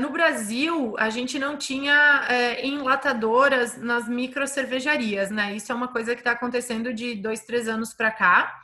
no 0.00 0.10
Brasil, 0.10 0.94
a 0.98 1.08
gente 1.08 1.38
não 1.38 1.56
tinha 1.56 2.26
é, 2.28 2.66
enlatadoras 2.66 3.78
nas 3.78 4.06
micro 4.06 4.46
cervejarias, 4.46 5.30
né? 5.30 5.54
Isso 5.56 5.72
é 5.72 5.74
uma 5.74 5.88
coisa 5.88 6.14
que 6.14 6.20
está 6.20 6.32
acontecendo 6.32 6.92
de 6.92 7.14
dois, 7.14 7.40
três 7.40 7.68
anos 7.68 7.94
para 7.94 8.10
cá. 8.10 8.54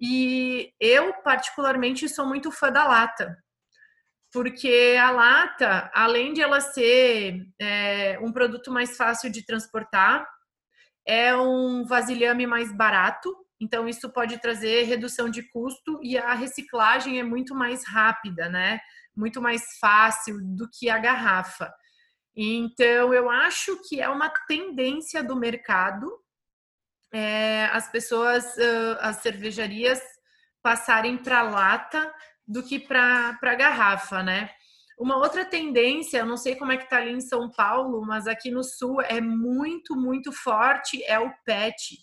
E 0.00 0.72
eu, 0.78 1.12
particularmente, 1.14 2.08
sou 2.08 2.26
muito 2.26 2.52
fã 2.52 2.70
da 2.70 2.86
lata, 2.86 3.36
porque 4.32 4.96
a 5.00 5.10
lata, 5.10 5.90
além 5.94 6.32
de 6.32 6.42
ela 6.42 6.60
ser 6.60 7.42
é, 7.58 8.18
um 8.20 8.30
produto 8.30 8.70
mais 8.70 8.96
fácil 8.96 9.30
de 9.30 9.44
transportar, 9.44 10.28
é 11.06 11.34
um 11.34 11.84
vasilhame 11.84 12.46
mais 12.46 12.70
barato, 12.70 13.34
então 13.60 13.88
isso 13.88 14.12
pode 14.12 14.38
trazer 14.38 14.82
redução 14.82 15.30
de 15.30 15.42
custo 15.50 15.98
e 16.02 16.18
a 16.18 16.34
reciclagem 16.34 17.18
é 17.18 17.22
muito 17.22 17.54
mais 17.54 17.86
rápida, 17.86 18.48
né? 18.48 18.78
Muito 19.16 19.40
mais 19.40 19.78
fácil 19.80 20.38
do 20.42 20.68
que 20.68 20.90
a 20.90 20.98
garrafa. 20.98 21.72
Então, 22.34 23.14
eu 23.14 23.30
acho 23.30 23.80
que 23.88 24.00
é 24.00 24.08
uma 24.08 24.28
tendência 24.46 25.24
do 25.24 25.34
mercado 25.34 26.12
é, 27.12 27.66
as 27.72 27.90
pessoas, 27.90 28.44
as 29.00 29.16
cervejarias 29.16 30.00
passarem 30.62 31.16
para 31.16 31.42
lata 31.42 32.12
do 32.46 32.62
que 32.62 32.78
para 32.78 33.54
garrafa, 33.54 34.22
né? 34.22 34.50
Uma 34.98 35.16
outra 35.16 35.44
tendência, 35.44 36.18
eu 36.18 36.26
não 36.26 36.36
sei 36.36 36.56
como 36.56 36.72
é 36.72 36.76
que 36.76 36.84
está 36.84 36.96
ali 36.96 37.12
em 37.12 37.20
São 37.20 37.50
Paulo, 37.50 38.04
mas 38.06 38.26
aqui 38.26 38.50
no 38.50 38.64
Sul 38.64 39.00
é 39.02 39.20
muito, 39.20 39.94
muito 39.94 40.32
forte, 40.32 41.02
é 41.04 41.18
o 41.18 41.32
PET. 41.44 41.98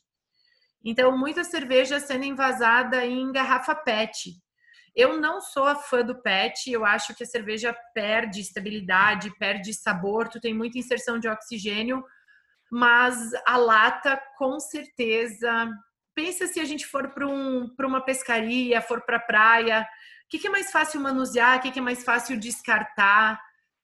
Então, 0.84 1.18
muita 1.18 1.44
cerveja 1.44 2.00
sendo 2.00 2.26
envasada 2.26 3.06
em 3.06 3.32
garrafa 3.32 3.74
PET. 3.74 4.36
Eu 4.96 5.20
não 5.20 5.42
sou 5.42 5.76
fã 5.76 6.04
do 6.04 6.22
PET, 6.22 6.70
eu 6.70 6.86
acho 6.86 7.16
que 7.16 7.24
a 7.24 7.28
cerveja 7.28 7.76
perde 7.94 8.42
estabilidade, 8.42 9.36
perde 9.40 9.74
sabor, 9.74 10.28
tu 10.28 10.40
tem 10.40 10.54
muita 10.54 10.78
inserção 10.78 11.18
de 11.18 11.28
oxigênio, 11.28 12.04
mas 12.72 13.32
a 13.46 13.58
lata, 13.58 14.22
com 14.38 14.60
certeza. 14.60 15.68
Pensa 16.14 16.46
se 16.46 16.60
a 16.60 16.66
gente 16.66 16.86
for 16.86 17.10
para 17.12 17.28
um, 17.28 17.74
uma 17.80 18.02
pescaria, 18.02 18.82
for 18.82 19.02
para 19.02 19.18
a 19.18 19.22
praia, 19.22 19.82
o 20.26 20.30
que, 20.30 20.38
que, 20.38 20.48
é 20.48 20.52
mais 20.52 20.72
fácil 20.72 21.02
manusear, 21.02 21.58
o 21.58 21.62
que, 21.62 21.72
que, 21.72 21.80
é 21.80 21.82
mais 21.82 22.04
fácil 22.04 22.40
descartar, 22.40 23.42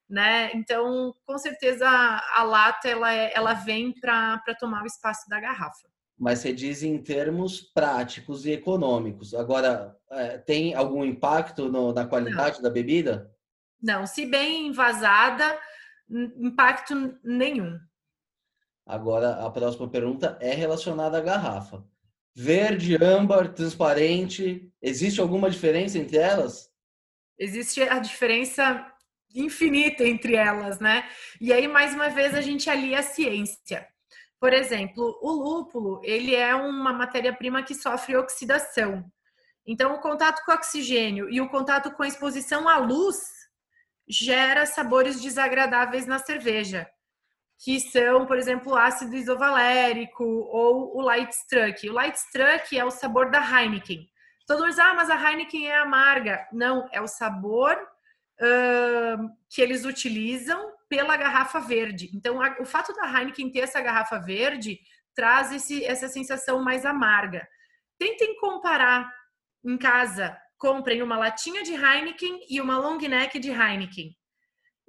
né? 0.08 0.52
Então, 0.54 1.14
com 1.26 1.38
certeza, 1.40 1.88
a 1.88 2.44
lata 2.44 2.88
ela, 2.88 3.12
é, 3.12 3.32
ela 3.36 3.54
vem 3.54 3.94
para 4.00 4.40
tomar 4.60 4.84
o 4.84 4.88
espaço 4.88 5.28
da 5.28 5.40
garrafa 5.40 5.90
mas 6.20 6.40
você 6.40 6.52
diz 6.52 6.84
em 6.84 6.98
termos 6.98 7.62
práticos 7.62 8.46
e 8.46 8.52
econômicos. 8.52 9.34
Agora, 9.34 9.98
é, 10.12 10.38
tem 10.38 10.74
algum 10.74 11.06
impacto 11.06 11.70
no, 11.70 11.94
na 11.94 12.06
qualidade 12.06 12.58
Não. 12.58 12.64
da 12.64 12.70
bebida? 12.70 13.34
Não, 13.82 14.06
se 14.06 14.26
bem 14.26 14.68
envasada, 14.68 15.58
impacto 16.10 17.18
nenhum. 17.24 17.80
Agora, 18.86 19.46
a 19.46 19.50
próxima 19.50 19.88
pergunta 19.88 20.38
é 20.42 20.54
relacionada 20.54 21.18
à 21.18 21.22
garrafa. 21.22 21.86
Verde, 22.36 23.02
âmbar, 23.02 23.54
transparente, 23.54 24.70
existe 24.82 25.22
alguma 25.22 25.50
diferença 25.50 25.98
entre 25.98 26.18
elas? 26.18 26.70
Existe 27.38 27.82
a 27.82 28.00
diferença 28.00 28.86
infinita 29.34 30.04
entre 30.04 30.36
elas, 30.36 30.80
né? 30.80 31.08
E 31.40 31.54
aí, 31.54 31.68
mais 31.68 31.94
uma 31.94 32.10
vez, 32.10 32.34
a 32.34 32.42
gente 32.42 32.70
alia 32.70 33.00
a 33.00 33.04
ciência. 33.04 33.88
Por 34.40 34.54
exemplo, 34.54 35.20
o 35.22 35.32
lúpulo, 35.32 36.00
ele 36.04 36.34
é 36.34 36.56
uma 36.56 36.94
matéria-prima 36.94 37.62
que 37.62 37.76
sofre 37.76 38.16
oxidação. 38.16 39.04
Então, 39.68 39.94
o 39.94 40.00
contato 40.00 40.44
com 40.46 40.52
oxigênio 40.54 41.30
e 41.30 41.42
o 41.42 41.50
contato 41.50 41.92
com 41.92 42.04
a 42.04 42.08
exposição 42.08 42.68
à 42.68 42.78
luz 42.78 43.18
gera 44.08 44.66
sabores 44.66 45.22
desagradáveis 45.22 46.08
na 46.08 46.18
cerveja, 46.18 46.90
que 47.64 47.80
são, 47.80 48.26
por 48.26 48.38
exemplo, 48.38 48.72
o 48.72 48.78
ácido 48.78 49.16
isovalérico 49.16 50.24
ou 50.24 50.98
o 50.98 51.02
light 51.02 51.32
struck. 51.34 51.88
O 51.90 51.94
light 51.94 52.16
struck 52.16 52.76
é 52.76 52.84
o 52.84 52.90
sabor 52.90 53.30
da 53.30 53.40
Heineken. 53.40 54.10
Todo 54.48 54.60
mundo 54.60 54.70
diz, 54.70 54.80
ah, 54.80 54.94
mas 54.96 55.10
a 55.10 55.32
Heineken 55.32 55.68
é 55.68 55.78
amarga. 55.78 56.48
Não, 56.52 56.88
é 56.92 57.02
o 57.02 57.08
sabor 57.08 57.76
uh, 57.76 59.30
que 59.50 59.62
eles 59.62 59.86
utilizam 59.86 60.79
pela 60.90 61.16
garrafa 61.16 61.60
verde. 61.60 62.10
Então, 62.14 62.42
a, 62.42 62.58
o 62.60 62.66
fato 62.66 62.94
da 62.94 63.08
Heineken 63.08 63.52
ter 63.52 63.60
essa 63.60 63.80
garrafa 63.80 64.18
verde 64.20 64.80
traz 65.16 65.52
esse, 65.52 65.86
essa 65.86 66.08
sensação 66.08 66.62
mais 66.62 66.86
amarga. 66.86 67.48
Tentem 67.98 68.36
comparar 68.40 69.10
em 69.64 69.78
casa, 69.78 70.36
comprem 70.58 71.02
uma 71.02 71.18
latinha 71.18 71.64
de 71.64 71.74
Heineken 71.74 72.46
e 72.50 72.60
uma 72.60 72.78
long 72.78 72.98
neck 72.98 73.38
de 73.40 73.52
Heineken 73.52 74.18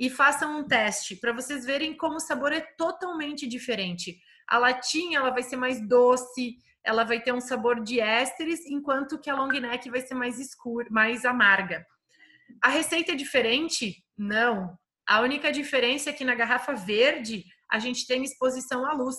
e 0.00 0.08
façam 0.08 0.58
um 0.58 0.66
teste 0.66 1.14
para 1.14 1.30
vocês 1.30 1.66
verem 1.66 1.94
como 1.94 2.16
o 2.16 2.20
sabor 2.20 2.54
é 2.54 2.62
totalmente 2.78 3.46
diferente. 3.46 4.18
A 4.48 4.56
latinha 4.56 5.18
ela 5.18 5.28
vai 5.28 5.42
ser 5.42 5.56
mais 5.56 5.86
doce, 5.86 6.56
ela 6.82 7.04
vai 7.04 7.20
ter 7.20 7.34
um 7.34 7.40
sabor 7.40 7.82
de 7.82 8.00
ésteres, 8.00 8.64
enquanto 8.64 9.20
que 9.20 9.28
a 9.28 9.34
long 9.34 9.48
neck 9.48 9.90
vai 9.90 10.00
ser 10.00 10.14
mais 10.14 10.40
escura, 10.40 10.88
mais 10.90 11.26
amarga. 11.26 11.86
A 12.62 12.70
receita 12.70 13.12
é 13.12 13.14
diferente? 13.14 14.02
Não. 14.16 14.74
A 15.10 15.22
única 15.22 15.50
diferença 15.50 16.10
é 16.10 16.12
que 16.12 16.24
na 16.24 16.36
garrafa 16.36 16.72
verde 16.72 17.44
a 17.68 17.80
gente 17.80 18.06
tem 18.06 18.22
exposição 18.22 18.86
à 18.86 18.92
luz, 18.92 19.16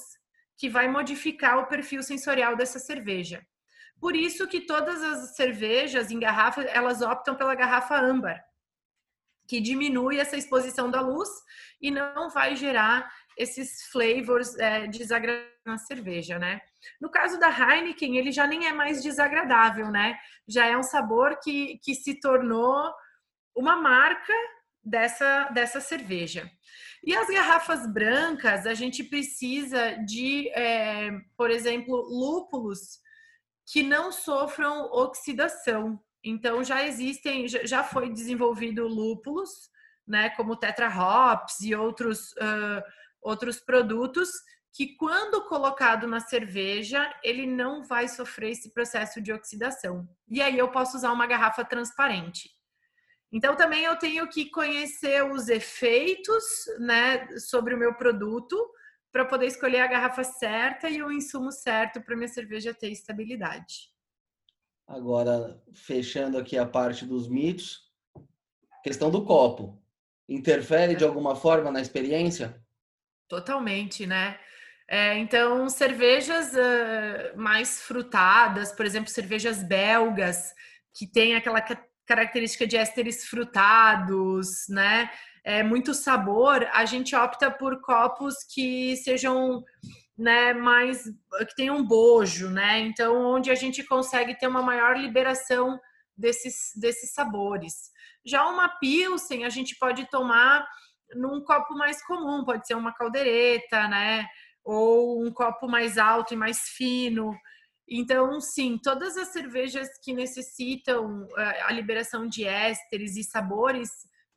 que 0.58 0.69
vai 0.69 0.88
modificar 0.88 1.58
o 1.60 1.67
perfil 1.67 2.01
sensorial 2.01 2.56
dessa 2.56 2.80
cerveja. 2.80 3.45
Por 3.99 4.15
isso 4.15 4.47
que 4.47 4.62
todas 4.62 5.04
as 5.04 5.36
cervejas 5.36 6.10
em 6.10 6.17
garrafa, 6.17 6.62
elas 6.62 7.01
optam 7.01 7.36
pela 7.36 7.56
garrafa 7.56 7.99
âmbar, 7.99 8.41
que 9.49 9.60
diminui 9.60 10.17
essa 10.17 10.38
exposição 10.38 10.89
da 10.89 11.01
luz 11.01 11.27
e 11.82 11.91
não 11.91 12.30
vai 12.30 12.56
gerar 12.56 13.12
esses 13.38 13.84
flavors 13.91 14.58
é, 14.58 14.88
desagradáveis 14.88 15.51
na 15.65 15.77
cerveja, 15.77 16.39
né? 16.39 16.62
No 17.01 17.12
caso 17.12 17.38
da 17.38 17.49
Heineken, 17.49 18.15
ele 18.15 18.32
já 18.32 18.47
nem 18.47 18.65
é 18.65 18.71
mais 18.71 19.04
desagradável, 19.04 19.91
né? 19.91 20.17
Já 20.47 20.67
é 20.67 20.77
um 20.77 20.84
sabor 20.84 21.38
que, 21.43 21.80
que 21.84 21.93
se 21.93 22.17
tornou 22.17 22.93
uma 23.54 23.75
marca 23.75 24.34
dessa, 24.84 25.50
dessa 25.50 25.80
cerveja. 25.80 26.50
E 27.04 27.15
as 27.15 27.28
garrafas 27.28 27.91
brancas, 27.91 28.65
a 28.65 28.74
gente 28.74 29.04
precisa 29.04 29.96
de, 30.06 30.50
é, 30.50 31.12
por 31.36 31.50
exemplo, 31.50 31.96
lúpulos 31.96 33.00
que 33.72 33.82
não 33.82 34.12
sofram 34.12 34.89
oxidação. 34.91 36.00
Então 36.24 36.63
já 36.63 36.86
existem, 36.86 37.48
já 37.48 37.84
foi 37.84 38.12
desenvolvido 38.12 38.88
lúpulos, 38.88 39.50
né, 40.08 40.30
como 40.32 40.56
Tetra 40.56 40.89
Hops 40.89 41.62
e 41.62 41.74
outros 41.74 42.32
uh, 42.34 42.84
outros 43.22 43.60
produtos 43.60 44.30
que 44.74 44.96
quando 44.96 45.46
colocado 45.48 46.08
na 46.08 46.20
cerveja, 46.20 47.13
ele 47.24 47.46
não 47.46 47.84
vai 47.84 48.08
sofrer 48.08 48.52
esse 48.52 48.74
processo 48.74 49.22
de 49.22 49.32
oxidação. 49.34 50.08
E 50.30 50.41
aí 50.41 50.58
eu 50.58 50.70
posso 50.70 50.96
usar 50.96 51.12
uma 51.12 51.28
garrafa 51.28 51.63
transparente. 51.65 52.50
Então 53.32 53.56
também 53.56 53.84
eu 53.84 53.96
tenho 53.96 54.28
que 54.28 54.50
conhecer 54.50 55.24
os 55.24 55.48
efeitos, 55.48 56.44
né, 56.80 57.38
sobre 57.38 57.74
o 57.74 57.78
meu 57.78 57.94
produto 57.94 58.58
para 59.12 59.26
poder 59.26 59.48
escolher 59.48 59.82
a 59.82 59.88
garrafa 59.88 60.24
certa 60.24 60.89
e 60.89 61.02
o 61.02 61.12
insumo 61.12 61.52
certo 61.52 62.02
para 62.02 62.15
minha 62.15 62.28
cerveja 62.28 62.74
ter 62.74 62.89
estabilidade. 62.89 63.91
Agora, 64.88 65.62
fechando 65.74 66.38
aqui 66.38 66.58
a 66.58 66.65
parte 66.65 67.06
dos 67.06 67.28
mitos, 67.30 67.89
questão 68.84 69.10
do 69.10 69.24
copo. 69.24 69.82
Interfere 70.28 70.96
de 70.96 71.04
alguma 71.04 71.36
forma 71.36 71.72
na 71.72 71.82
experiência? 71.82 72.62
Totalmente, 73.28 74.06
né? 74.06 74.38
É, 74.88 75.17
então, 75.17 75.70
cervejas 75.70 76.54
uh, 76.54 77.38
mais 77.38 77.82
frutadas, 77.82 78.74
por 78.74 78.86
exemplo, 78.86 79.10
cervejas 79.10 79.63
belgas, 79.63 80.54
que 80.94 81.08
tem 81.08 81.36
aquela 81.36 81.62
característica 82.15 82.67
de 82.67 82.78
ésteres 82.78 83.26
frutados, 83.26 84.65
né? 84.69 85.10
é, 85.43 85.63
muito 85.63 85.93
sabor, 85.93 86.67
a 86.71 86.86
gente 86.86 87.15
opta 87.15 87.50
por 87.50 87.82
copos 87.82 88.36
que 88.54 88.95
sejam 88.97 89.63
né, 90.17 90.54
mais 90.54 91.04
que 91.04 91.56
tenham 91.56 91.84
bojo, 91.84 92.50
né? 92.50 92.80
Então, 92.80 93.15
onde 93.26 93.50
a 93.50 93.56
gente 93.56 93.84
consegue 93.84 94.38
ter 94.38 94.47
uma 94.47 94.62
maior 94.62 94.95
liberação 94.95 95.80
desses, 96.15 96.71
desses 96.76 97.13
sabores. 97.13 97.91
Já 98.24 98.45
uma 98.47 98.69
pilsen 98.69 99.45
a 99.45 99.50
gente 99.50 99.76
pode 99.80 100.08
tomar 100.12 100.67
num 101.15 101.43
copo 101.43 101.74
mais 101.74 102.06
comum, 102.06 102.45
pode 102.45 102.67
ser 102.67 102.76
uma 102.76 102.93
caldeireta, 102.93 103.88
né? 103.88 104.28
Ou 104.63 105.26
um 105.26 105.32
copo 105.32 105.67
mais 105.67 105.97
alto 105.97 106.36
e 106.36 106.38
mais 106.38 106.60
fino. 106.69 107.36
Então, 107.93 108.39
sim, 108.39 108.80
todas 108.82 109.17
as 109.17 109.34
cervejas 109.34 109.89
que 110.01 110.13
necessitam 110.13 111.27
eh, 111.38 111.62
a 111.63 111.73
liberação 111.73 112.25
de 112.25 112.45
ésteres 112.45 113.17
e 113.17 113.23
sabores 113.23 113.89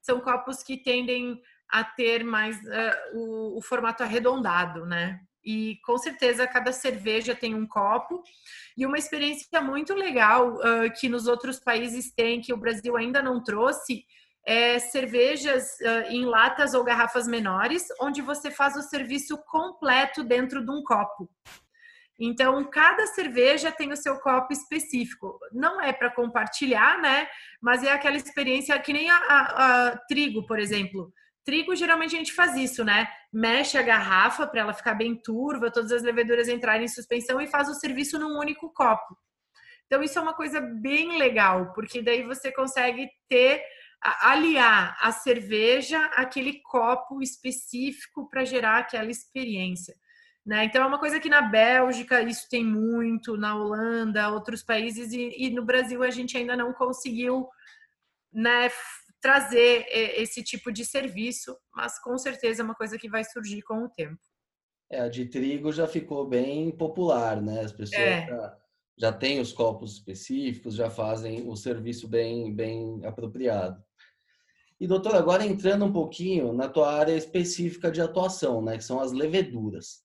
são 0.03 0.21
copos 0.21 0.61
que 0.61 0.77
tendem 0.77 1.41
a 1.71 1.85
ter 1.85 2.25
mais 2.25 2.57
uh, 2.57 3.17
o, 3.17 3.59
o, 3.59 3.63
formato 3.63 4.03
arredondado, 4.03 4.85
né? 4.85 5.21
E 5.45 5.79
com 5.85 5.97
certeza 5.97 6.49
cada 6.49 6.73
cerveja 6.73 7.35
tem 7.35 7.55
um 7.55 7.67
copo 7.67 8.23
e 8.77 8.85
uma 8.85 8.99
experiência 8.99 9.61
muito 9.61 9.95
legal 9.95 10.57
uh, 10.57 10.93
que 10.99 11.09
nos 11.09 11.29
outros 11.29 11.61
países 11.61 12.13
tem, 12.13 12.41
que 12.41 12.53
o 12.53 12.57
Brasil 12.57 12.97
ainda 12.97 13.23
não 13.23 13.43
trouxe, 13.43 14.05
é 14.45 14.81
cervejas 14.81 15.79
uh, 15.81 16.11
em 16.11 16.25
latas 16.25 16.75
ou 16.75 16.83
garrafas 16.83 17.27
menores, 17.27 17.87
onde 18.01 18.21
você 18.21 18.51
faz 18.51 18.77
o 18.77 18.83
serviço 18.83 19.39
completo 19.47 20.25
dentro 20.25 20.65
de 20.65 20.71
um 20.73 20.83
copo. 20.83 21.31
Então, 22.19 22.63
cada 22.71 23.07
cerveja 23.09 23.73
tem 23.73 23.93
o 23.93 23.97
seu 23.97 24.19
copo 24.21 24.53
específico. 24.53 25.39
Não 25.53 25.81
é 25.81 25.93
para 25.93 26.11
compartilhar, 26.11 27.01
né? 27.01 27.29
Mas 27.61 27.83
é 27.83 27.91
aquela 27.91 28.17
experiência 28.17 28.79
que 28.79 28.93
nem 28.93 29.11
a, 29.11 29.17
a, 29.17 29.87
a, 29.89 29.97
trigo, 30.07 30.47
por 30.47 30.59
exemplo. 30.59 31.13
Trigo, 31.45 31.75
geralmente 31.75 32.15
a 32.15 32.19
gente 32.19 32.33
faz 32.33 32.57
isso, 32.57 32.85
né? 32.85 33.09
Mexe 33.33 33.77
a 33.77 33.83
garrafa 33.83 34.47
para 34.47 34.61
ela 34.61 34.73
ficar 34.73 34.95
bem 34.95 35.17
turva, 35.17 35.73
todas 35.73 35.91
as 35.91 36.03
leveduras 36.03 36.49
entrarem 36.49 36.85
em 36.85 36.89
suspensão 36.89 37.41
e 37.41 37.49
faz 37.49 37.69
o 37.69 37.75
serviço 37.75 38.19
num 38.19 38.39
único 38.39 38.73
copo. 38.73 39.17
Então, 39.87 40.03
isso 40.03 40.19
é 40.19 40.23
uma 40.23 40.35
coisa 40.35 40.61
bem 40.61 41.19
legal, 41.19 41.73
porque 41.75 42.01
daí 42.01 42.23
você 42.23 42.51
consegue 42.51 43.09
ter 43.29 43.63
aliar 44.01 44.97
a 45.01 45.11
cerveja 45.13 46.05
àquele 46.15 46.61
copo 46.61 47.23
específico 47.23 48.29
para 48.29 48.45
gerar 48.45 48.79
aquela 48.79 49.11
experiência. 49.11 49.95
Né? 50.45 50.65
Então 50.67 50.83
é 50.83 50.87
uma 50.87 50.99
coisa 50.99 51.19
que 51.19 51.29
na 51.29 51.41
Bélgica 51.41 52.21
isso 52.23 52.47
tem 52.51 52.63
muito, 52.63 53.37
na 53.37 53.57
Holanda, 53.57 54.29
outros 54.29 54.63
países, 54.63 55.13
e, 55.13 55.35
e 55.39 55.51
no 55.51 55.65
Brasil 55.65 56.03
a 56.03 56.11
gente 56.11 56.37
ainda 56.37 56.55
não 56.55 56.73
conseguiu 56.73 57.49
né, 58.31 58.69
trazer 59.23 59.87
esse 60.21 60.43
tipo 60.43 60.71
de 60.71 60.85
serviço, 60.85 61.57
mas 61.73 61.99
com 61.99 62.19
certeza 62.19 62.61
é 62.61 62.65
uma 62.65 62.75
coisa 62.75 62.99
que 62.99 63.09
vai 63.09 63.25
surgir 63.25 63.63
com 63.63 63.85
o 63.85 63.89
tempo. 63.89 64.21
É, 64.91 65.01
a 65.01 65.09
de 65.09 65.25
trigo 65.25 65.73
já 65.73 65.87
ficou 65.87 66.29
bem 66.29 66.71
popular, 66.71 67.41
né? 67.41 67.63
As 67.63 67.73
pessoas 67.73 68.03
é. 68.03 68.27
já, 68.27 68.59
já 68.99 69.13
têm 69.13 69.41
os 69.41 69.51
copos 69.51 69.95
específicos, 69.95 70.75
já 70.75 70.91
fazem 70.91 71.49
o 71.49 71.57
serviço 71.57 72.07
bem, 72.07 72.55
bem 72.55 73.01
apropriado. 73.07 73.83
E 74.79 74.87
doutor, 74.87 75.15
agora 75.15 75.47
entrando 75.47 75.87
um 75.87 75.93
pouquinho 75.93 76.53
na 76.53 76.69
tua 76.69 76.93
área 76.93 77.17
específica 77.17 77.91
de 77.91 78.03
atuação, 78.03 78.61
né, 78.61 78.77
que 78.77 78.85
são 78.85 79.01
as 79.01 79.11
leveduras. 79.11 80.04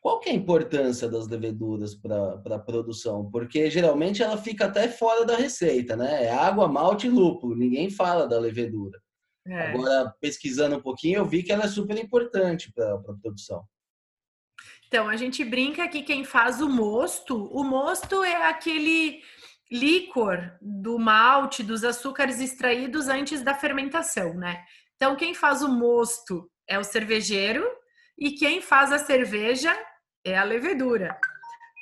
Qual 0.00 0.18
que 0.18 0.30
é 0.30 0.32
a 0.32 0.36
importância 0.36 1.08
das 1.08 1.28
leveduras 1.28 1.94
para 1.94 2.40
a 2.54 2.58
produção? 2.58 3.30
Porque 3.30 3.70
geralmente 3.70 4.22
ela 4.22 4.38
fica 4.38 4.64
até 4.64 4.88
fora 4.88 5.26
da 5.26 5.36
receita, 5.36 5.94
né? 5.94 6.24
É 6.24 6.32
água, 6.32 6.66
malte 6.66 7.06
e 7.06 7.10
lúpulo. 7.10 7.54
Ninguém 7.54 7.90
fala 7.90 8.26
da 8.26 8.38
levedura. 8.38 8.98
É. 9.46 9.68
Agora, 9.68 10.14
pesquisando 10.18 10.76
um 10.76 10.80
pouquinho, 10.80 11.18
eu 11.18 11.26
vi 11.26 11.42
que 11.42 11.52
ela 11.52 11.64
é 11.64 11.68
super 11.68 11.98
importante 11.98 12.72
para 12.72 12.94
a 12.94 13.14
produção. 13.20 13.62
Então, 14.86 15.06
a 15.06 15.16
gente 15.16 15.44
brinca 15.44 15.86
que 15.86 16.02
quem 16.02 16.24
faz 16.24 16.62
o 16.62 16.68
mosto, 16.68 17.44
o 17.52 17.62
mosto 17.62 18.24
é 18.24 18.48
aquele 18.48 19.22
líquor 19.70 20.58
do 20.60 20.98
malte, 20.98 21.62
dos 21.62 21.84
açúcares 21.84 22.40
extraídos 22.40 23.06
antes 23.06 23.42
da 23.42 23.54
fermentação, 23.54 24.34
né? 24.34 24.64
Então, 24.96 25.14
quem 25.14 25.34
faz 25.34 25.62
o 25.62 25.68
mosto 25.68 26.50
é 26.66 26.78
o 26.78 26.84
cervejeiro 26.84 27.64
e 28.18 28.32
quem 28.32 28.60
faz 28.60 28.92
a 28.92 28.98
cerveja 28.98 29.76
é 30.24 30.36
a 30.36 30.44
levedura. 30.44 31.18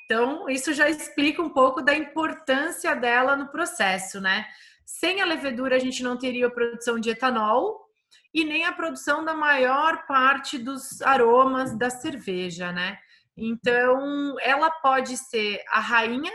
Então, 0.05 0.49
isso 0.49 0.73
já 0.73 0.89
explica 0.89 1.43
um 1.43 1.51
pouco 1.51 1.83
da 1.83 1.95
importância 1.95 2.95
dela 2.95 3.37
no 3.37 3.49
processo, 3.49 4.21
né? 4.21 4.47
Sem 4.87 5.21
a 5.21 5.27
levedura, 5.27 5.77
a 5.77 5.79
gente 5.79 6.03
não 6.03 6.17
teria 6.17 6.47
a 6.47 6.51
produção 6.51 6.99
de 6.99 7.11
etanol 7.11 7.87
e 8.33 8.43
nem 8.43 8.65
a 8.65 8.73
produção 8.73 9.23
da 9.23 9.35
maior 9.35 10.07
parte 10.07 10.57
dos 10.59 11.03
aromas 11.03 11.77
da 11.77 11.91
cerveja, 11.91 12.73
né? 12.73 12.99
Então, 13.37 14.35
ela 14.41 14.71
pode 14.71 15.17
ser 15.17 15.63
a 15.69 15.79
rainha, 15.79 16.33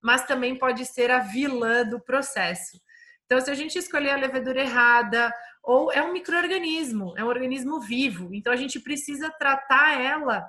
mas 0.00 0.24
também 0.24 0.56
pode 0.56 0.86
ser 0.86 1.10
a 1.10 1.18
vilã 1.18 1.84
do 1.84 2.00
processo. 2.00 2.80
Então, 3.24 3.40
se 3.40 3.50
a 3.50 3.54
gente 3.54 3.76
escolher 3.76 4.10
a 4.10 4.16
levedura 4.16 4.60
errada, 4.60 5.34
ou 5.66 5.92
é 5.92 6.00
um 6.00 6.12
microorganismo, 6.12 7.12
é 7.16 7.24
um 7.24 7.28
organismo 7.28 7.80
vivo, 7.80 8.32
então 8.32 8.52
a 8.52 8.56
gente 8.56 8.78
precisa 8.78 9.28
tratar 9.36 10.00
ela 10.00 10.48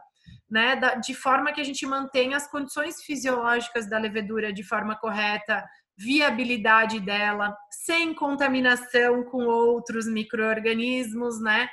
né, 0.50 0.76
de 1.04 1.14
forma 1.14 1.52
que 1.52 1.62
a 1.62 1.64
gente 1.64 1.86
mantenha 1.86 2.38
as 2.38 2.50
condições 2.50 3.02
fisiológicas 3.04 3.90
da 3.90 3.98
levedura 3.98 4.54
de 4.54 4.64
forma 4.64 4.96
correta, 4.96 5.66
viabilidade 5.98 7.00
dela, 7.00 7.56
sem 7.72 8.14
contaminação 8.14 9.24
com 9.26 9.46
outros 9.46 10.08
micro-organismos, 10.08 11.42
né? 11.42 11.68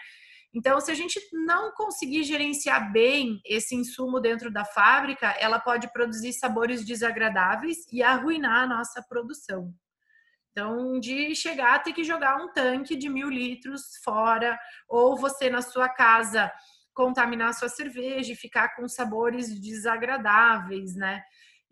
Então, 0.55 0.81
se 0.81 0.91
a 0.91 0.95
gente 0.95 1.21
não 1.33 1.73
conseguir 1.73 2.23
gerenciar 2.23 2.93
bem 2.93 3.41
esse 3.45 3.75
insumo 3.75 4.21
dentro 4.21 4.53
da 4.53 4.65
fábrica, 4.65 5.35
ela 5.41 5.59
pode 5.59 5.93
produzir 5.93 6.33
sabores 6.33 6.85
desagradáveis 6.85 7.79
e 7.93 8.03
arruinar 8.03 8.63
a 8.63 8.67
nossa 8.67 9.03
produção. 9.03 9.75
Então, 10.53 11.01
de 11.01 11.35
chegar 11.35 11.75
a 11.75 11.79
ter 11.81 11.93
que 11.93 12.05
jogar 12.05 12.37
um 12.37 12.53
tanque 12.53 12.95
de 12.95 13.09
mil 13.09 13.29
litros 13.29 13.97
fora, 14.05 14.57
ou 14.89 15.17
você 15.17 15.51
na 15.51 15.61
sua 15.61 15.89
casa 15.89 16.53
contaminar 16.95 17.49
a 17.49 17.53
sua 17.53 17.69
cerveja 17.69 18.33
e 18.33 18.37
ficar 18.37 18.75
com 18.77 18.89
sabores 18.89 19.61
desagradáveis, 19.61 20.95
né? 20.95 21.23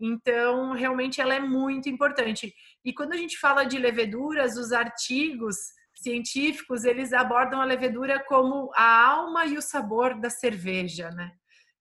Então, 0.00 0.72
realmente 0.72 1.20
ela 1.20 1.34
é 1.34 1.40
muito 1.40 1.88
importante. 1.88 2.52
E 2.84 2.92
quando 2.92 3.12
a 3.12 3.16
gente 3.16 3.38
fala 3.38 3.64
de 3.64 3.78
leveduras, 3.78 4.56
os 4.56 4.72
artigos 4.72 5.56
científicos, 5.94 6.84
eles 6.84 7.12
abordam 7.12 7.60
a 7.60 7.64
levedura 7.64 8.22
como 8.24 8.70
a 8.74 9.06
alma 9.10 9.46
e 9.46 9.56
o 9.56 9.62
sabor 9.62 10.20
da 10.20 10.28
cerveja, 10.28 11.10
né? 11.10 11.30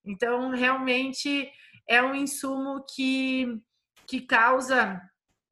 Então, 0.06 0.52
realmente 0.52 1.50
é 1.90 2.02
um 2.02 2.14
insumo 2.14 2.86
que 2.96 3.62
que 4.08 4.20
causa 4.20 5.02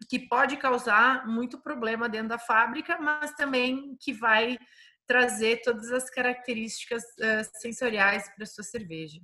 que 0.09 0.19
pode 0.19 0.57
causar 0.57 1.25
muito 1.27 1.61
problema 1.61 2.09
dentro 2.09 2.29
da 2.29 2.39
fábrica, 2.39 2.97
mas 2.99 3.31
também 3.33 3.95
que 4.01 4.11
vai 4.11 4.57
trazer 5.09 5.63
todas 5.63 5.91
as 5.91 6.07
características 6.07 7.01
uh, 7.03 7.49
sensoriais 7.59 8.29
para 8.35 8.43
a 8.43 8.47
sua 8.47 8.63
cerveja. 8.63 9.19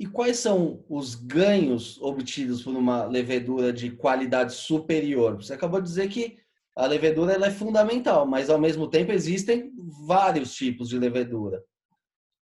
E 0.00 0.06
quais 0.06 0.38
são 0.38 0.84
os 0.88 1.14
ganhos 1.14 2.00
obtidos 2.02 2.62
por 2.62 2.74
uma 2.74 3.04
levedura 3.04 3.72
de 3.72 3.92
qualidade 3.92 4.54
superior? 4.54 5.36
Você 5.36 5.54
acabou 5.54 5.80
de 5.80 5.88
dizer 5.88 6.08
que 6.08 6.38
a 6.76 6.84
levedura 6.86 7.34
é 7.34 7.50
fundamental, 7.50 8.26
mas 8.26 8.50
ao 8.50 8.58
mesmo 8.58 8.88
tempo 8.88 9.12
existem 9.12 9.72
vários 10.04 10.52
tipos 10.54 10.88
de 10.88 10.98
levedura. 10.98 11.62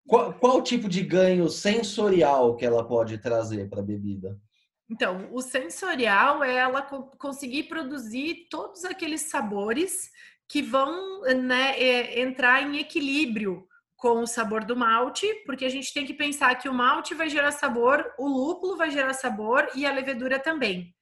Qual, 0.08 0.34
qual 0.34 0.62
tipo 0.62 0.88
de 0.88 1.02
ganho 1.02 1.50
sensorial 1.50 2.56
que 2.56 2.66
ela 2.66 2.88
pode 2.88 3.18
trazer 3.18 3.70
para 3.70 3.82
a 3.82 3.86
bebida? 3.86 4.40
Então, 4.90 5.30
o 5.32 5.42
sensorial 5.42 6.44
é 6.44 6.56
ela 6.56 6.82
conseguir 7.18 7.64
produzir 7.64 8.48
todos 8.50 8.86
aqueles 8.86 9.22
sabores 9.22 10.12
que 10.48 10.62
vão 10.62 11.22
né, 11.22 11.80
é, 11.80 12.22
entrar 12.22 12.62
em 12.62 12.78
equilíbrio 12.78 13.68
com 13.96 14.22
o 14.22 14.28
sabor 14.28 14.64
do 14.64 14.76
malte, 14.76 15.28
porque 15.46 15.66
a 15.66 15.70
gente 15.70 15.94
tem 15.94 16.06
que 16.06 16.14
pensar 16.14 16.54
que 16.56 16.70
o 16.70 16.74
malte 16.74 17.16
vai 17.16 17.30
gerar 17.30 17.52
sabor, 17.52 18.14
o 18.20 18.28
lúpulo 18.28 18.78
vai 18.78 18.92
gerar 18.92 19.14
sabor 19.14 19.68
e 19.74 19.86
a 19.86 19.92
levedura 19.92 20.38
também. 20.38 20.94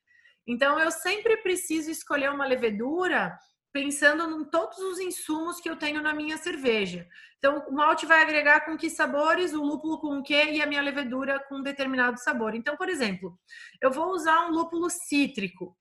Então, 0.48 0.80
eu 0.80 0.92
sempre 0.92 1.38
preciso 1.38 1.90
escolher 1.90 2.30
uma 2.30 2.46
levedura 2.46 3.38
pensando 3.74 4.40
em 4.40 4.46
todos 4.46 4.78
os 4.78 5.00
insumos 5.00 5.60
que 5.60 5.70
eu 5.70 5.76
tenho 5.76 6.02
na 6.02 6.14
minha 6.14 6.38
cerveja. 6.38 7.08
Então, 7.40 7.66
o 7.68 7.74
malte 7.74 8.06
vai 8.06 8.22
agregar 8.22 8.62
com 8.62 8.78
que 8.78 8.90
sabores, 8.90 9.54
o 9.54 9.64
lúpulo 9.64 10.00
com 10.00 10.20
o 10.20 10.24
quê 10.24 10.52
e 10.52 10.62
a 10.62 10.68
minha 10.68 10.82
levedura 10.82 11.40
com 11.50 11.56
um 11.56 11.64
determinado 11.64 12.20
sabor. 12.20 12.54
Então, 12.54 12.78
por 12.78 12.88
exemplo, 12.88 13.38
eu 13.82 13.92
vou 13.92 14.12
usar 14.12 14.48
um 14.48 14.52
lúpulo 14.52 14.90
cítrico, 14.90 15.76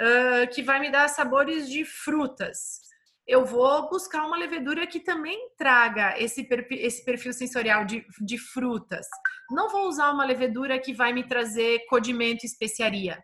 uh, 0.00 0.48
que 0.54 0.62
vai 0.62 0.78
me 0.78 0.90
dar 0.90 1.08
sabores 1.08 1.68
de 1.68 1.84
frutas. 1.84 2.80
Eu 3.26 3.44
vou 3.44 3.88
buscar 3.88 4.24
uma 4.26 4.36
levedura 4.36 4.86
que 4.86 4.98
também 4.98 5.50
traga 5.56 6.18
esse 6.18 6.44
perfil, 6.44 6.78
esse 6.80 7.04
perfil 7.04 7.32
sensorial 7.32 7.84
de, 7.84 8.04
de 8.20 8.36
frutas. 8.36 9.06
Não 9.50 9.68
vou 9.68 9.86
usar 9.86 10.10
uma 10.10 10.24
levedura 10.24 10.78
que 10.78 10.92
vai 10.92 11.12
me 11.12 11.26
trazer 11.26 11.86
codimento 11.86 12.44
e 12.44 12.46
especiaria. 12.46 13.22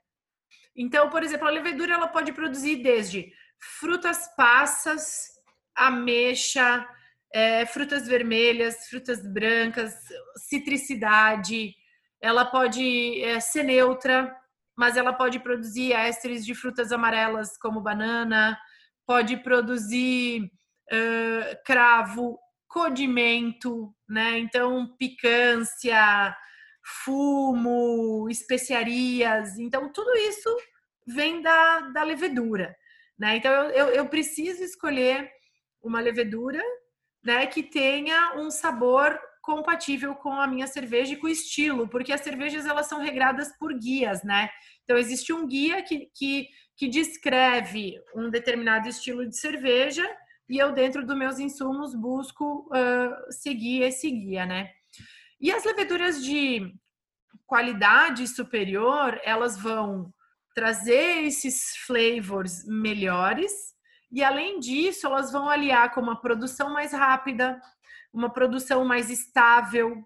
Então, 0.76 1.10
por 1.10 1.24
exemplo, 1.24 1.48
a 1.48 1.50
levedura 1.50 1.94
ela 1.94 2.06
pode 2.06 2.32
produzir 2.32 2.76
desde 2.76 3.32
frutas 3.58 4.28
passas, 4.36 5.30
ameixa, 5.74 6.86
é, 7.32 7.66
frutas 7.66 8.06
vermelhas, 8.06 8.88
frutas 8.88 9.20
brancas, 9.20 9.94
citricidade. 10.36 11.74
Ela 12.20 12.44
pode 12.44 13.20
é, 13.22 13.40
ser 13.40 13.64
neutra, 13.64 14.34
mas 14.76 14.96
ela 14.96 15.12
pode 15.12 15.40
produzir 15.40 15.92
ésteres 15.92 16.46
de 16.46 16.54
frutas 16.54 16.92
amarelas, 16.92 17.58
como 17.58 17.80
banana, 17.80 18.56
pode 19.08 19.38
produzir 19.38 20.42
uh, 20.92 21.64
cravo, 21.64 22.38
codimento, 22.68 23.90
né? 24.06 24.38
Então, 24.38 24.94
picância, 24.98 26.36
fumo, 27.04 28.28
especiarias. 28.30 29.58
Então, 29.58 29.90
tudo 29.90 30.14
isso 30.14 30.54
vem 31.06 31.40
da, 31.40 31.80
da 31.88 32.02
levedura. 32.02 32.76
Né? 33.18 33.36
Então, 33.36 33.50
eu, 33.50 33.70
eu, 33.70 33.86
eu 33.94 34.08
preciso 34.08 34.62
escolher 34.62 35.30
uma 35.82 36.00
levedura 36.00 36.62
né, 37.24 37.46
que 37.46 37.62
tenha 37.62 38.36
um 38.36 38.50
sabor 38.50 39.18
compatível 39.48 40.14
com 40.14 40.34
a 40.34 40.46
minha 40.46 40.66
cerveja 40.66 41.14
e 41.14 41.16
com 41.16 41.26
o 41.26 41.30
estilo, 41.30 41.88
porque 41.88 42.12
as 42.12 42.20
cervejas 42.20 42.66
elas 42.66 42.86
são 42.86 43.00
regradas 43.00 43.50
por 43.58 43.72
guias, 43.72 44.22
né? 44.22 44.50
Então 44.84 44.98
existe 44.98 45.32
um 45.32 45.48
guia 45.48 45.82
que, 45.82 46.10
que, 46.14 46.48
que 46.76 46.86
descreve 46.86 47.94
um 48.14 48.28
determinado 48.28 48.90
estilo 48.90 49.26
de 49.26 49.34
cerveja 49.38 50.06
e 50.50 50.58
eu 50.58 50.70
dentro 50.72 51.06
dos 51.06 51.16
meus 51.16 51.38
insumos 51.38 51.94
busco 51.94 52.68
uh, 52.68 53.32
seguir 53.32 53.84
esse 53.84 54.10
guia, 54.10 54.44
né? 54.44 54.70
E 55.40 55.50
as 55.50 55.64
leveduras 55.64 56.22
de 56.22 56.70
qualidade 57.46 58.28
superior, 58.28 59.18
elas 59.24 59.56
vão 59.56 60.12
trazer 60.54 61.24
esses 61.24 61.74
flavors 61.86 62.66
melhores 62.66 63.74
e 64.10 64.24
além 64.24 64.58
disso, 64.58 65.06
elas 65.06 65.30
vão 65.30 65.48
aliar 65.48 65.92
com 65.94 66.00
uma 66.00 66.20
produção 66.20 66.70
mais 66.70 66.92
rápida, 66.92 67.60
uma 68.18 68.32
produção 68.32 68.84
mais 68.84 69.10
estável. 69.10 70.04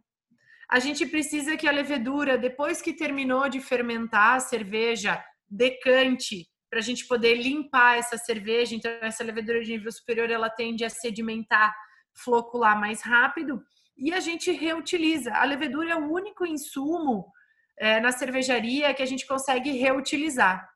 A 0.70 0.78
gente 0.78 1.06
precisa 1.06 1.56
que 1.56 1.66
a 1.66 1.72
levedura, 1.72 2.36
depois 2.36 2.82
que 2.82 2.92
terminou 2.92 3.48
de 3.48 3.58
fermentar 3.58 4.36
a 4.36 4.40
cerveja, 4.40 5.22
decante 5.48 6.46
para 6.68 6.78
a 6.78 6.82
gente 6.82 7.06
poder 7.06 7.34
limpar 7.34 7.98
essa 7.98 8.18
cerveja. 8.18 8.74
Então, 8.74 8.90
essa 9.00 9.24
levedura 9.24 9.62
de 9.62 9.72
nível 9.72 9.90
superior 9.90 10.30
ela 10.30 10.50
tende 10.50 10.84
a 10.84 10.90
sedimentar, 10.90 11.74
flocular 12.14 12.78
mais 12.78 13.00
rápido 13.02 13.62
e 13.96 14.12
a 14.12 14.20
gente 14.20 14.50
reutiliza. 14.52 15.32
A 15.34 15.44
levedura 15.44 15.92
é 15.92 15.96
o 15.96 16.12
único 16.12 16.44
insumo 16.44 17.26
é, 17.78 17.98
na 17.98 18.12
cervejaria 18.12 18.92
que 18.92 19.02
a 19.02 19.06
gente 19.06 19.26
consegue 19.26 19.70
reutilizar. 19.72 20.68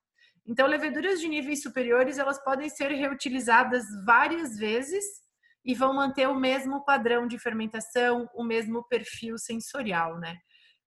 Então, 0.46 0.66
leveduras 0.66 1.20
de 1.20 1.28
níveis 1.28 1.62
superiores, 1.62 2.18
elas 2.18 2.42
podem 2.42 2.70
ser 2.70 2.92
reutilizadas 2.92 3.84
várias 4.06 4.56
vezes 4.56 5.25
e 5.66 5.74
vão 5.74 5.92
manter 5.92 6.28
o 6.28 6.38
mesmo 6.38 6.84
padrão 6.84 7.26
de 7.26 7.38
fermentação, 7.38 8.30
o 8.34 8.44
mesmo 8.44 8.86
perfil 8.88 9.36
sensorial, 9.36 10.18
né? 10.18 10.36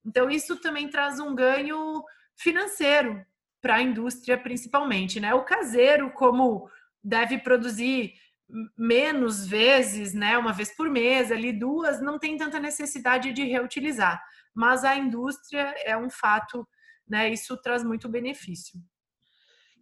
Então, 0.06 0.30
isso 0.30 0.56
também 0.56 0.88
traz 0.90 1.20
um 1.20 1.36
ganho 1.36 2.02
financeiro 2.38 3.24
para 3.62 3.76
a 3.76 3.82
indústria, 3.82 4.38
principalmente, 4.38 5.20
né? 5.20 5.34
O 5.34 5.44
caseiro, 5.44 6.12
como 6.12 6.70
deve 7.04 7.38
produzir 7.38 8.14
menos 8.78 9.46
vezes, 9.46 10.14
né, 10.14 10.36
uma 10.36 10.52
vez 10.52 10.76
por 10.76 10.90
mês, 10.90 11.32
ali 11.32 11.54
duas, 11.54 12.02
não 12.02 12.18
tem 12.18 12.36
tanta 12.36 12.60
necessidade 12.60 13.32
de 13.32 13.44
reutilizar 13.44 14.20
mas 14.60 14.84
a 14.84 14.96
indústria 14.96 15.74
é 15.86 15.98
um 15.98 16.10
fato, 16.10 16.68
né? 17.08 17.30
Isso 17.30 17.56
traz 17.62 17.84
muito 17.84 18.10
benefício. 18.10 18.80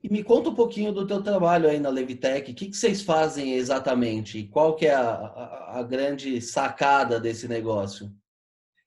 E 0.03 0.11
me 0.11 0.23
conta 0.23 0.49
um 0.49 0.55
pouquinho 0.55 0.91
do 0.91 1.07
teu 1.07 1.21
trabalho 1.21 1.69
aí 1.69 1.79
na 1.79 1.89
Levitec. 1.89 2.51
O 2.51 2.55
que, 2.55 2.67
que 2.67 2.77
vocês 2.77 3.01
fazem 3.01 3.53
exatamente? 3.53 4.43
Qual 4.45 4.75
que 4.75 4.85
é 4.85 4.93
a, 4.93 5.09
a, 5.09 5.79
a 5.79 5.83
grande 5.83 6.39
sacada 6.41 7.19
desse 7.19 7.47
negócio? 7.47 8.11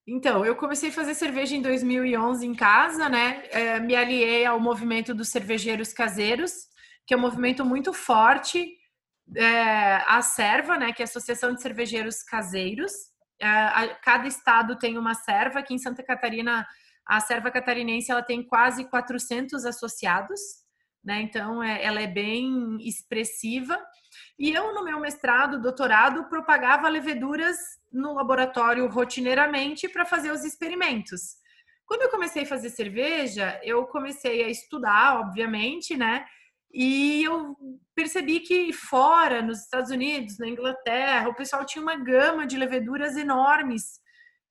Então, 0.06 0.44
eu 0.44 0.56
comecei 0.56 0.88
a 0.88 0.92
fazer 0.92 1.14
cerveja 1.14 1.54
em 1.54 1.62
2011 1.62 2.46
em 2.46 2.54
casa, 2.54 3.08
né? 3.08 3.42
É, 3.50 3.78
me 3.80 3.94
aliei 3.94 4.44
ao 4.44 4.58
movimento 4.58 5.14
dos 5.14 5.28
cervejeiros 5.28 5.92
caseiros, 5.92 6.52
que 7.06 7.14
é 7.14 7.16
um 7.16 7.20
movimento 7.20 7.64
muito 7.64 7.92
forte. 7.92 8.76
É, 9.36 10.02
a 10.08 10.22
Serva, 10.22 10.76
né? 10.76 10.92
Que 10.92 11.02
é 11.02 11.04
a 11.04 11.08
Associação 11.08 11.54
de 11.54 11.62
Cervejeiros 11.62 12.22
Caseiros 12.22 12.92
cada 14.02 14.26
estado 14.26 14.78
tem 14.78 14.98
uma 14.98 15.14
serva. 15.14 15.60
Aqui 15.60 15.74
em 15.74 15.78
Santa 15.78 16.02
Catarina, 16.02 16.66
a 17.06 17.20
serva 17.20 17.50
catarinense 17.50 18.10
ela 18.10 18.22
tem 18.22 18.42
quase 18.42 18.84
400 18.84 19.64
associados, 19.64 20.40
né? 21.04 21.22
Então, 21.22 21.62
é, 21.62 21.82
ela 21.82 22.00
é 22.00 22.06
bem 22.06 22.76
expressiva. 22.80 23.78
E 24.38 24.52
eu, 24.52 24.74
no 24.74 24.84
meu 24.84 25.00
mestrado, 25.00 25.60
doutorado, 25.60 26.28
propagava 26.28 26.88
leveduras 26.88 27.56
no 27.92 28.14
laboratório 28.14 28.88
rotineiramente 28.88 29.88
para 29.88 30.04
fazer 30.04 30.30
os 30.30 30.44
experimentos. 30.44 31.38
Quando 31.86 32.02
eu 32.02 32.10
comecei 32.10 32.44
a 32.44 32.46
fazer 32.46 32.70
cerveja, 32.70 33.60
eu 33.64 33.84
comecei 33.86 34.44
a 34.44 34.48
estudar, 34.48 35.20
obviamente, 35.20 35.96
né? 35.96 36.24
E 36.72 37.24
eu 37.24 37.56
percebi 37.96 38.40
que 38.40 38.72
fora, 38.72 39.42
nos 39.42 39.60
Estados 39.62 39.90
Unidos, 39.90 40.38
na 40.38 40.48
Inglaterra, 40.48 41.28
o 41.28 41.34
pessoal 41.34 41.66
tinha 41.66 41.82
uma 41.82 41.96
gama 41.96 42.46
de 42.46 42.56
leveduras 42.56 43.16
enormes 43.16 43.98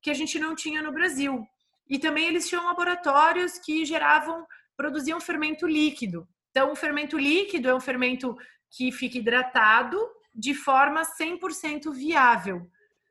que 0.01 0.09
a 0.09 0.13
gente 0.13 0.37
não 0.37 0.53
tinha 0.53 0.81
no 0.81 0.91
Brasil. 0.91 1.45
E 1.89 1.97
também 1.97 2.27
eles 2.27 2.47
tinham 2.47 2.65
laboratórios 2.65 3.57
que 3.59 3.85
geravam, 3.85 4.45
produziam 4.75 5.19
fermento 5.21 5.65
líquido. 5.65 6.27
Então, 6.49 6.71
o 6.71 6.75
fermento 6.75 7.17
líquido 7.17 7.69
é 7.69 7.75
um 7.75 7.79
fermento 7.79 8.35
que 8.71 8.91
fica 8.91 9.17
hidratado 9.17 9.99
de 10.33 10.53
forma 10.53 11.01
100% 11.01 11.91
viável. 11.93 12.67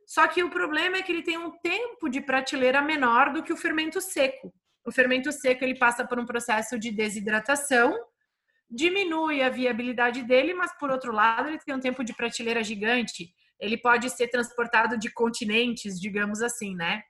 Só 0.06 0.26
que 0.26 0.42
o 0.42 0.50
problema 0.50 0.96
é 0.96 1.02
que 1.02 1.12
ele 1.12 1.22
tem 1.22 1.36
um 1.36 1.50
tempo 1.58 2.08
de 2.08 2.20
prateleira 2.20 2.80
menor 2.80 3.32
do 3.32 3.42
que 3.42 3.52
o 3.52 3.56
fermento 3.56 4.00
seco. 4.00 4.52
O 4.84 4.90
fermento 4.90 5.30
seco 5.30 5.64
ele 5.64 5.78
passa 5.78 6.06
por 6.06 6.18
um 6.18 6.24
processo 6.24 6.78
de 6.78 6.90
desidratação 6.90 7.94
diminui 8.70 9.42
a 9.42 9.48
viabilidade 9.48 10.22
dele, 10.22 10.52
mas 10.52 10.76
por 10.78 10.90
outro 10.90 11.12
lado, 11.12 11.48
ele 11.48 11.58
tem 11.58 11.74
um 11.74 11.80
tempo 11.80 12.04
de 12.04 12.14
prateleira 12.14 12.62
gigante. 12.62 13.32
Ele 13.58 13.76
pode 13.76 14.10
ser 14.10 14.28
transportado 14.28 14.98
de 14.98 15.10
continentes, 15.10 15.98
digamos 15.98 16.42
assim, 16.42 16.74
né? 16.76 17.02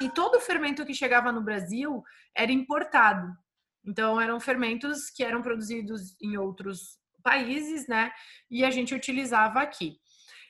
E 0.00 0.08
todo 0.10 0.36
o 0.36 0.40
fermento 0.40 0.84
que 0.84 0.94
chegava 0.94 1.30
no 1.30 1.42
Brasil 1.42 2.02
era 2.36 2.50
importado. 2.50 3.28
Então, 3.86 4.20
eram 4.20 4.40
fermentos 4.40 5.10
que 5.10 5.22
eram 5.22 5.42
produzidos 5.42 6.16
em 6.20 6.36
outros 6.36 6.98
países, 7.22 7.86
né? 7.86 8.12
E 8.50 8.64
a 8.64 8.70
gente 8.70 8.94
utilizava 8.94 9.60
aqui. 9.60 9.98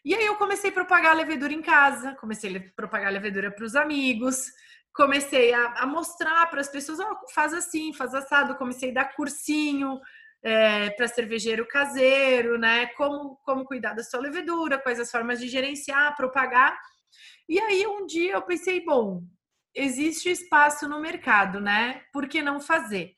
E 0.05 0.15
aí 0.15 0.27
eu 0.27 0.37
comecei 0.37 0.71
a 0.71 0.73
propagar 0.73 1.13
a 1.13 1.15
levedura 1.15 1.53
em 1.53 1.63
casa, 1.63 2.15
comecei 2.17 2.57
a 2.57 2.61
propagar 2.77 3.09
a 3.09 3.11
levedura 3.11 3.51
para 3.51 3.65
os 3.65 3.75
amigos, 3.75 4.53
comecei 4.95 5.55
a, 5.55 5.67
a 5.79 5.87
mostrar 5.87 6.47
para 6.51 6.61
as 6.61 6.69
pessoas, 6.69 6.99
oh, 7.01 7.33
faz 7.33 7.55
assim, 7.55 7.93
faz 7.95 8.15
assado, 8.15 8.57
comecei 8.57 8.91
a 8.91 8.95
dar 8.95 9.15
cursinho 9.15 9.99
é, 10.43 10.91
para 10.91 11.09
cervejeiro 11.09 11.67
caseiro, 11.67 12.59
né? 12.59 12.87
Como, 12.89 13.37
como 13.45 13.65
cuidar 13.65 13.95
da 13.95 14.05
sua 14.05 14.21
levedura, 14.21 14.79
quais 14.79 15.01
as 15.01 15.11
formas 15.11 15.41
de 15.41 15.49
gerenciar, 15.49 16.15
propagar. 16.15 16.79
E 17.49 17.59
aí 17.59 17.87
um 17.87 18.05
dia 18.05 18.35
eu 18.35 18.43
pensei, 18.43 18.85
bom, 18.85 19.23
existe 19.75 20.31
espaço 20.31 20.87
no 20.87 21.01
mercado, 21.01 21.61
né? 21.61 22.03
Por 22.13 22.29
que 22.29 22.43
não 22.43 22.61
fazer? 22.61 23.17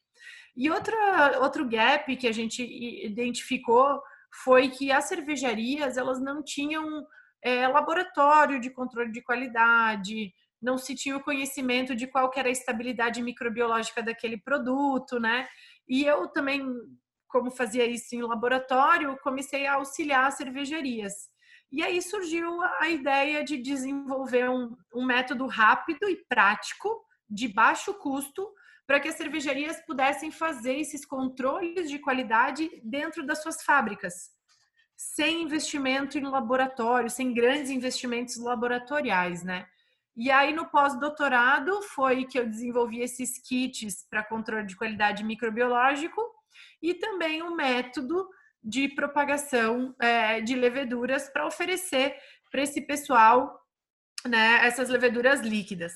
E 0.57 0.71
outra, 0.71 1.39
outro 1.41 1.69
gap 1.69 2.17
que 2.17 2.27
a 2.27 2.33
gente 2.33 2.63
identificou 3.05 4.01
foi 4.43 4.71
que 4.71 4.91
as 4.91 5.05
cervejarias 5.05 5.97
elas 5.97 6.21
não 6.21 6.43
tinham 6.43 7.07
é, 7.43 7.69
laboratório 7.69 8.61
de 8.61 8.71
controle 8.71 9.13
de 9.13 9.23
qualidade, 9.23 10.33
não 10.61 10.79
se 10.79 10.95
tinha 10.95 11.17
o 11.17 11.23
conhecimento 11.23 11.95
de 11.95 12.07
qual 12.07 12.31
era 12.35 12.49
a 12.49 12.53
estabilidade 12.53 13.23
microbiológica 13.23 14.03
daquele 14.03 14.39
produto, 14.39 15.21
né? 15.21 15.47
E 15.89 16.05
eu 16.05 16.29
também, 16.29 16.67
como 17.29 17.51
fazia 17.51 17.87
isso 17.87 18.15
em 18.15 18.23
laboratório, 18.23 19.19
comecei 19.23 19.67
a 19.67 19.75
auxiliar 19.75 20.27
as 20.27 20.35
cervejarias. 20.35 21.13
E 21.71 21.83
aí 21.83 22.01
surgiu 22.01 22.63
a 22.81 22.89
ideia 22.89 23.45
de 23.45 23.59
desenvolver 23.59 24.49
um, 24.49 24.75
um 24.95 25.05
método 25.05 25.47
rápido 25.47 26.09
e 26.09 26.25
prático, 26.29 27.05
de 27.29 27.49
baixo 27.49 27.93
custo, 27.95 28.49
para 28.87 29.01
que 29.01 29.09
as 29.09 29.17
cervejarias 29.17 29.81
pudessem 29.85 30.31
fazer 30.31 30.79
esses 30.79 31.05
controles 31.05 31.91
de 31.91 31.99
qualidade 31.99 32.71
dentro 32.85 33.27
das 33.27 33.43
suas 33.43 33.63
fábricas, 33.63 34.31
sem 34.97 35.43
investimento 35.43 36.17
em 36.17 36.23
laboratório, 36.23 37.11
sem 37.11 37.35
grandes 37.35 37.71
investimentos 37.71 38.37
laboratoriais, 38.37 39.43
né? 39.43 39.67
E 40.17 40.31
aí, 40.31 40.55
no 40.55 40.67
pós-doutorado, 40.71 41.83
foi 41.83 42.25
que 42.25 42.39
eu 42.39 42.49
desenvolvi 42.49 43.01
esses 43.01 43.39
kits 43.47 44.07
para 44.09 44.25
controle 44.25 44.67
de 44.67 44.77
qualidade 44.77 45.23
microbiológico 45.23 46.23
e 46.83 46.95
também 46.95 47.43
um 47.43 47.55
método 47.55 48.27
de 48.63 48.89
propagação 48.89 49.95
é, 50.01 50.41
de 50.41 50.55
leveduras 50.55 51.29
para 51.29 51.47
oferecer 51.47 52.17
para 52.51 52.63
esse 52.63 52.81
pessoal 52.81 53.61
né, 54.27 54.67
essas 54.67 54.89
leveduras 54.89 55.41
líquidas. 55.41 55.93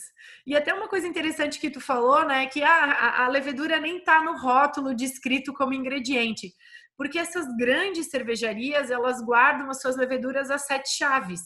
E 0.47 0.57
até 0.57 0.73
uma 0.73 0.89
coisa 0.89 1.07
interessante 1.07 1.59
que 1.59 1.71
tu 1.71 1.81
falou, 1.81 2.25
né, 2.25 2.47
que 2.47 2.63
a, 2.63 3.25
a 3.25 3.29
levedura 3.29 3.79
nem 3.79 3.99
está 3.99 4.23
no 4.23 4.37
rótulo 4.39 4.95
descrito 4.95 5.53
como 5.53 5.75
ingrediente, 5.75 6.53
porque 6.97 7.19
essas 7.19 7.47
grandes 7.57 8.11
cervejarias 8.11 8.91
elas 8.91 9.23
guardam 9.23 9.71
as 9.71 9.81
suas 9.81 9.97
leveduras 9.97 10.51
a 10.51 10.59
sete 10.59 10.91
chaves. 10.97 11.41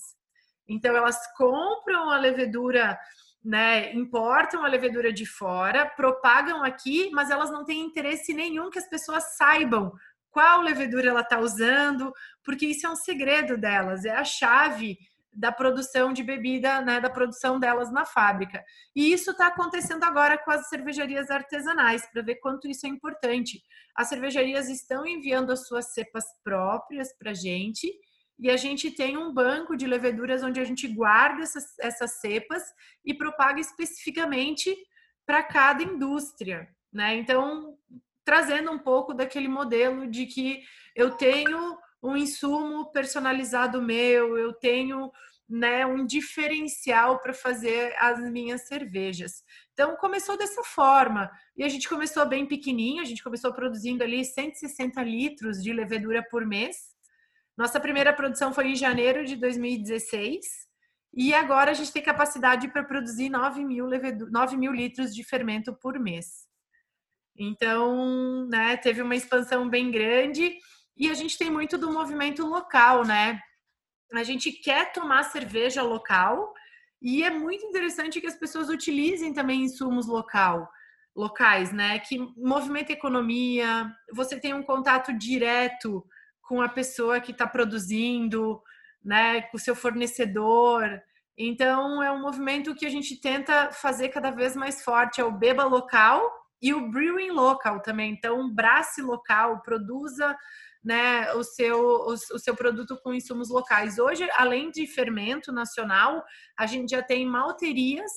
Então, 0.69 0.97
elas 0.97 1.19
compram 1.37 2.11
a 2.11 2.19
levedura, 2.19 2.99
né, 3.45 3.93
importam 3.93 4.65
a 4.65 4.69
levedura 4.69 5.13
de 5.13 5.27
fora, 5.27 5.87
propagam 5.87 6.63
aqui, 6.63 7.11
mas 7.13 7.31
elas 7.31 7.51
não 7.51 7.65
têm 7.65 7.81
interesse 7.81 8.33
nenhum 8.33 8.71
que 8.71 8.79
as 8.79 8.89
pessoas 8.89 9.37
saibam 9.37 9.93
qual 10.31 10.63
levedura 10.63 11.11
ela 11.11 11.21
está 11.21 11.39
usando, 11.39 12.13
porque 12.43 12.67
isso 12.67 12.87
é 12.87 12.91
um 12.91 12.97
segredo 12.97 13.57
delas, 13.57 14.05
é 14.05 14.11
a 14.11 14.25
chave 14.25 14.99
da 15.35 15.51
produção 15.51 16.13
de 16.13 16.23
bebida, 16.23 16.81
né, 16.81 17.01
da 17.01 17.11
produção 17.11 17.59
delas 17.59 17.91
na 17.91 18.05
fábrica. 18.05 18.65
E 18.95 19.13
isso 19.13 19.33
está 19.33 19.49
acontecendo 19.49 20.05
agora 20.05 20.39
com 20.39 20.51
as 20.51 20.69
cervejarias 20.69 21.31
artesanais, 21.31 22.07
para 22.13 22.23
ver 22.23 22.37
quanto 22.37 22.69
isso 22.69 22.87
é 22.87 22.89
importante. 22.89 23.63
As 23.97 24.09
cervejarias 24.09 24.69
estão 24.69 25.07
enviando 25.07 25.51
as 25.51 25.67
suas 25.67 25.93
cepas 25.93 26.25
próprias 26.43 27.17
para 27.19 27.33
a 27.33 27.35
gente, 27.35 27.93
e 28.39 28.51
a 28.51 28.57
gente 28.57 28.91
tem 28.91 29.17
um 29.17 29.33
banco 29.33 29.77
de 29.77 29.87
leveduras 29.87 30.43
onde 30.43 30.61
a 30.61 30.65
gente 30.65 30.89
guarda 30.89 31.43
essas, 31.43 31.79
essas 31.79 32.21
cepas 32.21 32.63
e 33.05 33.15
propaga 33.15 33.61
especificamente 33.61 34.77
para 35.25 35.43
cada 35.43 35.83
indústria, 35.83 36.69
né? 36.93 37.17
Então, 37.17 37.77
trazendo 38.25 38.71
um 38.73 38.79
pouco 38.79 39.15
daquele 39.15 39.49
modelo 39.49 40.09
de 40.09 40.27
que 40.27 40.63
eu 40.97 41.13
tenho 41.13 41.77
um 42.05 42.17
insumo 42.17 42.93
personalizado 42.93 43.81
meu, 43.83 44.37
eu 44.37 44.53
tenho 44.53 45.11
né, 45.49 45.85
um 45.87 46.07
diferencial 46.07 47.21
para 47.21 47.33
fazer 47.33 47.95
as 47.99 48.21
minhas 48.31 48.69
cervejas. 48.69 49.43
Então 49.73 49.97
começou 49.97 50.37
dessa 50.37 50.63
forma 50.63 51.31
e 51.57 51.65
a 51.65 51.69
gente 51.69 51.89
começou 51.89 52.27
bem 52.27 52.47
pequenininho, 52.47 53.03
a 53.03 53.07
gente 53.07 53.23
começou 53.23 53.53
produzindo 53.53 54.05
ali 54.05 54.25
160 54.25 55.03
litros 55.03 55.63
de 55.63 55.73
levedura 55.73 56.23
por 56.31 56.47
mês 56.47 56.95
nossa 57.57 57.79
primeira 57.79 58.13
produção 58.13 58.53
foi 58.53 58.69
em 58.69 58.75
janeiro 58.75 59.25
de 59.25 59.37
2016 59.37 60.45
e 61.17 61.33
agora 61.33 61.71
a 61.71 61.75
gente 61.75 61.93
tem 61.93 62.03
capacidade 62.03 62.67
para 62.69 62.83
produzir 62.83 63.29
9 63.29 63.65
mil, 63.65 63.89
9 63.89 64.57
mil 64.57 64.73
litros 64.73 65.15
de 65.15 65.23
fermento 65.23 65.73
por 65.73 65.99
mês. 65.99 66.49
Então, 67.37 68.47
né, 68.49 68.77
teve 68.77 69.03
uma 69.03 69.15
expansão 69.15 69.69
bem 69.69 69.91
grande 69.91 70.57
e 70.97 71.11
a 71.11 71.15
gente 71.15 71.37
tem 71.37 71.51
muito 71.51 71.77
do 71.77 71.93
movimento 71.93 72.47
local, 72.47 73.05
né? 73.05 73.41
A 74.13 74.23
gente 74.23 74.53
quer 74.53 74.93
tomar 74.93 75.25
cerveja 75.25 75.83
local 75.83 76.53
e 77.03 77.23
é 77.23 77.31
muito 77.31 77.67
interessante 77.67 78.21
que 78.21 78.27
as 78.27 78.37
pessoas 78.37 78.69
utilizem 78.69 79.33
também 79.33 79.63
insumos 79.63 80.07
local, 80.07 80.69
locais, 81.15 81.73
né? 81.73 81.99
Que 81.99 82.19
movimenta 82.37 82.93
a 82.93 82.97
economia, 82.97 83.93
você 84.13 84.39
tem 84.39 84.55
um 84.55 84.63
contato 84.63 85.13
direto 85.13 86.05
com 86.43 86.61
a 86.63 86.69
pessoa 86.69 87.21
que 87.21 87.33
está 87.33 87.47
produzindo, 87.47 88.63
né, 89.05 89.43
com 89.43 89.57
o 89.57 89.61
seu 89.61 89.75
fornecedor. 89.75 91.01
Então, 91.37 92.03
é 92.03 92.13
um 92.13 92.21
movimento 92.21 92.75
que 92.75 92.87
a 92.87 92.91
gente 92.91 93.21
tenta 93.21 93.73
fazer 93.73 94.09
cada 94.11 94.31
vez 94.31 94.55
mais 94.55 94.83
forte. 94.83 95.21
É 95.21 95.25
o 95.25 95.33
beba 95.33 95.65
local 95.65 96.31
e 96.63 96.73
o 96.73 96.89
brewing 96.91 97.31
local 97.31 97.81
também. 97.83 98.13
Então, 98.13 98.53
brace 98.53 99.03
local, 99.03 99.61
produza 99.63 100.37
né, 100.85 101.33
o, 101.33 101.43
seu, 101.43 101.79
o, 101.79 102.13
o, 102.13 102.39
seu 102.39 102.55
produto 102.55 103.01
com 103.03 103.15
insumos 103.15 103.49
locais. 103.49 103.99
Hoje, 103.99 104.29
além 104.37 104.71
de 104.71 104.87
fermento 104.87 105.51
nacional, 105.51 106.23
a 106.59 106.67
gente 106.67 106.91
já 106.91 107.03
tem 107.03 107.25
malterias 107.25 108.13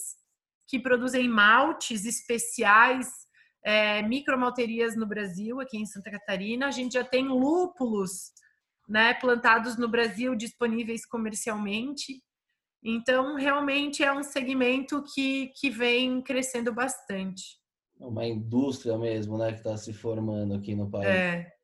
que 0.68 0.78
produzem 0.78 1.30
maltes 1.30 2.06
especiais 2.06 3.08
é, 3.64 4.02
micromalterias 4.04 4.98
no 4.98 5.08
Brasil, 5.08 5.62
aqui 5.62 5.78
em 5.78 5.86
Santa 5.86 6.12
Catarina. 6.12 6.68
A 6.68 6.72
gente 6.72 6.94
já 6.94 7.06
tem 7.06 7.28
lúpulos 7.28 8.32
né, 8.88 9.14
plantados 9.14 9.78
no 9.78 9.88
Brasil 9.88 10.36
disponíveis 10.36 11.06
comercialmente. 11.06 12.22
Então, 12.84 13.36
realmente 13.36 14.04
é 14.04 14.12
um 14.12 14.24
segmento 14.24 15.04
que, 15.14 15.54
que 15.56 15.70
vem 15.70 16.22
crescendo 16.22 16.74
bastante. 16.74 17.44
É 18.00 18.06
uma 18.06 18.26
indústria 18.26 18.98
mesmo, 18.98 19.38
né, 19.38 19.54
que 19.54 19.60
está 19.60 19.76
se 19.78 19.94
formando 19.94 20.54
aqui 20.54 20.76
no 20.76 20.90
país. 20.90 21.08
É. 21.08 21.57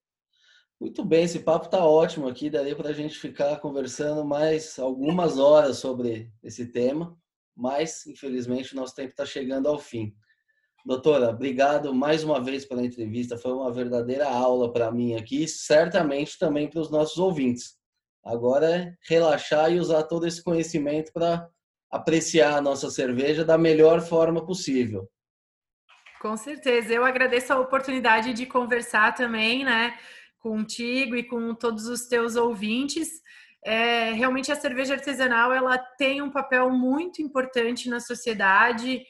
Muito 0.83 1.05
bem, 1.05 1.23
esse 1.23 1.39
papo 1.39 1.67
está 1.67 1.85
ótimo 1.85 2.27
aqui, 2.27 2.49
daria 2.49 2.75
para 2.75 2.89
a 2.89 2.93
gente 2.93 3.17
ficar 3.17 3.55
conversando 3.61 4.25
mais 4.25 4.77
algumas 4.77 5.39
horas 5.39 5.77
sobre 5.77 6.29
esse 6.43 6.65
tema, 6.73 7.17
mas 7.55 8.05
infelizmente 8.05 8.73
o 8.73 8.75
nosso 8.75 8.93
tempo 8.93 9.11
está 9.11 9.25
chegando 9.25 9.69
ao 9.69 9.79
fim. 9.79 10.13
Doutora, 10.85 11.29
obrigado 11.29 11.95
mais 11.95 12.21
uma 12.25 12.43
vez 12.43 12.65
pela 12.65 12.83
entrevista. 12.83 13.37
Foi 13.37 13.53
uma 13.53 13.71
verdadeira 13.71 14.27
aula 14.27 14.73
para 14.73 14.91
mim 14.91 15.15
aqui, 15.15 15.47
certamente 15.47 16.37
também 16.37 16.69
para 16.69 16.81
os 16.81 16.91
nossos 16.91 17.17
ouvintes. 17.17 17.77
Agora 18.21 18.69
é 18.69 18.93
relaxar 19.07 19.71
e 19.71 19.79
usar 19.79 20.03
todo 20.03 20.27
esse 20.27 20.43
conhecimento 20.43 21.13
para 21.13 21.49
apreciar 21.89 22.57
a 22.57 22.61
nossa 22.61 22.91
cerveja 22.91 23.45
da 23.45 23.57
melhor 23.57 24.01
forma 24.01 24.45
possível. 24.45 25.09
Com 26.21 26.35
certeza. 26.35 26.93
Eu 26.93 27.05
agradeço 27.05 27.53
a 27.53 27.59
oportunidade 27.59 28.33
de 28.33 28.45
conversar 28.45 29.13
também, 29.13 29.63
né, 29.63 29.97
contigo 30.43 31.15
e 31.15 31.23
com 31.23 31.55
todos 31.55 31.87
os 31.87 32.05
teus 32.05 32.35
ouvintes. 32.35 33.23
É, 33.65 34.11
realmente 34.11 34.51
a 34.51 34.57
cerveja 34.57 34.95
artesanal 34.95 35.53
ela 35.53 35.77
tem 35.77 36.21
um 36.21 36.29
papel 36.29 36.69
muito 36.69 37.21
importante 37.21 37.89
na 37.89 38.01
sociedade 38.01 39.01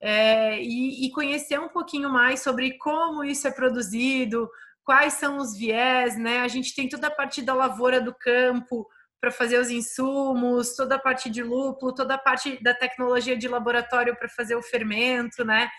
é, 0.00 0.60
e, 0.60 1.06
e, 1.06 1.10
conhecer 1.12 1.60
um 1.60 1.68
pouquinho 1.68 2.10
mais 2.10 2.42
sobre 2.42 2.76
como 2.78 3.22
isso 3.22 3.46
é 3.46 3.52
produzido, 3.52 4.50
quais 4.82 5.12
são 5.12 5.36
os 5.36 5.56
viés, 5.56 6.18
né? 6.18 6.40
A 6.40 6.48
gente 6.48 6.74
tem 6.74 6.88
toda 6.88 7.06
a 7.06 7.10
parte 7.10 7.40
da 7.40 7.54
lavoura 7.54 8.00
do 8.00 8.12
campo 8.12 8.84
para 9.20 9.30
fazer 9.30 9.60
os 9.60 9.70
insumos, 9.70 10.74
toda 10.74 10.96
a 10.96 10.98
parte 10.98 11.30
de 11.30 11.42
lúpulo, 11.42 11.94
toda 11.94 12.14
a 12.14 12.18
parte 12.18 12.60
da 12.62 12.74
tecnologia 12.74 13.36
de 13.36 13.46
laboratório 13.46 14.16
para 14.16 14.28
fazer 14.28 14.56
o 14.56 14.62
fermento, 14.62 15.44
né? 15.44 15.70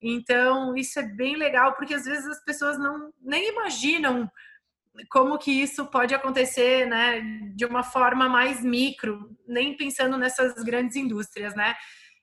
Então, 0.00 0.76
isso 0.76 0.98
é 0.98 1.02
bem 1.02 1.36
legal, 1.36 1.74
porque 1.74 1.94
às 1.94 2.04
vezes 2.04 2.26
as 2.26 2.44
pessoas 2.44 2.78
não 2.78 3.12
nem 3.20 3.48
imaginam 3.48 4.30
como 5.10 5.38
que 5.38 5.50
isso 5.50 5.86
pode 5.86 6.14
acontecer, 6.14 6.86
né, 6.86 7.20
de 7.54 7.64
uma 7.64 7.82
forma 7.82 8.28
mais 8.28 8.62
micro, 8.62 9.30
nem 9.46 9.76
pensando 9.76 10.18
nessas 10.18 10.54
grandes 10.62 10.96
indústrias, 10.96 11.54
né? 11.54 11.74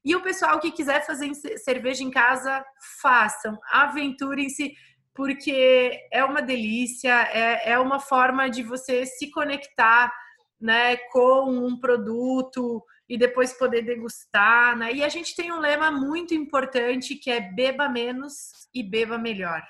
E 0.03 0.15
o 0.15 0.22
pessoal 0.22 0.59
que 0.59 0.72
quiser 0.72 1.05
fazer 1.05 1.34
cerveja 1.57 2.03
em 2.03 2.11
casa, 2.11 2.63
façam, 3.01 3.57
aventurem-se, 3.72 4.74
porque 5.13 5.99
é 6.11 6.24
uma 6.24 6.41
delícia, 6.41 7.11
é, 7.34 7.72
é 7.72 7.80
uma 7.80 7.99
forma 7.99 8.49
de 8.49 8.63
você 8.63 9.05
se 9.05 9.30
conectar 9.32 10.13
né, 10.59 10.97
com 11.11 11.49
um 11.49 11.80
produto 11.80 12.84
e 13.09 13.18
depois 13.18 13.53
poder 13.53 13.84
degustar, 13.84 14.78
né? 14.78 14.93
E 14.93 15.03
a 15.03 15.09
gente 15.09 15.36
tem 15.36 15.51
um 15.51 15.59
lema 15.59 15.91
muito 15.91 16.34
importante 16.34 17.15
que 17.15 17.32
é 17.32 17.39
beba 17.39 17.88
menos 17.88 18.51
e 18.74 18.84
beba 18.84 19.18
melhor. 19.18 19.61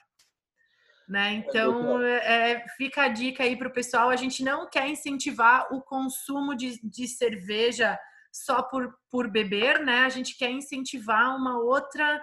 Né? 1.08 1.36
Então, 1.36 2.02
é, 2.02 2.66
fica 2.76 3.04
a 3.04 3.08
dica 3.08 3.44
aí 3.44 3.56
para 3.56 3.70
o 3.70 3.74
pessoal. 3.74 4.10
A 4.10 4.16
gente 4.18 4.44
não 4.44 4.70
quer 4.70 4.90
incentivar 4.90 5.74
o 5.74 5.82
consumo 5.82 6.54
de, 6.54 6.80
de 6.84 7.08
cerveja 7.08 7.98
só 8.32 8.62
por, 8.62 8.94
por 9.10 9.32
beber, 9.32 9.80
né? 9.80 10.00
A 10.00 10.10
gente 10.10 10.38
quer 10.38 10.52
incentivar 10.52 11.36
uma 11.36 11.60
outra 11.60 12.22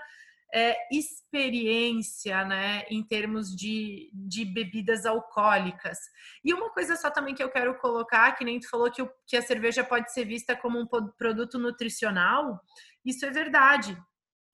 é, 0.55 0.77
experiência, 0.93 2.45
né, 2.45 2.85
em 2.89 3.03
termos 3.03 3.55
de, 3.57 4.09
de 4.13 4.45
bebidas 4.45 5.05
alcoólicas. 5.05 5.99
E 6.45 6.55
uma 6.55 6.71
coisa 6.71 6.95
só 6.95 7.11
também 7.11 7.35
que 7.35 7.43
eu 7.43 7.51
quero 7.51 7.77
colocar, 7.79 8.31
que 8.37 8.45
nem 8.45 8.61
tu 8.61 8.69
falou 8.69 8.91
que, 8.91 9.03
o, 9.03 9.11
que 9.27 9.37
a 9.37 9.43
cerveja 9.43 9.83
pode 9.83 10.13
ser 10.13 10.25
vista 10.25 10.55
como 10.55 10.79
um 10.79 10.87
produto 11.19 11.59
nutricional, 11.59 12.61
isso 13.05 13.27
é 13.27 13.31
verdade. 13.31 14.01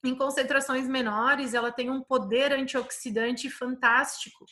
Em 0.02 0.14
concentrações 0.14 0.88
menores, 0.88 1.52
ela 1.52 1.70
tem 1.70 1.90
um 1.90 2.02
poder 2.02 2.52
antioxidante 2.52 3.50
fantástico. 3.50 4.46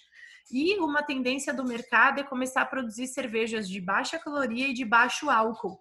E 0.51 0.79
uma 0.79 1.03
tendência 1.03 1.53
do 1.53 1.65
mercado 1.65 2.21
é 2.21 2.25
começar 2.25 2.63
a 2.63 2.67
produzir 2.67 3.07
cervejas 3.07 3.69
de 3.69 3.81
baixa 3.81 4.19
caloria 4.19 4.69
e 4.69 4.75
de 4.75 4.85
baixo 4.85 5.31
álcool, 5.31 5.79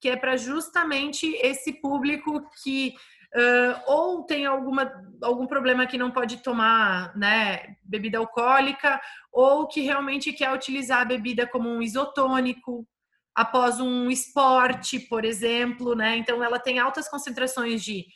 que 0.00 0.08
é 0.08 0.16
para 0.16 0.36
justamente 0.36 1.26
esse 1.36 1.72
público 1.80 2.48
que 2.62 2.94
Uh, 3.36 3.74
ou 3.88 4.22
tem 4.22 4.46
alguma, 4.46 4.88
algum 5.20 5.44
problema 5.44 5.88
que 5.88 5.98
não 5.98 6.12
pode 6.12 6.36
tomar 6.36 7.12
né, 7.16 7.74
bebida 7.82 8.16
alcoólica, 8.16 9.00
ou 9.32 9.66
que 9.66 9.80
realmente 9.80 10.32
quer 10.32 10.54
utilizar 10.54 11.00
a 11.00 11.04
bebida 11.04 11.44
como 11.44 11.68
um 11.68 11.82
isotônico 11.82 12.86
após 13.34 13.80
um 13.80 14.08
esporte, 14.08 15.00
por 15.00 15.24
exemplo, 15.24 15.96
né? 15.96 16.16
Então 16.16 16.44
ela 16.44 16.60
tem 16.60 16.78
altas 16.78 17.08
concentrações 17.08 17.82
de 17.82 18.06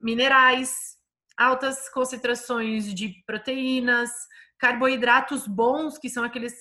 minerais, 0.00 0.96
altas 1.36 1.88
concentrações 1.90 2.92
de 2.92 3.14
proteínas, 3.26 4.10
carboidratos 4.58 5.46
bons, 5.46 5.98
que 5.98 6.08
são 6.08 6.24
aqueles 6.24 6.54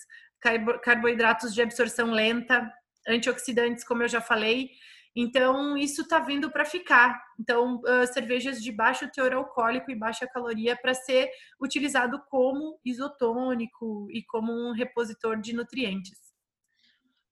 carboidratos 0.84 1.54
de 1.54 1.62
absorção 1.62 2.12
lenta, 2.12 2.72
antioxidantes, 3.08 3.84
como 3.84 4.04
eu 4.04 4.08
já 4.08 4.22
falei, 4.22 4.70
então, 5.20 5.76
isso 5.76 6.04
está 6.04 6.20
vindo 6.20 6.52
para 6.52 6.64
ficar. 6.64 7.20
Então, 7.40 7.78
uh, 7.78 8.06
cervejas 8.14 8.62
de 8.62 8.72
baixo 8.72 9.10
teor 9.12 9.34
alcoólico 9.34 9.90
e 9.90 9.96
baixa 9.96 10.28
caloria 10.28 10.76
para 10.76 10.94
ser 10.94 11.32
utilizado 11.60 12.22
como 12.30 12.80
isotônico 12.86 14.08
e 14.12 14.24
como 14.26 14.54
um 14.54 14.74
repositor 14.74 15.42
de 15.42 15.54
nutrientes. 15.54 16.20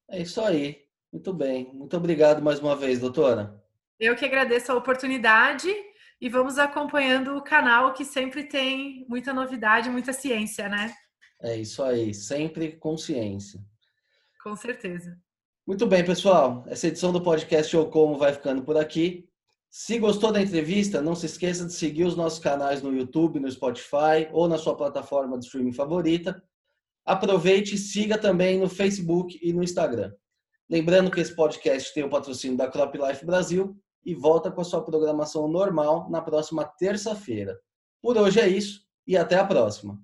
É 0.09 0.19
isso 0.19 0.41
aí. 0.41 0.83
Muito 1.13 1.31
bem. 1.31 1.71
Muito 1.75 1.95
obrigado 1.95 2.41
mais 2.41 2.59
uma 2.59 2.75
vez, 2.75 2.97
doutora. 2.97 3.63
Eu 3.99 4.15
que 4.15 4.25
agradeço 4.25 4.71
a 4.71 4.75
oportunidade 4.75 5.71
e 6.19 6.29
vamos 6.29 6.57
acompanhando 6.57 7.35
o 7.35 7.43
canal 7.43 7.93
que 7.93 8.05
sempre 8.05 8.43
tem 8.43 9.05
muita 9.09 9.33
novidade, 9.33 9.89
muita 9.89 10.13
ciência, 10.13 10.69
né? 10.69 10.93
É 11.41 11.57
isso 11.57 11.83
aí, 11.83 12.13
sempre 12.13 12.77
consciência. 12.77 13.59
Com 14.41 14.55
certeza. 14.55 15.17
Muito 15.67 15.85
bem, 15.87 16.05
pessoal. 16.05 16.63
Essa 16.67 16.87
edição 16.87 17.11
do 17.11 17.21
podcast 17.21 17.75
Ou 17.75 17.89
Como 17.89 18.17
vai 18.17 18.33
ficando 18.33 18.63
por 18.63 18.77
aqui. 18.77 19.27
Se 19.69 19.99
gostou 19.99 20.31
da 20.31 20.41
entrevista, 20.41 21.01
não 21.01 21.15
se 21.15 21.25
esqueça 21.25 21.65
de 21.65 21.73
seguir 21.73 22.05
os 22.05 22.15
nossos 22.15 22.39
canais 22.39 22.81
no 22.81 22.95
YouTube, 22.95 23.39
no 23.39 23.51
Spotify 23.51 24.29
ou 24.31 24.47
na 24.47 24.57
sua 24.57 24.77
plataforma 24.77 25.37
de 25.37 25.45
streaming 25.45 25.73
favorita. 25.73 26.41
Aproveite 27.03 27.75
e 27.75 27.77
siga 27.77 28.17
também 28.17 28.59
no 28.59 28.69
Facebook 28.69 29.37
e 29.41 29.51
no 29.51 29.63
Instagram. 29.63 30.13
Lembrando 30.69 31.11
que 31.11 31.19
esse 31.19 31.35
podcast 31.35 31.93
tem 31.93 32.03
o 32.03 32.09
patrocínio 32.09 32.55
da 32.55 32.69
Crop 32.69 32.97
Life 32.97 33.25
Brasil 33.25 33.77
e 34.05 34.13
volta 34.13 34.51
com 34.51 34.61
a 34.61 34.65
sua 34.65 34.83
programação 34.83 35.47
normal 35.47 36.09
na 36.09 36.21
próxima 36.21 36.63
terça-feira. 36.63 37.57
Por 38.01 38.17
hoje 38.17 38.39
é 38.39 38.47
isso 38.47 38.85
e 39.07 39.17
até 39.17 39.37
a 39.37 39.45
próxima. 39.45 39.99